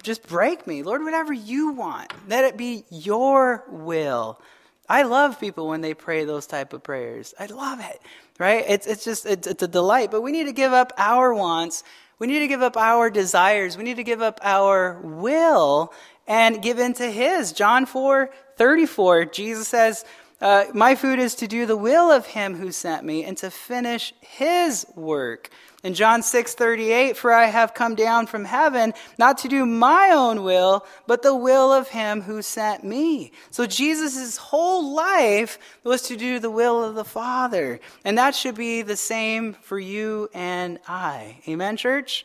just 0.03 0.27
break 0.27 0.67
me. 0.67 0.83
Lord, 0.83 1.03
whatever 1.03 1.35
you 1.35 1.73
want, 1.73 2.15
let 2.29 2.45
it 2.45 2.57
be 2.57 2.85
your 2.91 3.65
will 3.69 4.41
I 4.89 5.03
love 5.03 5.41
people 5.41 5.69
when 5.69 5.81
they 5.81 5.95
pray 5.95 6.25
those 6.25 6.47
type 6.47 6.73
of 6.73 6.83
prayers. 6.83 7.35
I 7.39 7.47
love 7.47 7.81
it, 7.81 8.01
right? 8.39 8.65
It's, 8.69 8.87
it's 8.87 9.05
just, 9.05 9.25
it's, 9.25 9.47
it's 9.47 9.63
a 9.63 9.69
delight. 9.69 10.11
But 10.11 10.21
we 10.21 10.33
need 10.33 10.45
to 10.45 10.53
give 10.53 10.73
up 10.73 10.93
our 10.99 11.33
wants. 11.35 11.85
We 12.19 12.27
need 12.27 12.41
to 12.41 12.49
give 12.49 12.63
up 12.63 12.77
our 12.77 13.11
desires. 13.11 13.77
We 13.77 13.85
need 13.85 13.97
to 13.97 14.05
give 14.05 14.21
up 14.21 14.41
our 14.43 15.01
will 15.03 15.93
and 16.27 16.63
give 16.63 16.79
in 16.79 16.95
to 16.95 17.11
His. 17.11 17.53
John 17.53 17.87
4 17.87 18.31
34, 18.57 19.25
Jesus 19.27 19.67
says, 19.67 20.05
uh, 20.41 20.65
My 20.75 20.95
food 20.95 21.19
is 21.19 21.35
to 21.37 21.47
do 21.47 21.67
the 21.67 21.77
will 21.77 22.11
of 22.11 22.27
Him 22.27 22.57
who 22.57 22.73
sent 22.73 23.05
me 23.05 23.25
and 23.25 23.37
to 23.39 23.51
finish 23.51 24.13
His 24.21 24.87
work. 24.95 25.51
In 25.85 25.93
John 25.93 26.23
6:38, 26.23 27.15
for 27.15 27.31
I 27.31 27.45
have 27.45 27.75
come 27.75 27.95
down 27.95 28.27
from 28.27 28.47
heaven 28.47 28.95
not 29.19 29.37
to 29.39 29.49
do 29.49 29.67
my 29.67 30.13
own 30.15 30.43
will, 30.43 30.87
but 31.07 31.21
the 31.21 31.35
will 31.35 31.75
of 31.75 31.89
him 31.89 32.23
who 32.23 32.41
sent 32.41 32.85
me. 32.85 33.33
So 33.51 33.67
Jesus' 33.67 34.39
whole 34.39 34.95
life 34.95 35.59
was 35.85 36.01
to 36.09 36.17
do 36.17 36.39
the 36.39 36.51
will 36.51 36.83
of 36.83 36.95
the 36.95 37.05
Father. 37.05 37.81
And 38.03 38.17
that 38.17 38.35
should 38.35 38.55
be 38.55 38.81
the 38.81 38.97
same 38.97 39.53
for 39.53 39.79
you 39.79 40.31
and 40.33 40.79
I. 40.89 41.43
Amen, 41.47 41.77
church? 41.77 42.25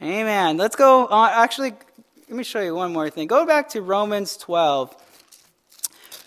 Amen. 0.00 0.56
Let's 0.56 0.76
go 0.76 1.08
on. 1.08 1.30
Actually, 1.32 1.72
let 2.28 2.36
me 2.36 2.44
show 2.44 2.60
you 2.60 2.76
one 2.76 2.92
more 2.92 3.10
thing. 3.10 3.26
Go 3.26 3.44
back 3.44 3.70
to 3.70 3.82
Romans 3.82 4.36
12. 4.36 4.94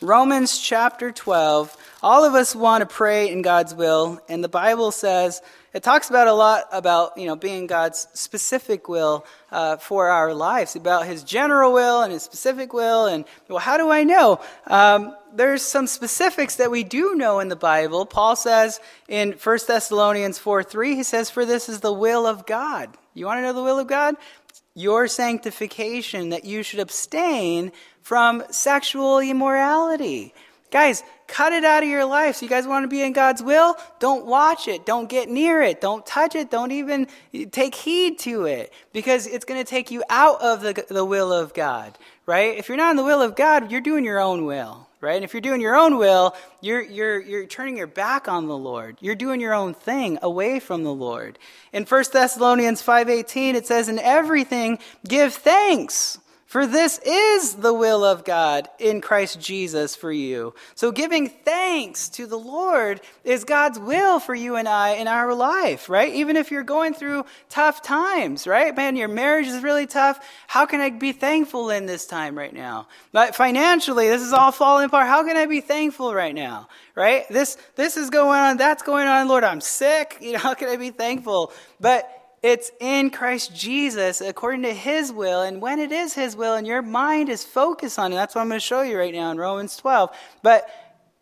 Romans 0.04 0.60
chapter 0.60 1.14
12. 1.14 1.78
All 2.02 2.26
of 2.26 2.36
us 2.36 2.54
want 2.54 2.82
to 2.82 2.86
pray 2.86 3.30
in 3.30 3.42
God's 3.42 3.74
will, 3.74 4.20
and 4.28 4.44
the 4.44 4.50
Bible 4.50 4.92
says, 4.92 5.42
it 5.74 5.82
talks 5.82 6.10
about 6.10 6.28
a 6.28 6.34
lot 6.34 6.66
about 6.74 7.18
you 7.18 7.26
know 7.26 7.38
being 7.38 7.68
God's 7.68 8.08
specific 8.14 8.90
will 8.90 9.26
uh, 9.50 9.78
for 9.78 10.10
our 10.10 10.34
lives, 10.34 10.76
about 10.76 11.08
His 11.08 11.24
general 11.24 11.72
will 11.72 12.02
and 12.02 12.12
His 12.12 12.22
specific 12.22 12.74
will. 12.74 13.06
And 13.06 13.24
well, 13.48 13.60
how 13.60 13.78
do 13.78 13.90
I 13.90 14.04
know? 14.04 14.42
Um, 14.68 15.16
there's 15.34 15.62
some 15.62 15.88
specifics 15.88 16.58
that 16.58 16.70
we 16.70 16.84
do 16.84 17.16
know 17.16 17.40
in 17.40 17.48
the 17.48 17.56
Bible. 17.56 18.06
Paul 18.06 18.36
says 18.36 18.82
in 19.08 19.32
1 19.32 19.60
Thessalonians 19.66 20.38
4 20.38 20.64
3, 20.64 20.96
he 20.96 21.04
says, 21.04 21.30
For 21.30 21.46
this 21.46 21.70
is 21.70 21.80
the 21.80 21.94
will 21.94 22.28
of 22.28 22.46
God. 22.46 22.90
You 23.14 23.26
want 23.26 23.38
to 23.38 23.42
know 23.42 23.54
the 23.54 23.64
will 23.64 23.80
of 23.80 23.88
God? 23.88 24.16
Your 24.76 25.08
sanctification, 25.08 26.30
that 26.30 26.46
you 26.46 26.62
should 26.62 26.80
abstain 26.80 27.72
from 28.04 28.44
sexual 28.52 29.20
immorality. 29.20 30.34
Guys, 30.70 31.04
cut 31.28 31.54
it 31.54 31.64
out 31.64 31.84
of 31.84 31.90
your 31.90 32.04
life. 32.04 32.38
So 32.38 32.46
you 32.46 32.50
guys 32.50 32.68
want 32.68 32.84
to 32.84 32.88
be 32.88 33.02
in 33.02 33.14
God's 33.14 33.42
will? 33.44 33.76
Don't 34.00 34.26
watch 34.26 34.68
it. 34.68 34.86
Don't 34.86 35.08
get 35.08 35.30
near 35.30 35.62
it. 35.62 35.80
Don't 35.80 36.06
touch 36.06 36.36
it. 36.36 36.52
Don't 36.52 36.72
even 36.72 37.08
take 37.52 37.76
heed 37.76 38.20
to 38.20 38.46
it 38.46 38.74
because 38.92 39.28
it's 39.28 39.46
going 39.46 39.64
to 39.64 39.70
take 39.70 39.92
you 39.92 40.04
out 40.10 40.42
of 40.42 40.62
the, 40.62 40.86
the 40.90 41.06
will 41.06 41.32
of 41.32 41.54
God, 41.54 41.98
right? 42.26 42.58
If 42.58 42.70
you're 42.70 42.78
not 42.78 42.92
in 42.92 42.98
the 42.98 43.04
will 43.04 43.22
of 43.22 43.36
God, 43.36 43.72
you're 43.72 43.82
doing 43.82 44.04
your 44.04 44.20
own 44.20 44.46
will, 44.46 44.88
right? 45.00 45.16
And 45.16 45.24
if 45.24 45.34
you're 45.34 45.42
doing 45.42 45.62
your 45.62 45.76
own 45.76 45.98
will, 45.98 46.36
you're, 46.60 46.82
you're, 46.82 47.20
you're 47.20 47.46
turning 47.46 47.78
your 47.78 47.88
back 47.88 48.28
on 48.28 48.48
the 48.48 48.58
Lord. 48.58 48.98
You're 49.00 49.16
doing 49.16 49.40
your 49.40 49.54
own 49.54 49.76
thing 49.76 50.18
away 50.24 50.60
from 50.60 50.84
the 50.84 50.94
Lord. 50.94 51.38
In 51.72 51.86
1 51.86 52.04
Thessalonians 52.12 52.82
5.18, 52.82 53.54
it 53.54 53.68
says, 53.68 53.90
In 53.90 54.00
everything 54.00 54.80
give 55.08 55.36
thanks 55.36 56.18
for 56.54 56.68
this 56.68 57.00
is 57.04 57.56
the 57.56 57.74
will 57.74 58.06
of 58.06 58.24
God 58.24 58.70
in 58.78 59.02
Christ 59.02 59.42
Jesus 59.42 59.96
for 59.96 60.12
you. 60.12 60.54
So 60.76 60.92
giving 60.92 61.28
thanks 61.28 62.10
to 62.10 62.28
the 62.28 62.38
Lord 62.38 63.02
is 63.24 63.44
God's 63.44 63.80
will 63.80 64.20
for 64.20 64.36
you 64.36 64.56
and 64.56 64.68
I 64.68 64.92
in 64.92 65.08
our 65.08 65.34
life, 65.34 65.90
right? 65.90 66.14
Even 66.14 66.38
if 66.38 66.52
you're 66.52 66.62
going 66.62 66.94
through 66.94 67.26
tough 67.50 67.82
times, 67.82 68.46
right? 68.46 68.76
Man, 68.78 68.96
your 68.96 69.08
marriage 69.08 69.48
is 69.48 69.64
really 69.64 69.88
tough. 69.88 70.24
How 70.46 70.68
can 70.68 70.80
I 70.80 70.92
be 70.92 71.12
thankful 71.12 71.72
in 71.72 71.88
this 71.88 72.06
time 72.06 72.38
right 72.38 72.54
now? 72.54 72.88
But 73.12 73.34
financially, 73.34 74.08
this 74.08 74.22
is 74.22 74.32
all 74.32 74.52
falling 74.52 74.86
apart. 74.86 75.08
How 75.08 75.26
can 75.26 75.36
I 75.36 75.48
be 75.48 75.60
thankful 75.60 76.14
right 76.14 76.36
now? 76.36 76.70
Right? 76.94 77.28
This 77.30 77.58
this 77.74 77.98
is 77.98 78.12
going 78.12 78.40
on, 78.40 78.58
that's 78.58 78.84
going 78.84 79.08
on. 79.08 79.28
Lord, 79.28 79.44
I'm 79.44 79.60
sick. 79.60 80.20
You 80.22 80.34
know, 80.34 80.38
how 80.38 80.54
can 80.54 80.70
I 80.70 80.76
be 80.76 80.92
thankful? 80.92 81.52
But 81.80 82.23
it's 82.44 82.72
in 82.82 83.10
Christ 83.10 83.56
Jesus 83.56 84.20
according 84.20 84.64
to 84.64 84.74
His 84.74 85.12
will. 85.14 85.42
And 85.42 85.62
when 85.62 85.80
it 85.80 85.94
is 85.94 86.14
His 86.14 86.36
will 86.36 86.56
and 86.56 86.68
your 86.68 86.82
mind 86.82 87.30
is 87.30 87.46
focused 87.46 87.98
on 87.98 88.12
it, 88.12 88.16
that's 88.16 88.36
what 88.36 88.42
I'm 88.42 88.50
going 88.50 88.60
to 88.60 88.66
show 88.66 88.82
you 88.82 88.98
right 88.98 89.14
now 89.14 89.32
in 89.32 89.38
Romans 89.38 89.78
12. 89.78 90.16
But 90.44 90.70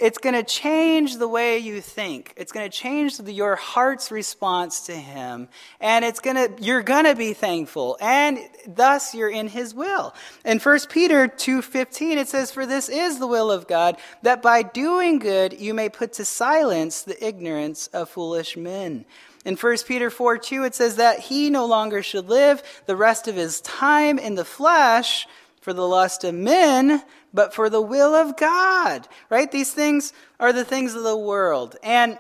it's 0.02 0.18
going 0.18 0.34
to 0.34 0.44
change 0.44 1.18
the 1.18 1.28
way 1.28 1.60
you 1.60 1.80
think. 1.80 2.34
It's 2.36 2.52
going 2.52 2.68
to 2.68 2.76
change 2.76 3.20
the, 3.20 3.32
your 3.32 3.56
heart's 3.56 4.10
response 4.10 4.88
to 4.88 4.94
Him. 4.94 5.48
And 5.80 6.04
it's 6.04 6.20
going 6.20 6.38
to, 6.38 6.64
you're 6.64 6.82
going 6.82 7.06
to 7.06 7.16
be 7.16 7.34
thankful. 7.34 8.00
And 8.02 8.40
thus 8.68 9.14
you're 9.14 9.30
in 9.30 9.48
His 9.48 9.76
will. 9.76 10.16
In 10.44 10.58
1 10.58 10.80
Peter 10.90 11.28
2.15, 11.28 12.18
it 12.18 12.28
says, 12.28 12.52
For 12.52 12.66
this 12.66 12.90
is 12.90 13.20
the 13.20 13.28
will 13.28 13.52
of 13.52 13.68
God, 13.68 13.98
that 14.24 14.42
by 14.42 14.64
doing 14.64 15.20
good 15.20 15.62
you 15.62 15.76
may 15.76 15.88
put 15.88 16.14
to 16.14 16.26
silence 16.26 17.04
the 17.04 17.24
ignorance 17.24 17.86
of 17.88 18.10
foolish 18.10 18.58
men. 18.58 19.06
In 19.44 19.56
1 19.56 19.78
Peter 19.88 20.10
4 20.10 20.38
2, 20.38 20.64
it 20.64 20.76
says 20.76 20.98
that 20.98 21.20
he 21.20 21.50
no 21.50 21.66
longer 21.66 22.04
should 22.04 22.30
live 22.30 22.62
the 22.86 22.96
rest 22.96 23.28
of 23.28 23.36
his 23.36 23.62
time 23.62 24.20
in 24.20 24.36
the 24.36 24.46
flesh 24.46 25.28
for 25.62 25.74
the 25.74 25.88
lust 25.88 26.24
of 26.24 26.34
men, 26.34 27.04
but 27.34 27.54
for 27.54 27.70
the 27.70 27.82
will 27.82 28.14
of 28.14 28.38
God. 28.38 29.08
Right? 29.30 29.52
These 29.52 29.74
things 29.74 30.14
are 30.40 30.54
the 30.54 30.66
things 30.66 30.96
of 30.96 31.04
the 31.04 31.18
world. 31.18 31.76
And 31.84 32.20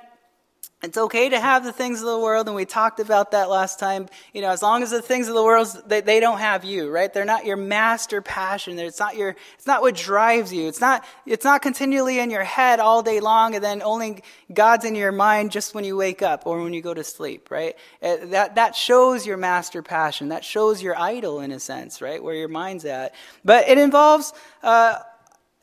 it's 0.84 0.98
okay 0.98 1.30
to 1.30 1.39
have 1.39 1.63
the 1.63 1.72
things 1.72 2.00
of 2.00 2.08
the 2.08 2.17
world, 2.17 2.48
and 2.48 2.56
we 2.56 2.65
talked 2.65 3.00
about 3.00 3.32
that 3.32 3.50
last 3.50 3.78
time. 3.78 4.10
You 4.34 4.41
know, 4.41 4.50
as 4.50 4.63
long 4.63 4.82
as 4.82 4.89
the 4.89 5.02
things 5.02 5.28
of 5.28 5.36
the 5.36 5.44
world 5.44 5.67
they, 5.86 6.02
they 6.02 6.20
don't 6.20 6.39
have 6.39 6.65
you, 6.65 6.89
right? 6.89 7.13
They're 7.13 7.24
not 7.24 7.46
your 7.46 7.58
master 7.58 8.20
passion. 8.20 8.80
It's 8.80 9.00
not 9.00 9.15
your. 9.15 9.36
It's 9.56 9.67
not 9.67 9.84
what 9.84 9.96
drives 9.96 10.52
you. 10.52 10.67
It's 10.67 10.82
not. 10.82 11.06
It's 11.28 11.46
not 11.46 11.62
continually 11.62 12.17
in 12.17 12.32
your 12.32 12.44
head 12.44 12.80
all 12.80 13.04
day 13.04 13.20
long, 13.20 13.54
and 13.54 13.63
then 13.63 13.84
only 13.84 14.24
God's 14.52 14.84
in 14.84 14.96
your 14.96 15.12
mind 15.12 15.52
just 15.52 15.76
when 15.76 15.84
you 15.84 15.96
wake 15.96 16.24
up 16.24 16.48
or 16.48 16.62
when 16.63 16.74
you 16.74 16.82
go 16.82 16.96
to 16.96 17.04
sleep, 17.04 17.52
right? 17.52 17.76
Uh, 18.02 18.17
that 18.26 18.56
that 18.56 18.76
shows 18.76 19.28
your 19.28 19.38
master 19.38 19.84
passion. 19.84 20.30
That 20.30 20.44
shows 20.44 20.82
your 20.82 20.98
idol 20.98 21.41
in 21.41 21.52
a 21.52 21.60
sense, 21.60 22.02
right? 22.02 22.24
Where 22.24 22.34
your 22.34 22.48
mind's 22.48 22.86
at. 22.86 23.13
But 23.46 23.70
it 23.70 23.78
involves. 23.78 24.34
Uh, 24.63 24.98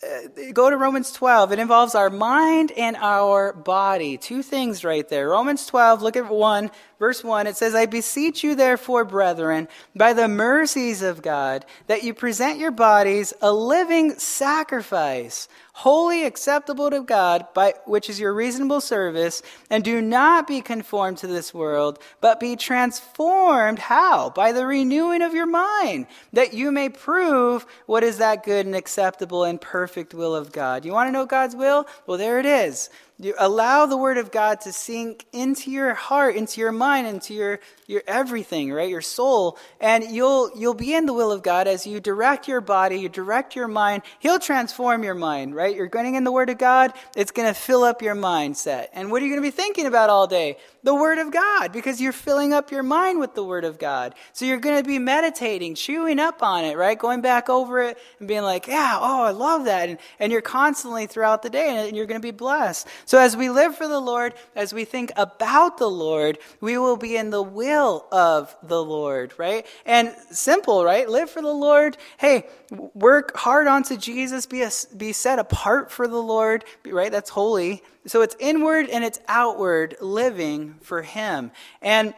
uh, 0.03 0.53
go 0.53 0.71
to 0.71 0.77
Romans 0.77 1.11
12. 1.13 1.53
It 1.53 1.59
involves 1.59 1.95
our 1.95 2.11
mind 2.11 2.71
and 2.73 2.97
our 2.97 3.53
body. 3.53 4.17
Two 4.17 4.43
things 4.43 4.85
right 4.85 5.09
there. 5.09 5.29
Romans 5.29 5.67
12, 5.67 6.03
look 6.03 6.17
at 6.17 6.31
1, 6.31 6.71
verse 6.99 7.23
1. 7.23 7.47
It 7.47 7.57
says, 7.57 7.75
I 7.75 7.87
beseech 7.87 8.43
you, 8.43 8.55
therefore, 8.55 9.05
brethren, 9.05 9.69
by 9.95 10.13
the 10.13 10.29
mercies 10.29 11.03
of 11.03 11.23
God, 11.23 11.65
that 11.87 12.03
you 12.03 12.15
present 12.15 12.59
your 12.59 12.71
bodies 12.71 13.33
a 13.41 13.53
living 13.53 14.19
sacrifice, 14.19 15.49
holy 15.73 16.25
acceptable 16.25 16.91
to 16.91 17.03
God, 17.03 17.47
by, 17.55 17.75
which 17.87 18.11
is 18.11 18.19
your 18.19 18.35
reasonable 18.35 18.81
service, 18.81 19.43
and 19.71 19.85
do 19.85 20.01
not 20.01 20.47
be 20.47 20.61
conformed 20.61 21.19
to 21.19 21.27
this 21.27 21.55
world, 21.55 21.99
but 22.21 22.41
be 22.41 22.57
transformed. 22.57 23.79
How? 23.79 24.31
By 24.31 24.53
the 24.53 24.67
renewing 24.67 25.23
of 25.23 25.35
your 25.35 25.47
mind, 25.47 26.07
that 26.33 26.53
you 26.53 26.73
may 26.73 26.89
prove 26.89 27.65
what 27.87 28.03
is 28.03 28.19
that 28.19 28.45
good 28.45 28.67
and 28.67 28.75
acceptable 28.75 29.45
and 29.45 29.61
perfect 29.61 30.15
will 30.15 30.35
of 30.35 30.53
God. 30.53 30.85
You 30.85 30.93
want 30.93 31.09
to 31.09 31.13
know 31.13 31.27
God's 31.27 31.55
will? 31.55 31.87
Well, 32.07 32.19
there 32.19 32.41
it 32.41 32.47
is. 32.47 32.91
You 33.21 33.35
allow 33.37 33.87
the 33.87 33.97
word 33.97 34.17
of 34.17 34.31
God 34.31 34.61
to 34.61 34.73
sink 34.73 35.27
into 35.33 35.73
your 35.73 35.93
heart, 35.93 36.37
into 36.37 36.61
your 36.61 36.71
mind, 36.71 37.09
into 37.09 37.35
your, 37.35 37.59
your 37.89 38.03
everything, 38.07 38.73
right? 38.73 38.89
Your 38.89 39.01
soul. 39.01 39.59
And 39.81 40.05
you'll, 40.05 40.53
you'll 40.57 40.75
be 40.75 40.95
in 40.95 41.07
the 41.07 41.13
will 41.13 41.33
of 41.33 41.43
God 41.43 41.67
as 41.67 41.85
you 41.85 41.99
direct 41.99 42.47
your 42.47 42.61
body, 42.61 43.01
you 43.01 43.09
direct 43.09 43.57
your 43.57 43.67
mind. 43.67 44.05
He'll 44.21 44.39
transform 44.39 45.03
your 45.03 45.17
mind, 45.17 45.57
right? 45.57 45.75
You're 45.75 45.89
going 45.89 46.15
in 46.15 46.23
the 46.23 46.31
word 46.31 46.49
of 46.49 46.59
God. 46.59 46.93
It's 47.17 47.33
going 47.33 47.49
to 47.49 47.61
fill 47.61 47.83
up 47.83 48.03
your 48.03 48.15
mindset. 48.15 48.87
And 48.93 49.11
what 49.11 49.21
are 49.21 49.27
you 49.27 49.33
going 49.33 49.43
to 49.43 49.47
be 49.49 49.57
thinking 49.57 49.87
about 49.87 50.11
all 50.11 50.29
day? 50.29 50.57
The 50.85 50.95
word 50.95 51.19
of 51.19 51.33
God, 51.33 51.73
because 51.73 52.01
you're 52.01 52.12
filling 52.12 52.53
up 52.53 52.71
your 52.71 52.85
mind 52.85 53.19
with 53.19 53.35
the 53.35 53.43
word 53.43 53.64
of 53.64 53.79
God. 53.79 54.14
So 54.33 54.45
you're 54.45 54.61
going 54.61 54.81
to 54.81 54.87
be 54.87 54.99
meditating, 54.99 55.75
chewing 55.75 56.21
up 56.21 56.43
on 56.43 56.64
it, 56.64 56.77
right? 56.77 56.97
Going 56.97 57.21
back 57.21 57.49
over 57.49 57.83
it 57.83 57.99
and 58.21 58.29
being 58.29 58.43
like, 58.43 58.69
yeah, 58.69 58.97
oh, 59.01 59.25
I 59.25 59.33
love 59.33 59.64
that. 59.64 59.88
And, 59.88 59.99
and 60.21 60.31
you're 60.31 60.41
constantly 60.41 61.07
throughout 61.07 61.43
the 61.43 61.51
day 61.51 61.88
and 61.88 61.97
you're 61.97 62.07
going 62.07 62.21
to 62.21 62.27
be 62.27 62.31
blessed. 62.31 62.87
So 63.07 63.19
as 63.19 63.37
we 63.37 63.51
live 63.51 63.75
for 63.75 63.88
the 63.88 63.99
Lord, 63.99 64.35
as 64.55 64.73
we 64.73 64.85
think 64.85 65.11
about 65.17 65.79
the 65.79 65.91
Lord, 65.91 66.38
we 66.61 66.79
will 66.79 66.97
be 66.97 67.17
in 67.17 67.31
the 67.31 67.43
will 67.43 68.07
of 68.12 68.55
the 68.62 68.83
Lord, 68.83 69.35
right? 69.37 69.67
And 69.85 70.14
simple, 70.31 70.85
right? 70.85 71.09
Live 71.09 71.29
for 71.29 71.43
the 71.43 71.49
Lord. 71.49 71.97
Hey, 72.19 72.47
work 72.95 73.37
hard 73.37 73.67
onto 73.67 73.97
Jesus, 73.97 74.47
be, 74.47 74.62
a, 74.62 74.71
be 74.97 75.12
set 75.12 75.38
apart 75.38 75.91
for 75.91 76.07
the 76.07 76.23
Lord, 76.23 76.64
right? 76.87 77.11
That's 77.11 77.31
holy. 77.31 77.83
So 78.07 78.23
it's 78.23 78.37
inward 78.39 78.89
and 78.89 79.05
it's 79.05 79.21
outward 79.29 79.97
living 80.01 80.77
for 80.81 81.03
Him. 81.03 81.51
And 81.83 82.15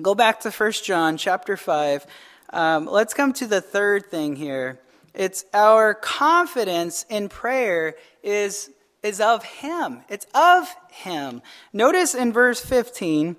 go 0.00 0.14
back 0.14 0.40
to 0.40 0.50
First 0.50 0.84
John 0.84 1.16
chapter 1.16 1.56
5. 1.56 2.06
Um, 2.52 2.86
let's 2.86 3.14
come 3.14 3.32
to 3.34 3.46
the 3.46 3.60
third 3.60 4.10
thing 4.10 4.36
here. 4.36 4.80
It's 5.14 5.44
our 5.52 5.94
confidence 5.94 7.04
in 7.08 7.28
prayer 7.28 7.94
is, 8.22 8.70
is 9.02 9.20
of 9.20 9.44
Him. 9.44 10.02
It's 10.08 10.26
of 10.34 10.74
Him. 10.90 11.42
Notice 11.72 12.14
in 12.14 12.32
verse 12.32 12.60
15, 12.60 13.36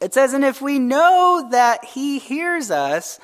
it 0.00 0.14
says, 0.14 0.32
And 0.32 0.44
if 0.44 0.60
we 0.60 0.78
know 0.78 1.48
that 1.50 1.84
He 1.84 2.18
hears 2.18 2.70
us, 2.70 3.18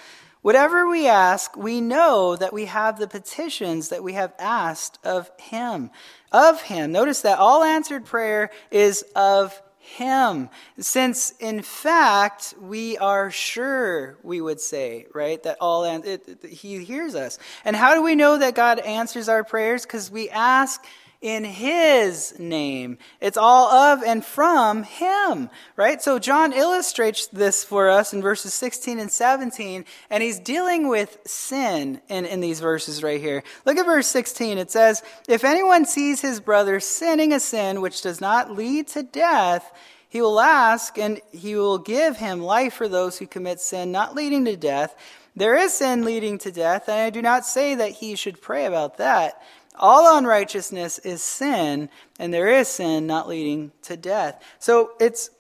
whatever 0.45 0.87
we 0.87 1.09
ask, 1.09 1.57
we 1.57 1.81
know 1.81 2.37
that 2.37 2.53
we 2.53 2.67
have 2.67 2.99
the 2.99 3.09
petitions 3.09 3.89
that 3.89 4.03
we 4.03 4.13
have 4.13 4.35
asked 4.39 4.99
of 5.03 5.31
Him. 5.41 5.91
Of 6.31 6.61
Him. 6.61 6.93
Notice 6.93 7.23
that 7.23 7.39
all 7.39 7.65
answered 7.65 8.05
prayer 8.05 8.51
is 8.71 9.07
of 9.17 9.59
him. 9.79 10.49
Since, 10.79 11.35
in 11.41 11.61
fact, 11.61 12.55
we 12.59 12.97
are 12.97 13.31
sure, 13.31 14.17
we 14.23 14.41
would 14.41 14.59
say, 14.59 15.07
right, 15.13 15.43
that 15.43 15.59
all, 15.61 15.85
it, 15.85 16.27
it, 16.27 16.47
He 16.47 16.83
hears 16.83 17.15
us. 17.15 17.39
And 17.67 17.77
how 17.77 17.95
do 17.95 18.03
we 18.03 18.15
know 18.15 18.39
that 18.39 18.55
God 18.55 18.79
answers 18.79 19.29
our 19.29 19.45
prayers? 19.45 19.83
Because 19.83 20.11
we 20.11 20.31
ask 20.31 20.83
in 21.25 21.43
his 21.43 22.39
name. 22.39 22.99
It's 23.19 23.39
all 23.39 23.73
of 23.73 24.03
and 24.03 24.23
from 24.23 24.83
him, 24.83 25.49
right? 25.75 26.03
So 26.03 26.19
John 26.19 26.53
illustrates 26.53 27.29
this 27.29 27.65
for 27.65 27.89
us 27.89 28.13
in 28.13 28.21
verses 28.21 28.53
16 28.53 28.99
and 28.99 29.11
17, 29.11 29.87
and 30.11 30.23
he's 30.23 30.39
dealing 30.39 30.87
with 30.87 31.17
sin 31.27 32.03
in, 32.09 32.27
in 32.27 32.41
these 32.41 32.61
verses 32.61 33.03
right 33.03 33.19
here. 33.19 33.43
Look 33.65 33.79
at 33.79 33.87
verse 33.87 34.07
16. 34.09 34.59
It 34.59 34.71
says, 34.71 35.03
If 35.27 35.45
anyone 35.45 35.87
sees 35.87 36.21
his 36.21 36.41
brother 36.41 36.79
sinning 36.79 37.33
a 37.33 37.41
sin 37.41 37.81
which 37.81 38.03
does 38.03 38.21
not 38.21 38.51
lead 38.51 38.89
to 38.89 39.03
death, 39.03 39.73
he 40.11 40.21
will 40.21 40.39
ask, 40.39 40.99
and 40.99 41.23
he 41.33 41.57
will 41.57 41.79
give 41.79 42.19
him 42.19 42.43
life 42.43 42.75
for 42.75 42.87
those 42.87 43.19
who 43.19 43.27
commit 43.27 43.61
sin 43.61 43.91
not 43.91 44.15
leading 44.15 44.45
to 44.45 44.59
death. 44.59 44.95
There 45.35 45.57
is 45.57 45.73
sin 45.73 46.05
leading 46.05 46.37
to 46.39 46.53
death, 46.53 46.87
and 46.89 47.01
I 47.01 47.09
do 47.09 47.23
not 47.23 47.47
say 47.47 47.75
that 47.75 47.93
he 47.93 48.15
should 48.15 48.43
pray 48.43 48.67
about 48.67 48.99
that. 48.99 49.43
All 49.77 50.17
unrighteousness 50.17 51.01
is 51.01 51.23
sin, 51.23 51.89
and 52.19 52.33
there 52.33 52.49
is 52.49 52.69
sin 52.69 53.07
not 53.07 53.29
leading 53.29 53.73
to 53.83 53.97
death. 53.97 54.43
So 54.59 54.93
it's 55.01 55.31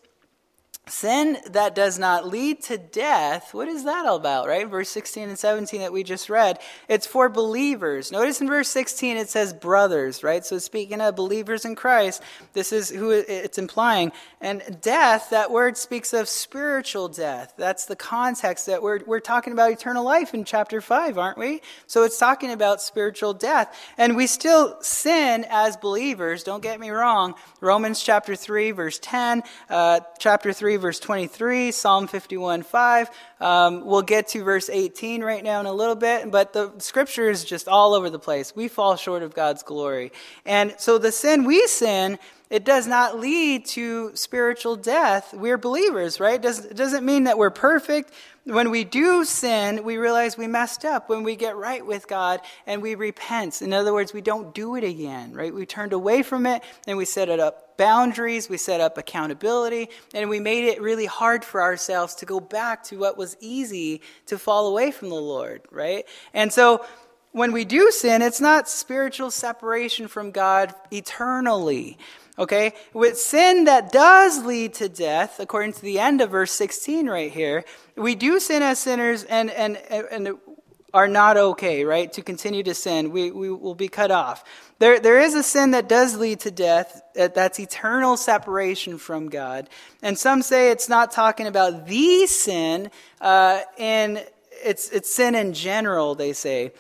Sin 0.86 1.38
that 1.46 1.74
does 1.74 1.98
not 1.98 2.28
lead 2.28 2.60
to 2.64 2.76
death, 2.76 3.54
what 3.54 3.68
is 3.68 3.84
that 3.84 4.04
all 4.04 4.16
about, 4.16 4.46
right? 4.46 4.68
Verse 4.68 4.90
16 4.90 5.30
and 5.30 5.38
17 5.38 5.80
that 5.80 5.94
we 5.94 6.02
just 6.02 6.28
read. 6.28 6.58
It's 6.88 7.06
for 7.06 7.30
believers. 7.30 8.12
Notice 8.12 8.42
in 8.42 8.48
verse 8.48 8.68
16 8.68 9.16
it 9.16 9.30
says 9.30 9.54
brothers, 9.54 10.22
right? 10.22 10.44
So 10.44 10.58
speaking 10.58 11.00
of 11.00 11.16
believers 11.16 11.64
in 11.64 11.74
Christ, 11.74 12.22
this 12.52 12.70
is 12.70 12.90
who 12.90 13.12
it's 13.12 13.56
implying. 13.56 14.12
And 14.42 14.62
death, 14.82 15.30
that 15.30 15.50
word 15.50 15.78
speaks 15.78 16.12
of 16.12 16.28
spiritual 16.28 17.08
death. 17.08 17.54
That's 17.56 17.86
the 17.86 17.96
context 17.96 18.66
that 18.66 18.82
we're, 18.82 19.00
we're 19.06 19.20
talking 19.20 19.54
about 19.54 19.72
eternal 19.72 20.04
life 20.04 20.34
in 20.34 20.44
chapter 20.44 20.82
5, 20.82 21.16
aren't 21.16 21.38
we? 21.38 21.62
So 21.86 22.02
it's 22.02 22.18
talking 22.18 22.50
about 22.50 22.82
spiritual 22.82 23.32
death. 23.32 23.74
And 23.96 24.16
we 24.16 24.26
still 24.26 24.76
sin 24.82 25.46
as 25.48 25.78
believers, 25.78 26.42
don't 26.42 26.62
get 26.62 26.78
me 26.78 26.90
wrong. 26.90 27.36
Romans 27.62 28.02
chapter 28.02 28.36
3, 28.36 28.72
verse 28.72 28.98
10, 28.98 29.42
uh, 29.70 30.00
chapter 30.18 30.52
3, 30.52 30.73
verse 30.76 30.98
23, 30.98 31.70
Psalm 31.72 32.06
51, 32.06 32.62
5. 32.62 33.10
Um, 33.40 33.84
we'll 33.84 34.02
get 34.02 34.28
to 34.28 34.42
verse 34.42 34.68
18 34.68 35.22
right 35.22 35.42
now 35.42 35.60
in 35.60 35.66
a 35.66 35.72
little 35.72 35.94
bit, 35.94 36.30
but 36.30 36.52
the 36.52 36.72
scripture 36.78 37.28
is 37.28 37.44
just 37.44 37.68
all 37.68 37.94
over 37.94 38.10
the 38.10 38.18
place. 38.18 38.54
We 38.54 38.68
fall 38.68 38.96
short 38.96 39.22
of 39.22 39.34
God's 39.34 39.62
glory. 39.62 40.12
And 40.44 40.74
so 40.78 40.98
the 40.98 41.12
sin 41.12 41.44
we 41.44 41.66
sin, 41.66 42.18
it 42.50 42.64
does 42.64 42.86
not 42.86 43.18
lead 43.18 43.66
to 43.66 44.14
spiritual 44.14 44.76
death. 44.76 45.34
We're 45.34 45.58
believers, 45.58 46.20
right? 46.20 46.44
It 46.44 46.76
doesn't 46.76 47.04
mean 47.04 47.24
that 47.24 47.38
we're 47.38 47.50
perfect. 47.50 48.12
When 48.44 48.70
we 48.70 48.84
do 48.84 49.24
sin, 49.24 49.84
we 49.84 49.96
realize 49.96 50.36
we 50.36 50.46
messed 50.46 50.84
up. 50.84 51.08
When 51.08 51.22
we 51.22 51.34
get 51.34 51.56
right 51.56 51.84
with 51.84 52.06
God 52.06 52.40
and 52.66 52.82
we 52.82 52.94
repent, 52.94 53.62
in 53.62 53.72
other 53.72 53.94
words, 53.94 54.12
we 54.12 54.20
don't 54.20 54.54
do 54.54 54.76
it 54.76 54.84
again, 54.84 55.32
right? 55.32 55.52
We 55.52 55.64
turned 55.64 55.94
away 55.94 56.22
from 56.22 56.44
it 56.44 56.62
and 56.86 56.98
we 56.98 57.06
set 57.06 57.30
it 57.30 57.40
up 57.40 57.78
boundaries, 57.78 58.50
we 58.50 58.58
set 58.58 58.82
up 58.82 58.98
accountability, 58.98 59.88
and 60.12 60.28
we 60.28 60.40
made 60.40 60.66
it 60.66 60.80
really 60.80 61.06
hard 61.06 61.42
for 61.42 61.62
ourselves 61.62 62.14
to 62.16 62.26
go 62.26 62.38
back 62.38 62.84
to 62.84 62.98
what 62.98 63.16
was 63.16 63.34
easy 63.40 64.02
to 64.26 64.38
fall 64.38 64.68
away 64.68 64.90
from 64.90 65.08
the 65.08 65.14
Lord, 65.14 65.62
right? 65.70 66.04
And 66.34 66.52
so 66.52 66.84
when 67.32 67.50
we 67.50 67.64
do 67.64 67.90
sin, 67.90 68.22
it's 68.22 68.40
not 68.42 68.68
spiritual 68.68 69.30
separation 69.30 70.06
from 70.06 70.30
God 70.30 70.72
eternally. 70.92 71.98
Okay? 72.38 72.72
With 72.92 73.18
sin 73.18 73.64
that 73.64 73.92
does 73.92 74.44
lead 74.44 74.74
to 74.74 74.88
death, 74.88 75.38
according 75.38 75.74
to 75.74 75.82
the 75.82 75.98
end 75.98 76.20
of 76.20 76.30
verse 76.30 76.52
16 76.52 77.08
right 77.08 77.30
here, 77.30 77.64
we 77.96 78.14
do 78.14 78.40
sin 78.40 78.62
as 78.62 78.78
sinners 78.78 79.24
and, 79.24 79.50
and, 79.50 79.76
and 79.88 80.36
are 80.94 81.08
not 81.08 81.36
okay, 81.36 81.84
right? 81.84 82.12
To 82.12 82.22
continue 82.22 82.62
to 82.62 82.72
sin. 82.72 83.10
We, 83.10 83.32
we 83.32 83.50
will 83.50 83.74
be 83.74 83.88
cut 83.88 84.12
off. 84.12 84.44
There, 84.78 85.00
there 85.00 85.20
is 85.20 85.34
a 85.34 85.42
sin 85.42 85.72
that 85.72 85.88
does 85.88 86.16
lead 86.16 86.40
to 86.40 86.52
death. 86.52 87.02
That's 87.14 87.58
eternal 87.58 88.16
separation 88.16 88.98
from 88.98 89.28
God. 89.28 89.68
And 90.02 90.16
some 90.16 90.40
say 90.40 90.70
it's 90.70 90.88
not 90.88 91.10
talking 91.10 91.48
about 91.48 91.86
the 91.86 92.26
sin, 92.26 92.90
uh, 93.20 93.62
and 93.76 94.24
it's, 94.64 94.88
it's 94.90 95.12
sin 95.12 95.34
in 95.34 95.52
general, 95.52 96.14
they 96.14 96.32
say. 96.32 96.72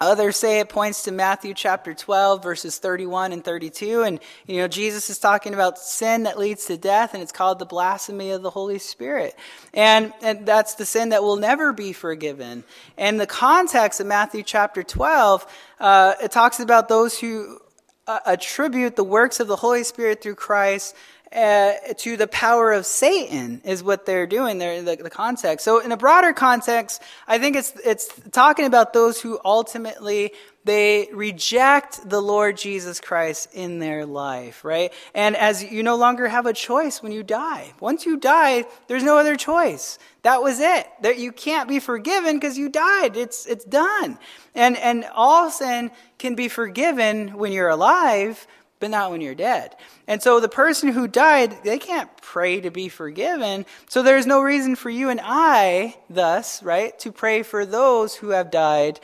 Others 0.00 0.38
say 0.38 0.60
it 0.60 0.70
points 0.70 1.02
to 1.02 1.12
Matthew 1.12 1.52
chapter 1.52 1.92
12, 1.92 2.42
verses 2.42 2.78
31 2.78 3.32
and 3.32 3.44
32. 3.44 4.02
And, 4.02 4.18
you 4.46 4.56
know, 4.56 4.66
Jesus 4.66 5.10
is 5.10 5.18
talking 5.18 5.52
about 5.52 5.78
sin 5.78 6.22
that 6.22 6.38
leads 6.38 6.64
to 6.66 6.78
death, 6.78 7.12
and 7.12 7.22
it's 7.22 7.32
called 7.32 7.58
the 7.58 7.66
blasphemy 7.66 8.30
of 8.30 8.40
the 8.40 8.48
Holy 8.48 8.78
Spirit. 8.78 9.36
And, 9.74 10.14
and 10.22 10.46
that's 10.46 10.74
the 10.74 10.86
sin 10.86 11.10
that 11.10 11.22
will 11.22 11.36
never 11.36 11.74
be 11.74 11.92
forgiven. 11.92 12.64
And 12.96 13.20
the 13.20 13.26
context 13.26 14.00
of 14.00 14.06
Matthew 14.06 14.42
chapter 14.42 14.82
12, 14.82 15.46
uh, 15.80 16.14
it 16.22 16.30
talks 16.30 16.60
about 16.60 16.88
those 16.88 17.18
who 17.18 17.58
uh, 18.06 18.20
attribute 18.24 18.96
the 18.96 19.04
works 19.04 19.38
of 19.38 19.48
the 19.48 19.56
Holy 19.56 19.84
Spirit 19.84 20.22
through 20.22 20.34
Christ 20.34 20.96
uh, 21.32 21.74
to 21.96 22.16
the 22.16 22.26
power 22.26 22.72
of 22.72 22.84
Satan 22.84 23.60
is 23.64 23.84
what 23.84 24.04
they're 24.04 24.26
doing 24.26 24.58
there 24.58 24.82
the, 24.82 24.96
the 24.96 25.10
context. 25.10 25.64
So 25.64 25.78
in 25.78 25.92
a 25.92 25.96
broader 25.96 26.32
context, 26.32 27.02
I 27.28 27.38
think 27.38 27.56
it's 27.56 27.72
it's 27.84 28.08
talking 28.32 28.64
about 28.64 28.92
those 28.92 29.20
who 29.20 29.38
ultimately 29.44 30.32
they 30.64 31.08
reject 31.12 32.08
the 32.08 32.20
Lord 32.20 32.56
Jesus 32.56 33.00
Christ 33.00 33.48
in 33.54 33.78
their 33.78 34.04
life, 34.04 34.64
right? 34.64 34.92
And 35.14 35.34
as 35.36 35.64
you 35.64 35.82
no 35.82 35.96
longer 35.96 36.28
have 36.28 36.46
a 36.46 36.52
choice 36.52 37.02
when 37.02 37.12
you 37.12 37.22
die. 37.22 37.72
Once 37.80 38.04
you 38.04 38.18
die, 38.18 38.66
there's 38.86 39.02
no 39.02 39.16
other 39.16 39.36
choice. 39.36 39.98
That 40.22 40.42
was 40.42 40.60
it. 40.60 40.86
That 41.00 41.18
you 41.18 41.32
can't 41.32 41.68
be 41.68 41.78
forgiven 41.78 42.36
because 42.36 42.58
you 42.58 42.68
died. 42.68 43.16
It's 43.16 43.46
it's 43.46 43.64
done. 43.64 44.18
And 44.54 44.76
and 44.76 45.06
all 45.14 45.50
sin 45.50 45.92
can 46.18 46.34
be 46.34 46.48
forgiven 46.48 47.38
when 47.38 47.52
you're 47.52 47.70
alive, 47.70 48.46
but 48.80 48.90
not 48.90 49.10
when 49.10 49.20
you're 49.20 49.34
dead. 49.34 49.76
And 50.08 50.22
so 50.22 50.40
the 50.40 50.48
person 50.48 50.88
who 50.88 51.06
died, 51.06 51.62
they 51.62 51.78
can't 51.78 52.10
pray 52.20 52.60
to 52.62 52.70
be 52.70 52.88
forgiven. 52.88 53.66
So 53.88 54.02
there's 54.02 54.26
no 54.26 54.40
reason 54.40 54.74
for 54.74 54.90
you 54.90 55.10
and 55.10 55.20
I, 55.22 55.96
thus, 56.08 56.62
right, 56.62 56.98
to 57.00 57.12
pray 57.12 57.42
for 57.42 57.64
those 57.64 58.16
who 58.16 58.30
have 58.30 58.50
died 58.50 58.98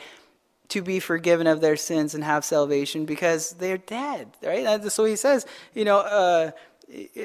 to 0.69 0.81
be 0.81 0.99
forgiven 0.99 1.47
of 1.47 1.61
their 1.61 1.77
sins 1.77 2.13
and 2.13 2.23
have 2.23 2.43
salvation 2.43 3.05
because 3.05 3.51
they're 3.51 3.77
dead, 3.77 4.27
right? 4.43 4.83
So 4.91 5.05
he 5.05 5.15
says, 5.15 5.45
you 5.73 5.85
know, 5.85 5.99
uh, 5.99 6.51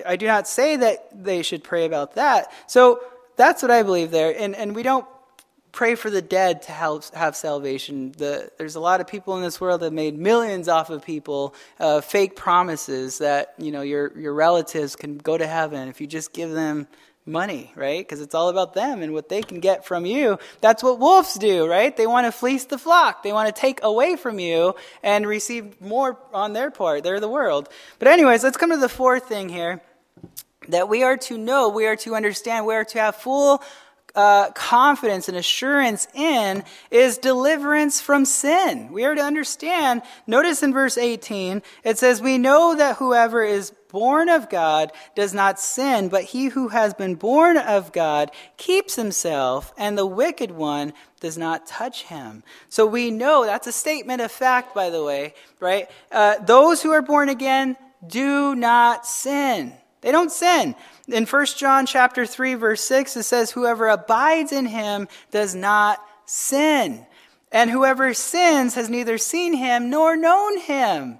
I 0.06 0.16
do 0.16 0.26
not 0.26 0.46
say 0.46 0.76
that 0.76 1.24
they 1.24 1.42
should 1.42 1.64
pray 1.64 1.84
about 1.84 2.14
that. 2.14 2.52
So 2.66 3.00
that's 3.36 3.62
what 3.62 3.70
I 3.70 3.82
believe 3.82 4.10
there. 4.10 4.34
And, 4.38 4.54
and 4.54 4.74
we 4.74 4.82
don't 4.82 5.06
pray 5.72 5.94
for 5.94 6.10
the 6.10 6.22
dead 6.22 6.62
to 6.62 6.72
help 6.72 7.12
have 7.14 7.34
salvation. 7.34 8.12
The, 8.12 8.50
there's 8.58 8.76
a 8.76 8.80
lot 8.80 9.00
of 9.00 9.06
people 9.06 9.36
in 9.36 9.42
this 9.42 9.60
world 9.60 9.80
that 9.80 9.92
made 9.92 10.18
millions 10.18 10.68
off 10.68 10.90
of 10.90 11.04
people, 11.04 11.54
uh, 11.80 12.02
fake 12.02 12.36
promises 12.36 13.18
that 13.18 13.54
you 13.58 13.72
know 13.72 13.82
your 13.82 14.16
your 14.18 14.34
relatives 14.34 14.94
can 14.94 15.18
go 15.18 15.36
to 15.36 15.46
heaven 15.46 15.88
if 15.88 16.00
you 16.00 16.06
just 16.06 16.32
give 16.32 16.50
them 16.50 16.86
money, 17.24 17.72
right? 17.76 18.00
Because 18.00 18.20
it's 18.20 18.34
all 18.34 18.48
about 18.48 18.74
them 18.74 19.00
and 19.00 19.12
what 19.12 19.28
they 19.28 19.42
can 19.42 19.60
get 19.60 19.86
from 19.86 20.04
you. 20.04 20.38
That's 20.60 20.82
what 20.82 20.98
wolves 20.98 21.34
do, 21.34 21.68
right? 21.68 21.96
They 21.96 22.06
want 22.06 22.26
to 22.26 22.32
fleece 22.32 22.64
the 22.64 22.78
flock. 22.78 23.22
They 23.22 23.32
want 23.32 23.54
to 23.54 23.58
take 23.58 23.80
away 23.82 24.16
from 24.16 24.38
you 24.40 24.74
and 25.02 25.26
receive 25.26 25.80
more 25.80 26.18
on 26.32 26.52
their 26.52 26.70
part. 26.70 27.04
They're 27.04 27.20
the 27.20 27.28
world. 27.28 27.68
But 27.98 28.08
anyways, 28.08 28.42
let's 28.42 28.56
come 28.56 28.70
to 28.70 28.76
the 28.76 28.88
fourth 28.88 29.28
thing 29.28 29.48
here 29.48 29.80
that 30.68 30.88
we 30.88 31.02
are 31.02 31.16
to 31.16 31.38
know, 31.38 31.68
we 31.68 31.86
are 31.86 31.96
to 31.96 32.14
understand, 32.14 32.66
we 32.66 32.74
are 32.74 32.84
to 32.84 32.98
have 32.98 33.16
full 33.16 33.62
uh, 34.14 34.50
confidence 34.50 35.28
and 35.28 35.36
assurance 35.36 36.06
in 36.14 36.64
is 36.90 37.18
deliverance 37.18 38.00
from 38.00 38.24
sin. 38.24 38.92
We 38.92 39.04
are 39.04 39.14
to 39.14 39.22
understand, 39.22 40.02
notice 40.26 40.62
in 40.62 40.72
verse 40.72 40.98
18, 40.98 41.62
it 41.84 41.98
says, 41.98 42.20
We 42.20 42.38
know 42.38 42.74
that 42.76 42.96
whoever 42.96 43.42
is 43.42 43.72
born 43.88 44.28
of 44.28 44.48
God 44.48 44.90
does 45.14 45.34
not 45.34 45.60
sin, 45.60 46.08
but 46.08 46.24
he 46.24 46.46
who 46.46 46.68
has 46.68 46.94
been 46.94 47.14
born 47.14 47.56
of 47.56 47.92
God 47.92 48.30
keeps 48.56 48.96
himself, 48.96 49.72
and 49.76 49.96
the 49.96 50.06
wicked 50.06 50.50
one 50.50 50.92
does 51.20 51.38
not 51.38 51.66
touch 51.66 52.04
him. 52.04 52.42
So 52.68 52.86
we 52.86 53.10
know 53.10 53.44
that's 53.44 53.66
a 53.66 53.72
statement 53.72 54.22
of 54.22 54.32
fact, 54.32 54.74
by 54.74 54.90
the 54.90 55.04
way, 55.04 55.34
right? 55.60 55.90
Uh, 56.10 56.36
those 56.38 56.82
who 56.82 56.90
are 56.90 57.02
born 57.02 57.28
again 57.28 57.76
do 58.06 58.54
not 58.54 59.06
sin. 59.06 59.72
They 60.00 60.10
don't 60.10 60.32
sin. 60.32 60.74
In 61.12 61.26
1 61.26 61.46
John 61.56 61.86
chapter 61.86 62.24
3 62.24 62.54
verse 62.54 62.82
6 62.82 63.16
it 63.16 63.22
says 63.24 63.52
whoever 63.52 63.88
abides 63.88 64.50
in 64.52 64.66
him 64.66 65.08
does 65.30 65.54
not 65.54 66.04
sin. 66.24 67.06
And 67.52 67.70
whoever 67.70 68.14
sins 68.14 68.74
has 68.76 68.88
neither 68.88 69.18
seen 69.18 69.52
him 69.52 69.90
nor 69.90 70.16
known 70.16 70.58
him. 70.58 71.18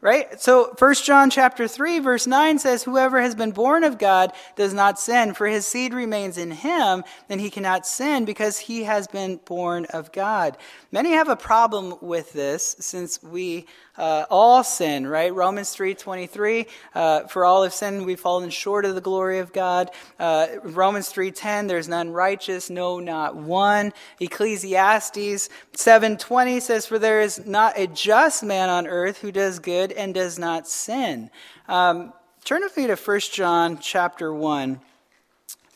Right? 0.00 0.40
So 0.40 0.74
1 0.78 0.94
John 0.94 1.30
chapter 1.30 1.68
3 1.68 2.00
verse 2.00 2.26
9 2.26 2.58
says 2.58 2.82
whoever 2.82 3.20
has 3.20 3.36
been 3.36 3.52
born 3.52 3.84
of 3.84 3.98
God 3.98 4.32
does 4.56 4.74
not 4.74 4.98
sin 4.98 5.32
for 5.32 5.46
his 5.46 5.64
seed 5.64 5.94
remains 5.94 6.38
in 6.38 6.50
him 6.50 7.04
and 7.28 7.40
he 7.40 7.50
cannot 7.50 7.86
sin 7.86 8.24
because 8.24 8.58
he 8.58 8.82
has 8.84 9.06
been 9.06 9.40
born 9.44 9.86
of 9.86 10.10
God. 10.10 10.56
Many 10.90 11.12
have 11.12 11.28
a 11.28 11.36
problem 11.36 11.94
with 12.00 12.32
this 12.32 12.74
since 12.80 13.22
we 13.22 13.66
uh, 13.96 14.24
all 14.30 14.64
sin, 14.64 15.06
right? 15.06 15.34
Romans 15.34 15.76
3.23, 15.76 16.66
uh, 16.94 17.26
for 17.26 17.44
all 17.44 17.62
have 17.62 17.74
sinned, 17.74 18.06
we've 18.06 18.18
fallen 18.18 18.48
short 18.48 18.84
of 18.84 18.94
the 18.94 19.00
glory 19.00 19.38
of 19.38 19.52
God. 19.52 19.90
Uh, 20.18 20.46
Romans 20.62 21.12
3.10, 21.12 21.68
there's 21.68 21.88
none 21.88 22.10
righteous, 22.10 22.70
no, 22.70 23.00
not 23.00 23.36
one. 23.36 23.92
Ecclesiastes 24.18 25.48
7.20 25.76 26.62
says, 26.62 26.86
for 26.86 26.98
there 26.98 27.20
is 27.20 27.44
not 27.46 27.78
a 27.78 27.86
just 27.86 28.42
man 28.42 28.70
on 28.70 28.86
earth 28.86 29.18
who 29.18 29.30
does 29.30 29.58
good 29.58 29.92
and 29.92 30.14
does 30.14 30.38
not 30.38 30.66
sin. 30.66 31.30
Um, 31.68 32.14
turn 32.44 32.62
with 32.62 32.76
me 32.76 32.86
to 32.86 32.96
1 32.96 33.20
John 33.32 33.78
chapter 33.78 34.32
1. 34.32 34.80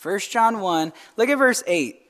1 0.03 0.19
John 0.21 0.61
1, 0.61 0.93
look 1.17 1.29
at 1.29 1.37
verse 1.37 1.63
8. 1.67 2.03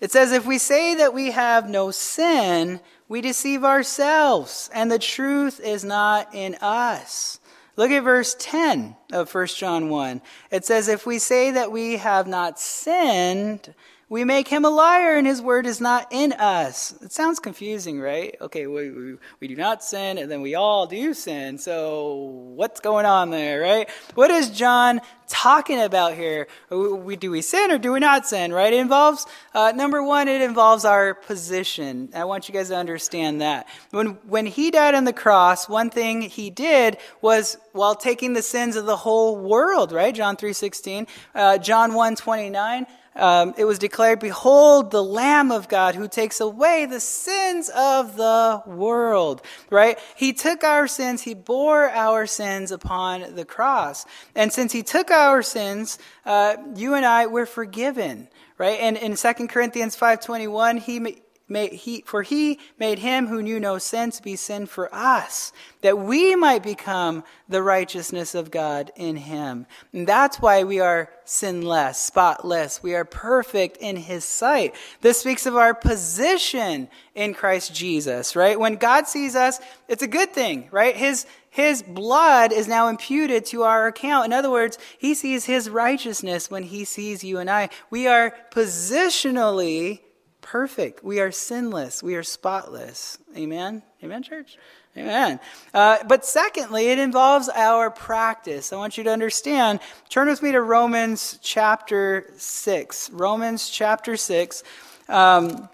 It 0.00 0.10
says, 0.10 0.32
If 0.32 0.44
we 0.44 0.58
say 0.58 0.96
that 0.96 1.14
we 1.14 1.30
have 1.30 1.68
no 1.68 1.92
sin, 1.92 2.80
we 3.12 3.20
deceive 3.20 3.62
ourselves, 3.62 4.70
and 4.72 4.90
the 4.90 4.98
truth 4.98 5.60
is 5.60 5.84
not 5.84 6.34
in 6.34 6.54
us. 6.62 7.40
Look 7.76 7.90
at 7.90 8.04
verse 8.04 8.34
10 8.38 8.96
of 9.12 9.34
1 9.34 9.46
John 9.48 9.90
1. 9.90 10.22
It 10.50 10.64
says, 10.64 10.88
If 10.88 11.04
we 11.04 11.18
say 11.18 11.50
that 11.50 11.70
we 11.70 11.98
have 11.98 12.26
not 12.26 12.58
sinned, 12.58 13.74
we 14.12 14.24
make 14.24 14.46
him 14.46 14.66
a 14.66 14.68
liar 14.68 15.16
and 15.16 15.26
his 15.26 15.40
word 15.40 15.64
is 15.64 15.80
not 15.80 16.06
in 16.10 16.34
us. 16.34 16.92
It 17.00 17.12
sounds 17.12 17.38
confusing, 17.38 17.98
right? 17.98 18.36
Okay, 18.42 18.66
we, 18.66 18.90
we, 18.90 19.16
we, 19.40 19.48
do 19.48 19.56
not 19.56 19.82
sin 19.82 20.18
and 20.18 20.30
then 20.30 20.42
we 20.42 20.54
all 20.54 20.86
do 20.86 21.14
sin. 21.14 21.56
So 21.56 22.16
what's 22.54 22.78
going 22.80 23.06
on 23.06 23.30
there, 23.30 23.62
right? 23.62 23.88
What 24.14 24.30
is 24.30 24.50
John 24.50 25.00
talking 25.28 25.80
about 25.80 26.12
here? 26.12 26.46
We, 26.68 27.16
do 27.16 27.30
we 27.30 27.40
sin 27.40 27.70
or 27.70 27.78
do 27.78 27.90
we 27.92 28.00
not 28.00 28.26
sin, 28.26 28.52
right? 28.52 28.74
It 28.74 28.80
involves, 28.80 29.24
uh, 29.54 29.72
number 29.74 30.02
one, 30.02 30.28
it 30.28 30.42
involves 30.42 30.84
our 30.84 31.14
position. 31.14 32.10
I 32.14 32.24
want 32.24 32.50
you 32.50 32.52
guys 32.52 32.68
to 32.68 32.76
understand 32.76 33.40
that. 33.40 33.66
When, 33.92 34.18
when 34.28 34.44
he 34.44 34.70
died 34.70 34.94
on 34.94 35.04
the 35.04 35.14
cross, 35.14 35.70
one 35.70 35.88
thing 35.88 36.20
he 36.20 36.50
did 36.50 36.98
was 37.22 37.56
while 37.72 37.94
taking 37.94 38.34
the 38.34 38.42
sins 38.42 38.76
of 38.76 38.84
the 38.84 38.96
whole 38.98 39.38
world, 39.38 39.90
right? 39.90 40.14
John 40.14 40.36
3.16, 40.36 41.08
uh, 41.34 41.56
John 41.56 41.92
1.29, 41.92 42.86
um, 43.14 43.54
it 43.58 43.64
was 43.64 43.78
declared, 43.78 44.20
Behold, 44.20 44.90
the 44.90 45.02
Lamb 45.02 45.50
of 45.52 45.68
God 45.68 45.94
who 45.94 46.08
takes 46.08 46.40
away 46.40 46.86
the 46.86 47.00
sins 47.00 47.70
of 47.74 48.16
the 48.16 48.62
world, 48.66 49.42
right? 49.70 49.98
He 50.16 50.32
took 50.32 50.64
our 50.64 50.86
sins, 50.86 51.22
He 51.22 51.34
bore 51.34 51.90
our 51.90 52.26
sins 52.26 52.72
upon 52.72 53.34
the 53.34 53.44
cross. 53.44 54.06
And 54.34 54.52
since 54.52 54.72
He 54.72 54.82
took 54.82 55.10
our 55.10 55.42
sins, 55.42 55.98
uh, 56.24 56.56
you 56.74 56.94
and 56.94 57.04
I, 57.04 57.26
we're 57.26 57.46
forgiven, 57.46 58.28
right? 58.56 58.78
And 58.80 58.96
in 58.96 59.16
2 59.16 59.48
Corinthians 59.48 59.96
5.21, 59.96 60.78
He 60.78 61.22
Made, 61.52 61.74
he, 61.74 62.02
for 62.06 62.22
he 62.22 62.58
made 62.78 63.00
him 63.00 63.26
who 63.26 63.42
knew 63.42 63.60
no 63.60 63.76
sin 63.76 64.10
to 64.12 64.22
be 64.22 64.36
sin 64.36 64.64
for 64.64 64.92
us, 64.92 65.52
that 65.82 65.98
we 65.98 66.34
might 66.34 66.62
become 66.62 67.24
the 67.46 67.62
righteousness 67.62 68.34
of 68.34 68.50
God 68.50 68.90
in 68.96 69.16
him. 69.16 69.66
And 69.92 70.06
that's 70.06 70.40
why 70.40 70.64
we 70.64 70.80
are 70.80 71.10
sinless, 71.26 71.98
spotless. 71.98 72.82
We 72.82 72.94
are 72.94 73.04
perfect 73.04 73.76
in 73.76 73.96
his 73.96 74.24
sight. 74.24 74.74
This 75.02 75.20
speaks 75.20 75.44
of 75.44 75.54
our 75.54 75.74
position 75.74 76.88
in 77.14 77.34
Christ 77.34 77.74
Jesus, 77.74 78.34
right? 78.34 78.58
When 78.58 78.76
God 78.76 79.06
sees 79.06 79.36
us, 79.36 79.60
it's 79.88 80.02
a 80.02 80.08
good 80.08 80.32
thing, 80.32 80.68
right? 80.70 80.96
His, 80.96 81.26
his 81.50 81.82
blood 81.82 82.50
is 82.50 82.66
now 82.66 82.88
imputed 82.88 83.44
to 83.46 83.64
our 83.64 83.88
account. 83.88 84.24
In 84.24 84.32
other 84.32 84.50
words, 84.50 84.78
he 84.98 85.12
sees 85.12 85.44
his 85.44 85.68
righteousness 85.68 86.50
when 86.50 86.62
he 86.62 86.86
sees 86.86 87.22
you 87.22 87.38
and 87.38 87.50
I. 87.50 87.68
We 87.90 88.06
are 88.06 88.34
positionally 88.50 90.00
perfect. 90.42 91.02
We 91.02 91.20
are 91.20 91.32
sinless. 91.32 92.02
We 92.02 92.16
are 92.16 92.22
spotless. 92.22 93.16
Amen? 93.36 93.82
Amen, 94.04 94.22
church? 94.22 94.58
Amen. 94.94 95.40
Uh, 95.72 95.98
but 96.06 96.26
secondly, 96.26 96.88
it 96.88 96.98
involves 96.98 97.48
our 97.48 97.90
practice. 97.90 98.74
I 98.74 98.76
want 98.76 98.98
you 98.98 99.04
to 99.04 99.10
understand. 99.10 99.80
Turn 100.10 100.28
with 100.28 100.42
me 100.42 100.52
to 100.52 100.60
Romans 100.60 101.38
chapter 101.40 102.30
6. 102.36 103.10
Romans 103.10 103.70
chapter 103.70 104.18
6. 104.18 104.62
Um, 105.08 105.70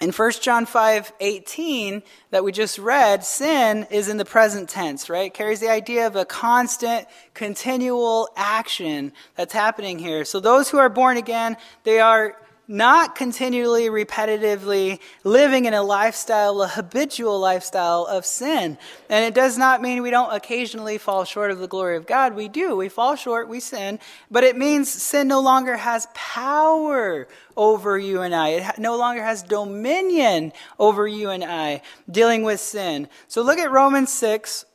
in 0.00 0.12
1 0.12 0.32
John 0.40 0.64
5 0.64 1.12
18, 1.20 2.02
that 2.30 2.44
we 2.44 2.52
just 2.52 2.78
read, 2.78 3.24
sin 3.24 3.86
is 3.90 4.08
in 4.08 4.16
the 4.16 4.24
present 4.24 4.68
tense, 4.68 5.10
right? 5.10 5.26
It 5.26 5.34
carries 5.34 5.60
the 5.60 5.70
idea 5.70 6.06
of 6.06 6.14
a 6.14 6.24
constant, 6.24 7.06
continual 7.34 8.28
action 8.36 9.12
that's 9.34 9.52
happening 9.52 9.98
here. 9.98 10.24
So 10.24 10.38
those 10.38 10.70
who 10.70 10.78
are 10.78 10.88
born 10.88 11.16
again, 11.16 11.56
they 11.82 11.98
are 11.98 12.36
not 12.70 13.14
continually, 13.14 13.88
repetitively 13.88 15.00
living 15.24 15.64
in 15.64 15.72
a 15.72 15.82
lifestyle, 15.82 16.60
a 16.60 16.68
habitual 16.68 17.40
lifestyle 17.40 18.04
of 18.04 18.26
sin. 18.26 18.76
And 19.08 19.24
it 19.24 19.34
does 19.34 19.56
not 19.56 19.80
mean 19.80 20.02
we 20.02 20.10
don't 20.10 20.34
occasionally 20.34 20.98
fall 20.98 21.24
short 21.24 21.50
of 21.50 21.60
the 21.60 21.66
glory 21.66 21.96
of 21.96 22.06
God. 22.06 22.34
We 22.34 22.48
do. 22.48 22.76
We 22.76 22.90
fall 22.90 23.16
short, 23.16 23.48
we 23.48 23.60
sin. 23.60 23.98
But 24.30 24.44
it 24.44 24.54
means 24.54 24.90
sin 24.90 25.28
no 25.28 25.40
longer 25.40 25.78
has 25.78 26.08
power 26.12 27.26
over 27.56 27.98
you 27.98 28.20
and 28.20 28.34
I. 28.34 28.48
It 28.50 28.78
no 28.78 28.98
longer 28.98 29.22
has 29.22 29.42
dominion 29.42 30.52
over 30.78 31.08
you 31.08 31.30
and 31.30 31.42
I 31.42 31.80
dealing 32.10 32.42
with 32.42 32.60
sin. 32.60 33.08
So 33.28 33.42
look 33.42 33.58
at 33.58 33.70
Romans 33.70 34.12
6, 34.12 34.66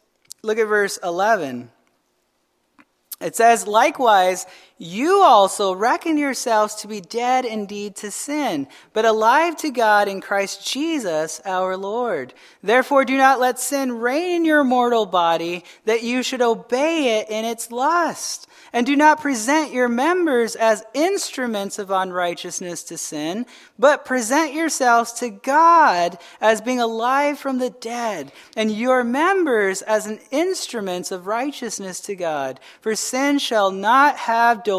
look 0.42 0.58
at 0.58 0.68
verse 0.68 0.98
11. 1.04 1.70
It 3.22 3.38
says, 3.38 3.68
likewise, 3.68 4.46
you 4.78 5.22
also 5.22 5.74
reckon 5.74 6.18
yourselves 6.18 6.76
to 6.76 6.88
be 6.88 7.00
dead 7.00 7.46
indeed 7.46 7.96
to 7.98 8.12
sin, 8.12 8.68
but 8.92 9.06
alive 9.06 9.56
to 9.58 9.70
God 9.70 10.08
in 10.08 10.20
Christ 10.20 10.68
Jesus 10.68 11.40
our 11.46 11.78
Lord. 11.78 12.34
Therefore, 12.62 13.06
do 13.06 13.16
not 13.16 13.40
let 13.40 13.60
sin 13.60 13.92
reign 13.92 14.38
in 14.38 14.46
your 14.46 14.64
mortal 14.64 15.06
body, 15.06 15.64
that 15.86 16.04
you 16.04 16.24
should 16.24 16.42
obey 16.42 17.20
it 17.20 17.30
in 17.30 17.46
its 17.46 17.72
lust. 17.72 18.48
And 18.76 18.88
do 18.88 18.96
not 18.96 19.22
present 19.22 19.72
your 19.72 19.88
members 19.88 20.56
as 20.56 20.84
instruments 20.96 21.78
of 21.78 21.92
unrighteousness 21.92 22.84
to 22.86 22.98
sin, 22.98 23.46
but 23.78 24.04
present 24.04 24.54
yourselves 24.54 25.14
to 25.14 25.30
God 25.30 26.18
as 26.42 26.60
being 26.60 26.80
alive 26.80 27.38
from 27.38 27.60
the 27.60 27.70
dead, 27.70 28.32
and 28.58 28.72
your 28.72 29.04
members 29.04 29.84
as 29.84 30.08
an 30.08 30.20
instruments 30.32 31.12
of 31.12 31.28
righteousness 31.28 32.02
to 32.02 32.16
God. 32.16 32.60
For 32.82 32.96
sin 32.96 33.38
shall 33.38 33.70
not 33.70 34.18
have 34.18 34.64
dominion 34.64 34.73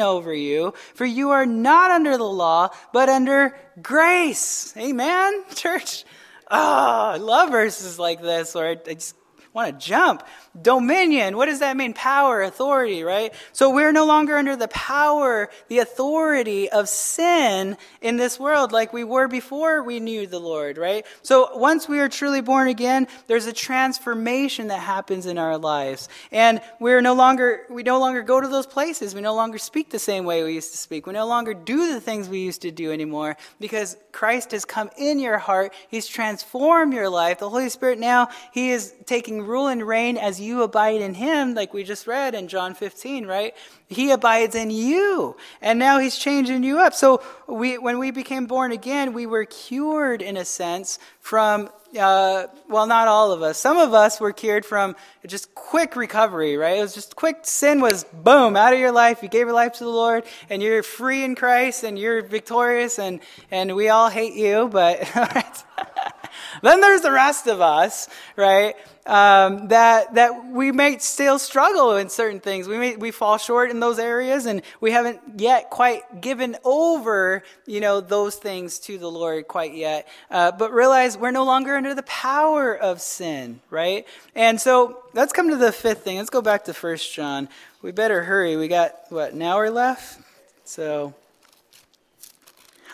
over 0.00 0.34
you, 0.34 0.74
for 0.94 1.04
you 1.04 1.30
are 1.30 1.46
not 1.46 1.90
under 1.90 2.16
the 2.16 2.24
law, 2.24 2.70
but 2.92 3.08
under 3.08 3.56
grace. 3.82 4.74
Amen, 4.76 5.44
church? 5.54 6.04
Oh, 6.50 7.12
I 7.14 7.16
love 7.16 7.50
verses 7.50 7.98
like 7.98 8.20
this 8.20 8.54
where 8.54 8.68
I 8.68 8.74
just 8.74 9.16
want 9.54 9.78
to 9.78 9.86
jump. 9.86 10.22
Dominion, 10.60 11.36
what 11.36 11.46
does 11.46 11.58
that 11.58 11.76
mean? 11.76 11.92
Power, 11.92 12.42
authority, 12.42 13.02
right? 13.02 13.34
So 13.52 13.70
we're 13.70 13.92
no 13.92 14.06
longer 14.06 14.36
under 14.36 14.56
the 14.56 14.68
power, 14.68 15.50
the 15.68 15.78
authority 15.80 16.70
of 16.70 16.88
sin 16.88 17.76
in 18.00 18.16
this 18.16 18.40
world 18.40 18.72
like 18.72 18.92
we 18.92 19.04
were 19.04 19.28
before 19.28 19.82
we 19.82 20.00
knew 20.00 20.26
the 20.26 20.38
Lord, 20.38 20.78
right? 20.78 21.04
So 21.22 21.56
once 21.56 21.88
we 21.88 22.00
are 22.00 22.08
truly 22.08 22.40
born 22.40 22.68
again, 22.68 23.08
there's 23.26 23.46
a 23.46 23.52
transformation 23.52 24.68
that 24.68 24.80
happens 24.80 25.26
in 25.26 25.36
our 25.36 25.58
lives. 25.58 26.08
And 26.30 26.62
we're 26.80 27.02
no 27.02 27.14
longer, 27.14 27.66
we 27.68 27.82
no 27.82 28.00
longer 28.00 28.22
go 28.22 28.40
to 28.40 28.48
those 28.48 28.66
places. 28.66 29.14
We 29.14 29.20
no 29.20 29.34
longer 29.34 29.58
speak 29.58 29.90
the 29.90 29.98
same 29.98 30.24
way 30.24 30.42
we 30.44 30.54
used 30.54 30.72
to 30.72 30.78
speak. 30.78 31.06
We 31.06 31.12
no 31.12 31.26
longer 31.26 31.52
do 31.52 31.92
the 31.92 32.00
things 32.00 32.28
we 32.28 32.40
used 32.40 32.62
to 32.62 32.70
do 32.70 32.90
anymore 32.90 33.36
because 33.60 33.96
Christ 34.12 34.52
has 34.52 34.64
come 34.64 34.90
in 34.96 35.18
your 35.18 35.38
heart. 35.38 35.74
He's 35.88 36.06
transformed 36.06 36.94
your 36.94 37.10
life. 37.10 37.38
The 37.38 37.50
Holy 37.50 37.68
Spirit 37.68 37.98
now, 37.98 38.28
He 38.52 38.70
is 38.70 38.94
taking 39.06 39.41
rule 39.42 39.68
and 39.68 39.86
reign 39.86 40.16
as 40.16 40.40
you 40.40 40.62
abide 40.62 41.00
in 41.00 41.14
him, 41.14 41.54
like 41.54 41.74
we 41.74 41.84
just 41.84 42.06
read 42.06 42.34
in 42.34 42.48
John 42.48 42.74
15, 42.74 43.26
right? 43.26 43.54
He 43.88 44.10
abides 44.10 44.54
in 44.54 44.70
you. 44.70 45.36
And 45.60 45.78
now 45.78 45.98
he's 45.98 46.16
changing 46.16 46.62
you 46.62 46.78
up. 46.78 46.94
So 46.94 47.22
we, 47.46 47.78
when 47.78 47.98
we 47.98 48.10
became 48.10 48.46
born 48.46 48.72
again, 48.72 49.12
we 49.12 49.26
were 49.26 49.44
cured 49.44 50.22
in 50.22 50.36
a 50.36 50.44
sense 50.44 50.98
from 51.20 51.68
uh, 51.98 52.46
well, 52.68 52.86
not 52.86 53.08
all 53.08 53.32
of 53.32 53.42
us. 53.42 53.58
Some 53.58 53.76
of 53.76 53.92
us 53.92 54.20
were 54.20 54.32
cured 54.32 54.64
from 54.64 54.96
just 55.26 55.54
quick 55.54 55.94
recovery, 55.94 56.56
right? 56.56 56.78
It 56.78 56.80
was 56.80 56.94
just 56.94 57.16
quick. 57.16 57.40
Sin 57.42 57.80
was 57.80 58.04
boom 58.04 58.56
out 58.56 58.72
of 58.72 58.78
your 58.78 58.92
life. 58.92 59.22
You 59.22 59.28
gave 59.28 59.46
your 59.46 59.52
life 59.52 59.74
to 59.74 59.84
the 59.84 59.90
Lord, 59.90 60.24
and 60.48 60.62
you're 60.62 60.82
free 60.82 61.22
in 61.22 61.34
Christ, 61.34 61.84
and 61.84 61.98
you're 61.98 62.22
victorious, 62.22 62.98
and 62.98 63.20
and 63.50 63.76
we 63.76 63.88
all 63.88 64.08
hate 64.08 64.34
you, 64.34 64.68
but 64.68 65.06
then 66.62 66.80
there's 66.80 67.02
the 67.02 67.12
rest 67.12 67.46
of 67.46 67.60
us, 67.60 68.08
right? 68.36 68.74
um, 69.04 69.68
that 69.68 70.14
that 70.14 70.46
we 70.46 70.70
may 70.70 70.98
still 70.98 71.38
struggle 71.38 71.96
in 71.96 72.08
certain 72.08 72.38
things. 72.38 72.68
We 72.68 72.78
may 72.78 72.96
we 72.96 73.10
fall 73.10 73.36
short 73.36 73.70
in 73.70 73.80
those 73.80 73.98
areas, 73.98 74.46
and 74.46 74.62
we 74.80 74.92
haven't 74.92 75.20
yet 75.40 75.70
quite 75.70 76.20
given 76.20 76.56
over, 76.64 77.42
you 77.66 77.80
know, 77.80 78.00
those 78.00 78.36
things 78.36 78.78
to 78.80 78.98
the 78.98 79.10
Lord 79.10 79.48
quite 79.48 79.74
yet. 79.74 80.06
Uh, 80.30 80.52
but 80.52 80.72
realize 80.72 81.18
we're 81.18 81.32
no 81.32 81.44
longer 81.44 81.76
under 81.76 81.94
the 81.94 82.04
power 82.04 82.76
of 82.76 83.00
sin, 83.00 83.60
right? 83.70 84.06
And 84.36 84.60
so 84.60 85.02
let's 85.14 85.32
come 85.32 85.50
to 85.50 85.56
the 85.56 85.72
fifth 85.72 86.04
thing. 86.04 86.18
Let's 86.18 86.30
go 86.30 86.42
back 86.42 86.64
to 86.64 86.74
First 86.74 87.12
John. 87.12 87.48
We 87.82 87.90
better 87.90 88.22
hurry. 88.22 88.56
We 88.56 88.68
got 88.68 88.94
what 89.08 89.32
an 89.32 89.42
hour 89.42 89.68
left, 89.70 90.20
so. 90.64 91.14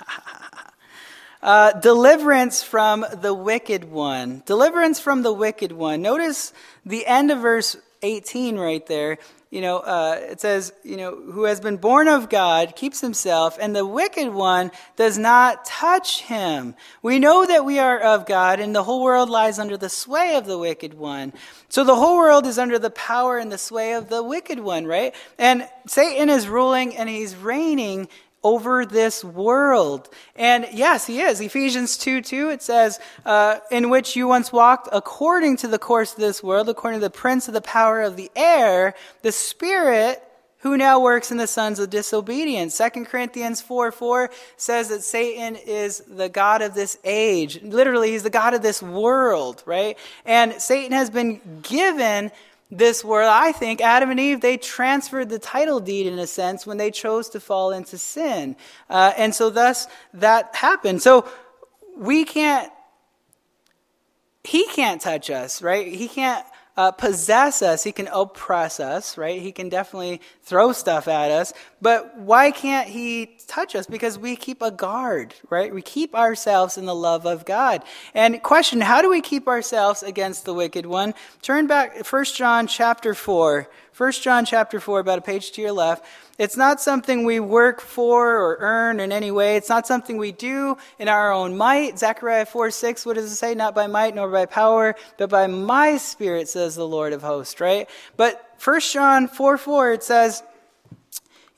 Uh, 1.43 1.73
deliverance 1.73 2.63
from 2.63 3.07
the 3.21 3.33
wicked 3.33 3.85
one. 3.85 4.43
Deliverance 4.45 4.99
from 4.99 5.23
the 5.23 5.33
wicked 5.33 5.71
one. 5.71 6.03
Notice 6.03 6.53
the 6.85 7.07
end 7.07 7.31
of 7.31 7.39
verse 7.39 7.77
18 8.03 8.57
right 8.57 8.85
there. 8.87 9.19
You 9.51 9.63
know, 9.63 9.79
uh, 9.79 10.19
it 10.21 10.41
says, 10.43 10.75
you 10.85 10.99
know, 10.99 11.15
who 11.15 11.45
has 11.45 11.59
been 11.59 11.79
born 11.79 12.07
of 12.07 12.29
God 12.29 12.77
keeps 12.77 13.01
himself, 13.01 13.57
and 13.59 13.75
the 13.75 13.87
wicked 13.87 14.29
one 14.29 14.71
does 14.97 15.17
not 15.17 15.65
touch 15.65 16.23
him. 16.23 16.75
We 17.01 17.19
know 17.19 17.47
that 17.47 17.65
we 17.65 17.79
are 17.79 17.99
of 17.99 18.27
God, 18.27 18.61
and 18.61 18.75
the 18.75 18.83
whole 18.83 19.03
world 19.03 19.31
lies 19.31 19.59
under 19.59 19.79
the 19.79 19.89
sway 19.89 20.35
of 20.37 20.45
the 20.45 20.59
wicked 20.59 20.93
one. 20.93 21.33
So 21.71 21.83
the 21.83 21.97
whole 21.97 22.19
world 22.19 22.47
is 22.47 22.59
under 22.59 22.79
the 22.79 22.91
power 22.91 23.39
and 23.39 23.51
the 23.51 23.57
sway 23.57 23.95
of 23.95 24.11
the 24.11 24.23
wicked 24.23 24.61
one, 24.61 24.87
right? 24.87 25.15
And 25.39 25.67
Satan 25.87 26.29
is 26.29 26.47
ruling 26.47 26.95
and 26.97 27.09
he's 27.09 27.35
reigning 27.35 28.09
over 28.43 28.87
this 28.87 29.25
world. 29.25 30.09
And 30.37 30.67
yes, 30.73 31.07
he 31.07 31.21
is. 31.21 31.41
Ephesians 31.41 31.97
2 31.97 32.23
2, 32.23 32.51
it 32.51 32.63
says, 32.63 33.01
uh, 33.27 33.59
In 33.71 33.91
which 33.91 34.17
you 34.17 34.29
once 34.29 34.53
walked 34.53 34.89
according 34.93 35.57
to 35.59 35.69
the 35.69 35.79
course 35.79 36.13
of 36.13 36.21
this 36.21 36.43
world, 36.43 36.69
according 36.69 37.01
to 37.01 37.07
the 37.07 37.11
prince 37.11 37.49
of 37.49 37.55
the 37.55 37.61
power 37.61 38.01
of 38.01 38.17
the 38.17 38.31
air, 38.37 38.95
the 39.23 39.33
spirit 39.33 40.23
who 40.61 40.77
now 40.77 40.99
works 40.99 41.31
in 41.31 41.37
the 41.37 41.47
sons 41.47 41.79
of 41.79 41.89
disobedience. 41.91 42.77
2 42.77 43.05
Corinthians 43.05 43.61
4 43.61 43.93
4 43.93 44.31
says 44.57 44.89
that 44.89 45.03
Satan 45.03 45.57
is 45.57 46.03
the 46.09 46.29
God 46.29 46.63
of 46.63 46.75
this 46.75 46.99
age. 47.05 47.63
Literally, 47.63 48.11
he's 48.11 48.25
the 48.25 48.31
God 48.31 48.55
of 48.55 48.63
this 48.63 48.83
world, 48.83 49.63
right? 49.67 49.97
And 50.25 50.55
Satan 50.55 50.93
has 50.93 51.11
been 51.11 51.41
given 51.63 52.33
this 52.71 53.03
world, 53.03 53.31
I 53.33 53.53
think 53.53 53.81
Adam 53.81 54.11
and 54.11 54.21
Eve, 54.21 54.41
they 54.41 54.59
transferred 54.59 55.31
the 55.31 55.39
title 55.39 55.81
deed 55.81 56.07
in 56.07 56.19
a 56.19 56.27
sense 56.27 56.67
when 56.67 56.77
they 56.77 56.91
chose 56.91 57.31
to 57.31 57.41
fall 57.41 57.71
into 57.71 57.97
sin. 57.97 58.57
Uh, 58.91 59.13
and 59.17 59.35
so 59.35 59.49
thus 59.49 59.87
that 60.15 60.55
happened. 60.55 61.01
So 61.01 61.27
we 61.97 62.25
can't, 62.25 62.71
he 64.45 64.67
can't 64.67 65.01
touch 65.01 65.31
us, 65.31 65.63
right? 65.63 65.87
He 65.87 66.09
can't 66.09 66.45
uh, 66.77 66.93
possess 66.93 67.63
us. 67.63 67.83
He 67.83 67.91
can 67.91 68.09
oppress 68.09 68.81
us, 68.81 69.17
right? 69.17 69.41
He 69.41 69.51
can 69.51 69.69
definitely 69.69 70.21
throw 70.43 70.73
stuff 70.73 71.09
at 71.09 71.31
us. 71.31 71.55
But 71.81 72.19
why 72.19 72.51
can't 72.51 72.89
he 72.89 73.38
touch 73.49 73.75
us? 73.75 73.87
Because 73.87 74.19
we 74.19 74.37
keep 74.37 74.63
a 74.63 74.71
guard, 74.71 75.35
right? 75.51 75.75
We 75.75 75.83
keep 75.83 76.15
ourselves 76.15 76.79
in 76.79 76.85
the 76.85 76.95
love 76.95 77.27
of 77.27 77.45
God. 77.45 77.83
And 78.15 78.41
question, 78.43 78.81
how 78.81 79.03
do 79.03 79.11
we 79.11 79.21
keep 79.21 79.49
ourselves 79.49 80.03
against 80.03 80.45
the 80.45 80.55
wicked 80.55 80.87
one? 80.87 81.15
Turn 81.43 81.67
back, 81.67 82.07
1 82.07 82.25
John 82.27 82.67
chapter 82.67 83.15
4. 83.15 83.69
1 83.97 84.13
John 84.13 84.45
chapter 84.45 84.79
4, 84.79 85.01
about 85.01 85.19
a 85.19 85.23
page 85.23 85.51
to 85.53 85.61
your 85.61 85.73
left. 85.73 86.05
It's 86.39 86.57
not 86.57 86.81
something 86.81 87.25
we 87.25 87.41
work 87.41 87.81
for 87.81 88.37
or 88.39 88.59
earn 88.61 89.01
in 89.01 89.11
any 89.11 89.33
way. 89.33 89.57
It's 89.57 89.69
not 89.69 89.89
something 89.89 90.19
we 90.19 90.31
do 90.31 90.79
in 91.01 91.09
our 91.09 91.33
own 91.33 91.57
might. 91.57 91.99
Zechariah 91.99 92.47
4 92.47 92.71
6, 92.71 93.05
what 93.05 93.17
does 93.17 93.33
it 93.33 93.35
say? 93.35 93.57
Not 93.57 93.75
by 93.75 93.89
might 93.89 94.15
nor 94.15 94.31
by 94.31 94.47
power, 94.47 94.95
but 95.17 95.31
by 95.31 95.49
my 95.49 95.97
spirit, 95.97 96.49
says 96.49 96.77
the 96.77 96.87
Lord 96.87 97.13
of 97.13 97.23
hosts, 97.23 97.61
right? 97.61 97.91
But 98.17 98.57
1 98.63 98.81
John 98.81 99.27
4 99.27 99.59
4, 99.59 99.93
it 99.93 100.05
says, 100.05 100.45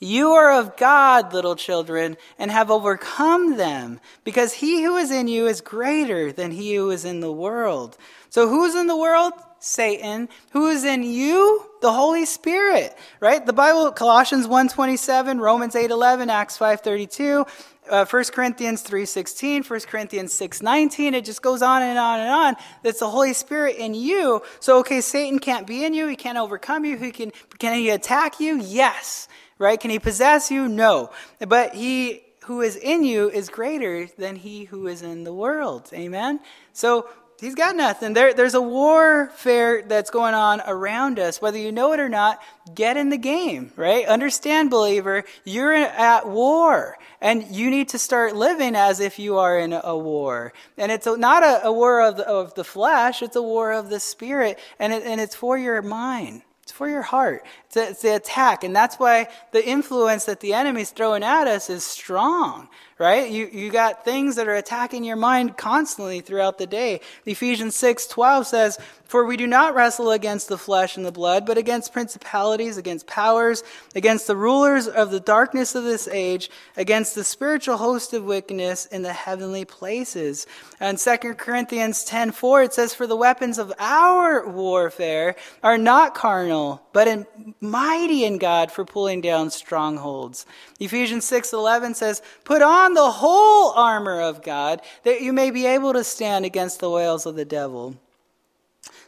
you 0.00 0.30
are 0.32 0.58
of 0.58 0.76
God, 0.78 1.34
little 1.34 1.56
children, 1.56 2.16
and 2.38 2.50
have 2.50 2.70
overcome 2.70 3.58
them, 3.58 4.00
because 4.24 4.54
he 4.54 4.82
who 4.82 4.96
is 4.96 5.10
in 5.10 5.28
you 5.28 5.46
is 5.46 5.60
greater 5.60 6.32
than 6.32 6.50
he 6.50 6.74
who 6.74 6.90
is 6.90 7.04
in 7.04 7.20
the 7.20 7.32
world. 7.32 7.98
So 8.30 8.48
who's 8.48 8.74
in 8.74 8.86
the 8.86 8.96
world? 8.96 9.34
Satan, 9.62 10.30
who 10.52 10.68
is 10.68 10.84
in 10.84 11.02
you, 11.02 11.66
the 11.82 11.92
Holy 11.92 12.24
Spirit, 12.24 12.96
right? 13.20 13.44
The 13.44 13.52
Bible, 13.52 13.92
Colossians 13.92 14.46
1.27, 14.46 15.38
Romans 15.38 15.74
8.11, 15.74 16.28
Acts 16.28 16.56
5.32, 16.56 17.46
uh, 17.90 18.06
1 18.06 18.24
Corinthians 18.32 18.82
3.16, 18.82 19.68
1 19.68 19.80
Corinthians 19.80 20.32
6.19, 20.32 21.12
it 21.12 21.26
just 21.26 21.42
goes 21.42 21.60
on 21.60 21.82
and 21.82 21.98
on 21.98 22.20
and 22.20 22.30
on. 22.30 22.56
That's 22.82 23.00
the 23.00 23.10
Holy 23.10 23.34
Spirit 23.34 23.76
in 23.76 23.92
you. 23.92 24.40
So, 24.60 24.78
okay, 24.78 25.02
Satan 25.02 25.38
can't 25.38 25.66
be 25.66 25.84
in 25.84 25.92
you. 25.92 26.06
He 26.06 26.16
can't 26.16 26.38
overcome 26.38 26.86
you. 26.86 26.96
He 26.96 27.10
can, 27.10 27.30
can 27.58 27.76
he 27.76 27.90
attack 27.90 28.40
you? 28.40 28.58
Yes. 28.62 29.28
Right? 29.60 29.78
Can 29.78 29.90
he 29.90 30.00
possess 30.00 30.50
you? 30.50 30.68
No. 30.68 31.10
But 31.38 31.76
he 31.76 32.22
who 32.44 32.62
is 32.62 32.74
in 32.74 33.04
you 33.04 33.30
is 33.30 33.48
greater 33.48 34.08
than 34.18 34.34
he 34.34 34.64
who 34.64 34.88
is 34.88 35.02
in 35.02 35.22
the 35.22 35.32
world. 35.32 35.88
Amen? 35.92 36.40
So 36.72 37.08
He's 37.40 37.54
got 37.54 37.74
nothing. 37.74 38.12
There, 38.12 38.34
there's 38.34 38.54
a 38.54 38.60
warfare 38.60 39.82
that's 39.82 40.10
going 40.10 40.34
on 40.34 40.60
around 40.66 41.18
us. 41.18 41.40
Whether 41.40 41.56
you 41.56 41.72
know 41.72 41.94
it 41.94 42.00
or 42.00 42.08
not, 42.10 42.38
get 42.74 42.98
in 42.98 43.08
the 43.08 43.16
game, 43.16 43.72
right? 43.76 44.04
Understand, 44.06 44.68
believer, 44.68 45.24
you're 45.44 45.72
at 45.72 46.28
war 46.28 46.98
and 47.20 47.44
you 47.50 47.70
need 47.70 47.88
to 47.90 47.98
start 47.98 48.36
living 48.36 48.76
as 48.76 49.00
if 49.00 49.18
you 49.18 49.38
are 49.38 49.58
in 49.58 49.72
a 49.72 49.96
war. 49.96 50.52
And 50.76 50.92
it's 50.92 51.06
not 51.06 51.42
a, 51.42 51.66
a 51.66 51.72
war 51.72 52.02
of 52.02 52.18
the, 52.18 52.28
of 52.28 52.54
the 52.54 52.64
flesh, 52.64 53.22
it's 53.22 53.36
a 53.36 53.42
war 53.42 53.72
of 53.72 53.88
the 53.88 54.00
spirit 54.00 54.58
and, 54.78 54.92
it, 54.92 55.04
and 55.04 55.18
it's 55.18 55.34
for 55.34 55.56
your 55.56 55.80
mind. 55.80 56.42
It's 56.62 56.72
for 56.72 56.88
your 56.90 57.02
heart. 57.02 57.44
It's 57.74 58.02
the 58.02 58.16
attack. 58.16 58.64
And 58.64 58.74
that's 58.74 58.96
why 58.96 59.28
the 59.52 59.66
influence 59.66 60.24
that 60.24 60.40
the 60.40 60.54
enemy's 60.54 60.90
throwing 60.90 61.22
at 61.22 61.46
us 61.46 61.70
is 61.70 61.84
strong 61.84 62.68
right? 63.00 63.30
You, 63.30 63.48
you 63.50 63.70
got 63.70 64.04
things 64.04 64.36
that 64.36 64.46
are 64.46 64.54
attacking 64.54 65.04
your 65.04 65.16
mind 65.16 65.56
constantly 65.56 66.20
throughout 66.20 66.58
the 66.58 66.66
day. 66.66 67.00
Ephesians 67.24 67.74
6 67.74 68.06
12 68.06 68.46
says, 68.46 68.78
For 69.06 69.24
we 69.24 69.38
do 69.38 69.46
not 69.46 69.74
wrestle 69.74 70.10
against 70.10 70.48
the 70.48 70.58
flesh 70.58 70.98
and 70.98 71.06
the 71.06 71.10
blood, 71.10 71.46
but 71.46 71.56
against 71.56 71.94
principalities, 71.94 72.76
against 72.76 73.06
powers, 73.06 73.64
against 73.94 74.26
the 74.26 74.36
rulers 74.36 74.86
of 74.86 75.10
the 75.10 75.18
darkness 75.18 75.74
of 75.74 75.82
this 75.82 76.08
age, 76.08 76.50
against 76.76 77.14
the 77.14 77.24
spiritual 77.24 77.78
host 77.78 78.12
of 78.12 78.24
wickedness 78.24 78.84
in 78.84 79.00
the 79.00 79.14
heavenly 79.14 79.64
places. 79.64 80.46
And 80.78 80.98
2 80.98 81.16
Corinthians 81.38 82.04
10 82.04 82.32
4, 82.32 82.64
it 82.64 82.74
says, 82.74 82.92
For 82.92 83.06
the 83.06 83.16
weapons 83.16 83.56
of 83.56 83.72
our 83.78 84.46
warfare 84.46 85.36
are 85.62 85.78
not 85.78 86.14
carnal, 86.14 86.82
but 86.92 87.08
in, 87.08 87.26
mighty 87.60 88.24
in 88.24 88.38
God 88.38 88.72
for 88.72 88.84
pulling 88.84 89.20
down 89.20 89.50
strongholds. 89.50 90.46
Ephesians 90.78 91.24
6 91.24 91.52
11 91.52 91.94
says, 91.94 92.22
Put 92.44 92.62
on 92.62 92.80
on 92.80 92.94
the 92.94 93.10
whole 93.10 93.72
armor 93.72 94.20
of 94.20 94.42
God 94.42 94.80
that 95.04 95.20
you 95.20 95.32
may 95.32 95.50
be 95.50 95.66
able 95.66 95.92
to 95.92 96.04
stand 96.04 96.44
against 96.44 96.80
the 96.80 96.90
wiles 96.90 97.26
of 97.26 97.36
the 97.36 97.44
devil. 97.44 97.96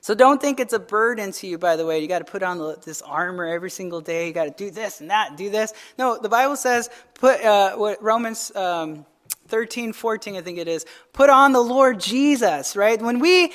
So 0.00 0.14
don't 0.14 0.40
think 0.40 0.58
it's 0.58 0.72
a 0.72 0.78
burden 0.78 1.32
to 1.32 1.46
you, 1.46 1.58
by 1.58 1.76
the 1.76 1.86
way. 1.86 2.00
You 2.00 2.08
got 2.08 2.18
to 2.18 2.24
put 2.24 2.42
on 2.42 2.58
the, 2.58 2.76
this 2.84 3.02
armor 3.02 3.46
every 3.46 3.70
single 3.70 4.00
day. 4.00 4.26
You 4.26 4.32
got 4.32 4.44
to 4.44 4.64
do 4.64 4.70
this 4.70 5.00
and 5.00 5.10
that, 5.10 5.36
do 5.36 5.48
this. 5.48 5.72
No, 5.96 6.18
the 6.18 6.28
Bible 6.28 6.56
says, 6.56 6.90
put, 7.14 7.40
uh, 7.42 7.76
what 7.76 8.02
Romans 8.02 8.54
um, 8.56 9.06
13, 9.48 9.92
14, 9.92 10.36
I 10.36 10.40
think 10.40 10.58
it 10.58 10.68
is, 10.68 10.84
put 11.12 11.30
on 11.30 11.52
the 11.52 11.60
Lord 11.60 12.00
Jesus, 12.00 12.74
right? 12.76 13.00
When 13.00 13.20
we, 13.20 13.52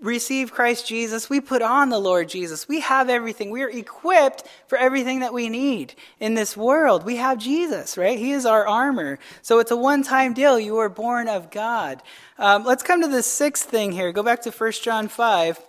receive 0.00 0.52
Christ 0.52 0.86
Jesus, 0.86 1.30
we 1.30 1.40
put 1.40 1.62
on 1.62 1.88
the 1.88 1.98
Lord 1.98 2.28
Jesus. 2.28 2.68
We 2.68 2.80
have 2.80 3.08
everything. 3.08 3.50
We 3.50 3.62
are 3.62 3.70
equipped 3.70 4.44
for 4.68 4.78
everything 4.78 5.20
that 5.20 5.32
we 5.32 5.48
need 5.48 5.94
in 6.20 6.34
this 6.34 6.56
world. 6.56 7.04
We 7.04 7.16
have 7.16 7.38
Jesus, 7.38 7.96
right? 7.96 8.18
He 8.18 8.32
is 8.32 8.46
our 8.46 8.66
armor. 8.66 9.18
So 9.42 9.58
it's 9.58 9.70
a 9.70 9.76
one 9.76 10.02
time 10.02 10.34
deal. 10.34 10.58
You 10.58 10.78
are 10.78 10.88
born 10.88 11.28
of 11.28 11.50
God. 11.50 12.02
Um, 12.38 12.64
let's 12.64 12.82
come 12.82 13.02
to 13.02 13.08
the 13.08 13.22
sixth 13.22 13.68
thing 13.68 13.92
here. 13.92 14.12
Go 14.12 14.22
back 14.22 14.42
to 14.42 14.50
1 14.50 14.72
John 14.82 15.08
5. 15.08 15.60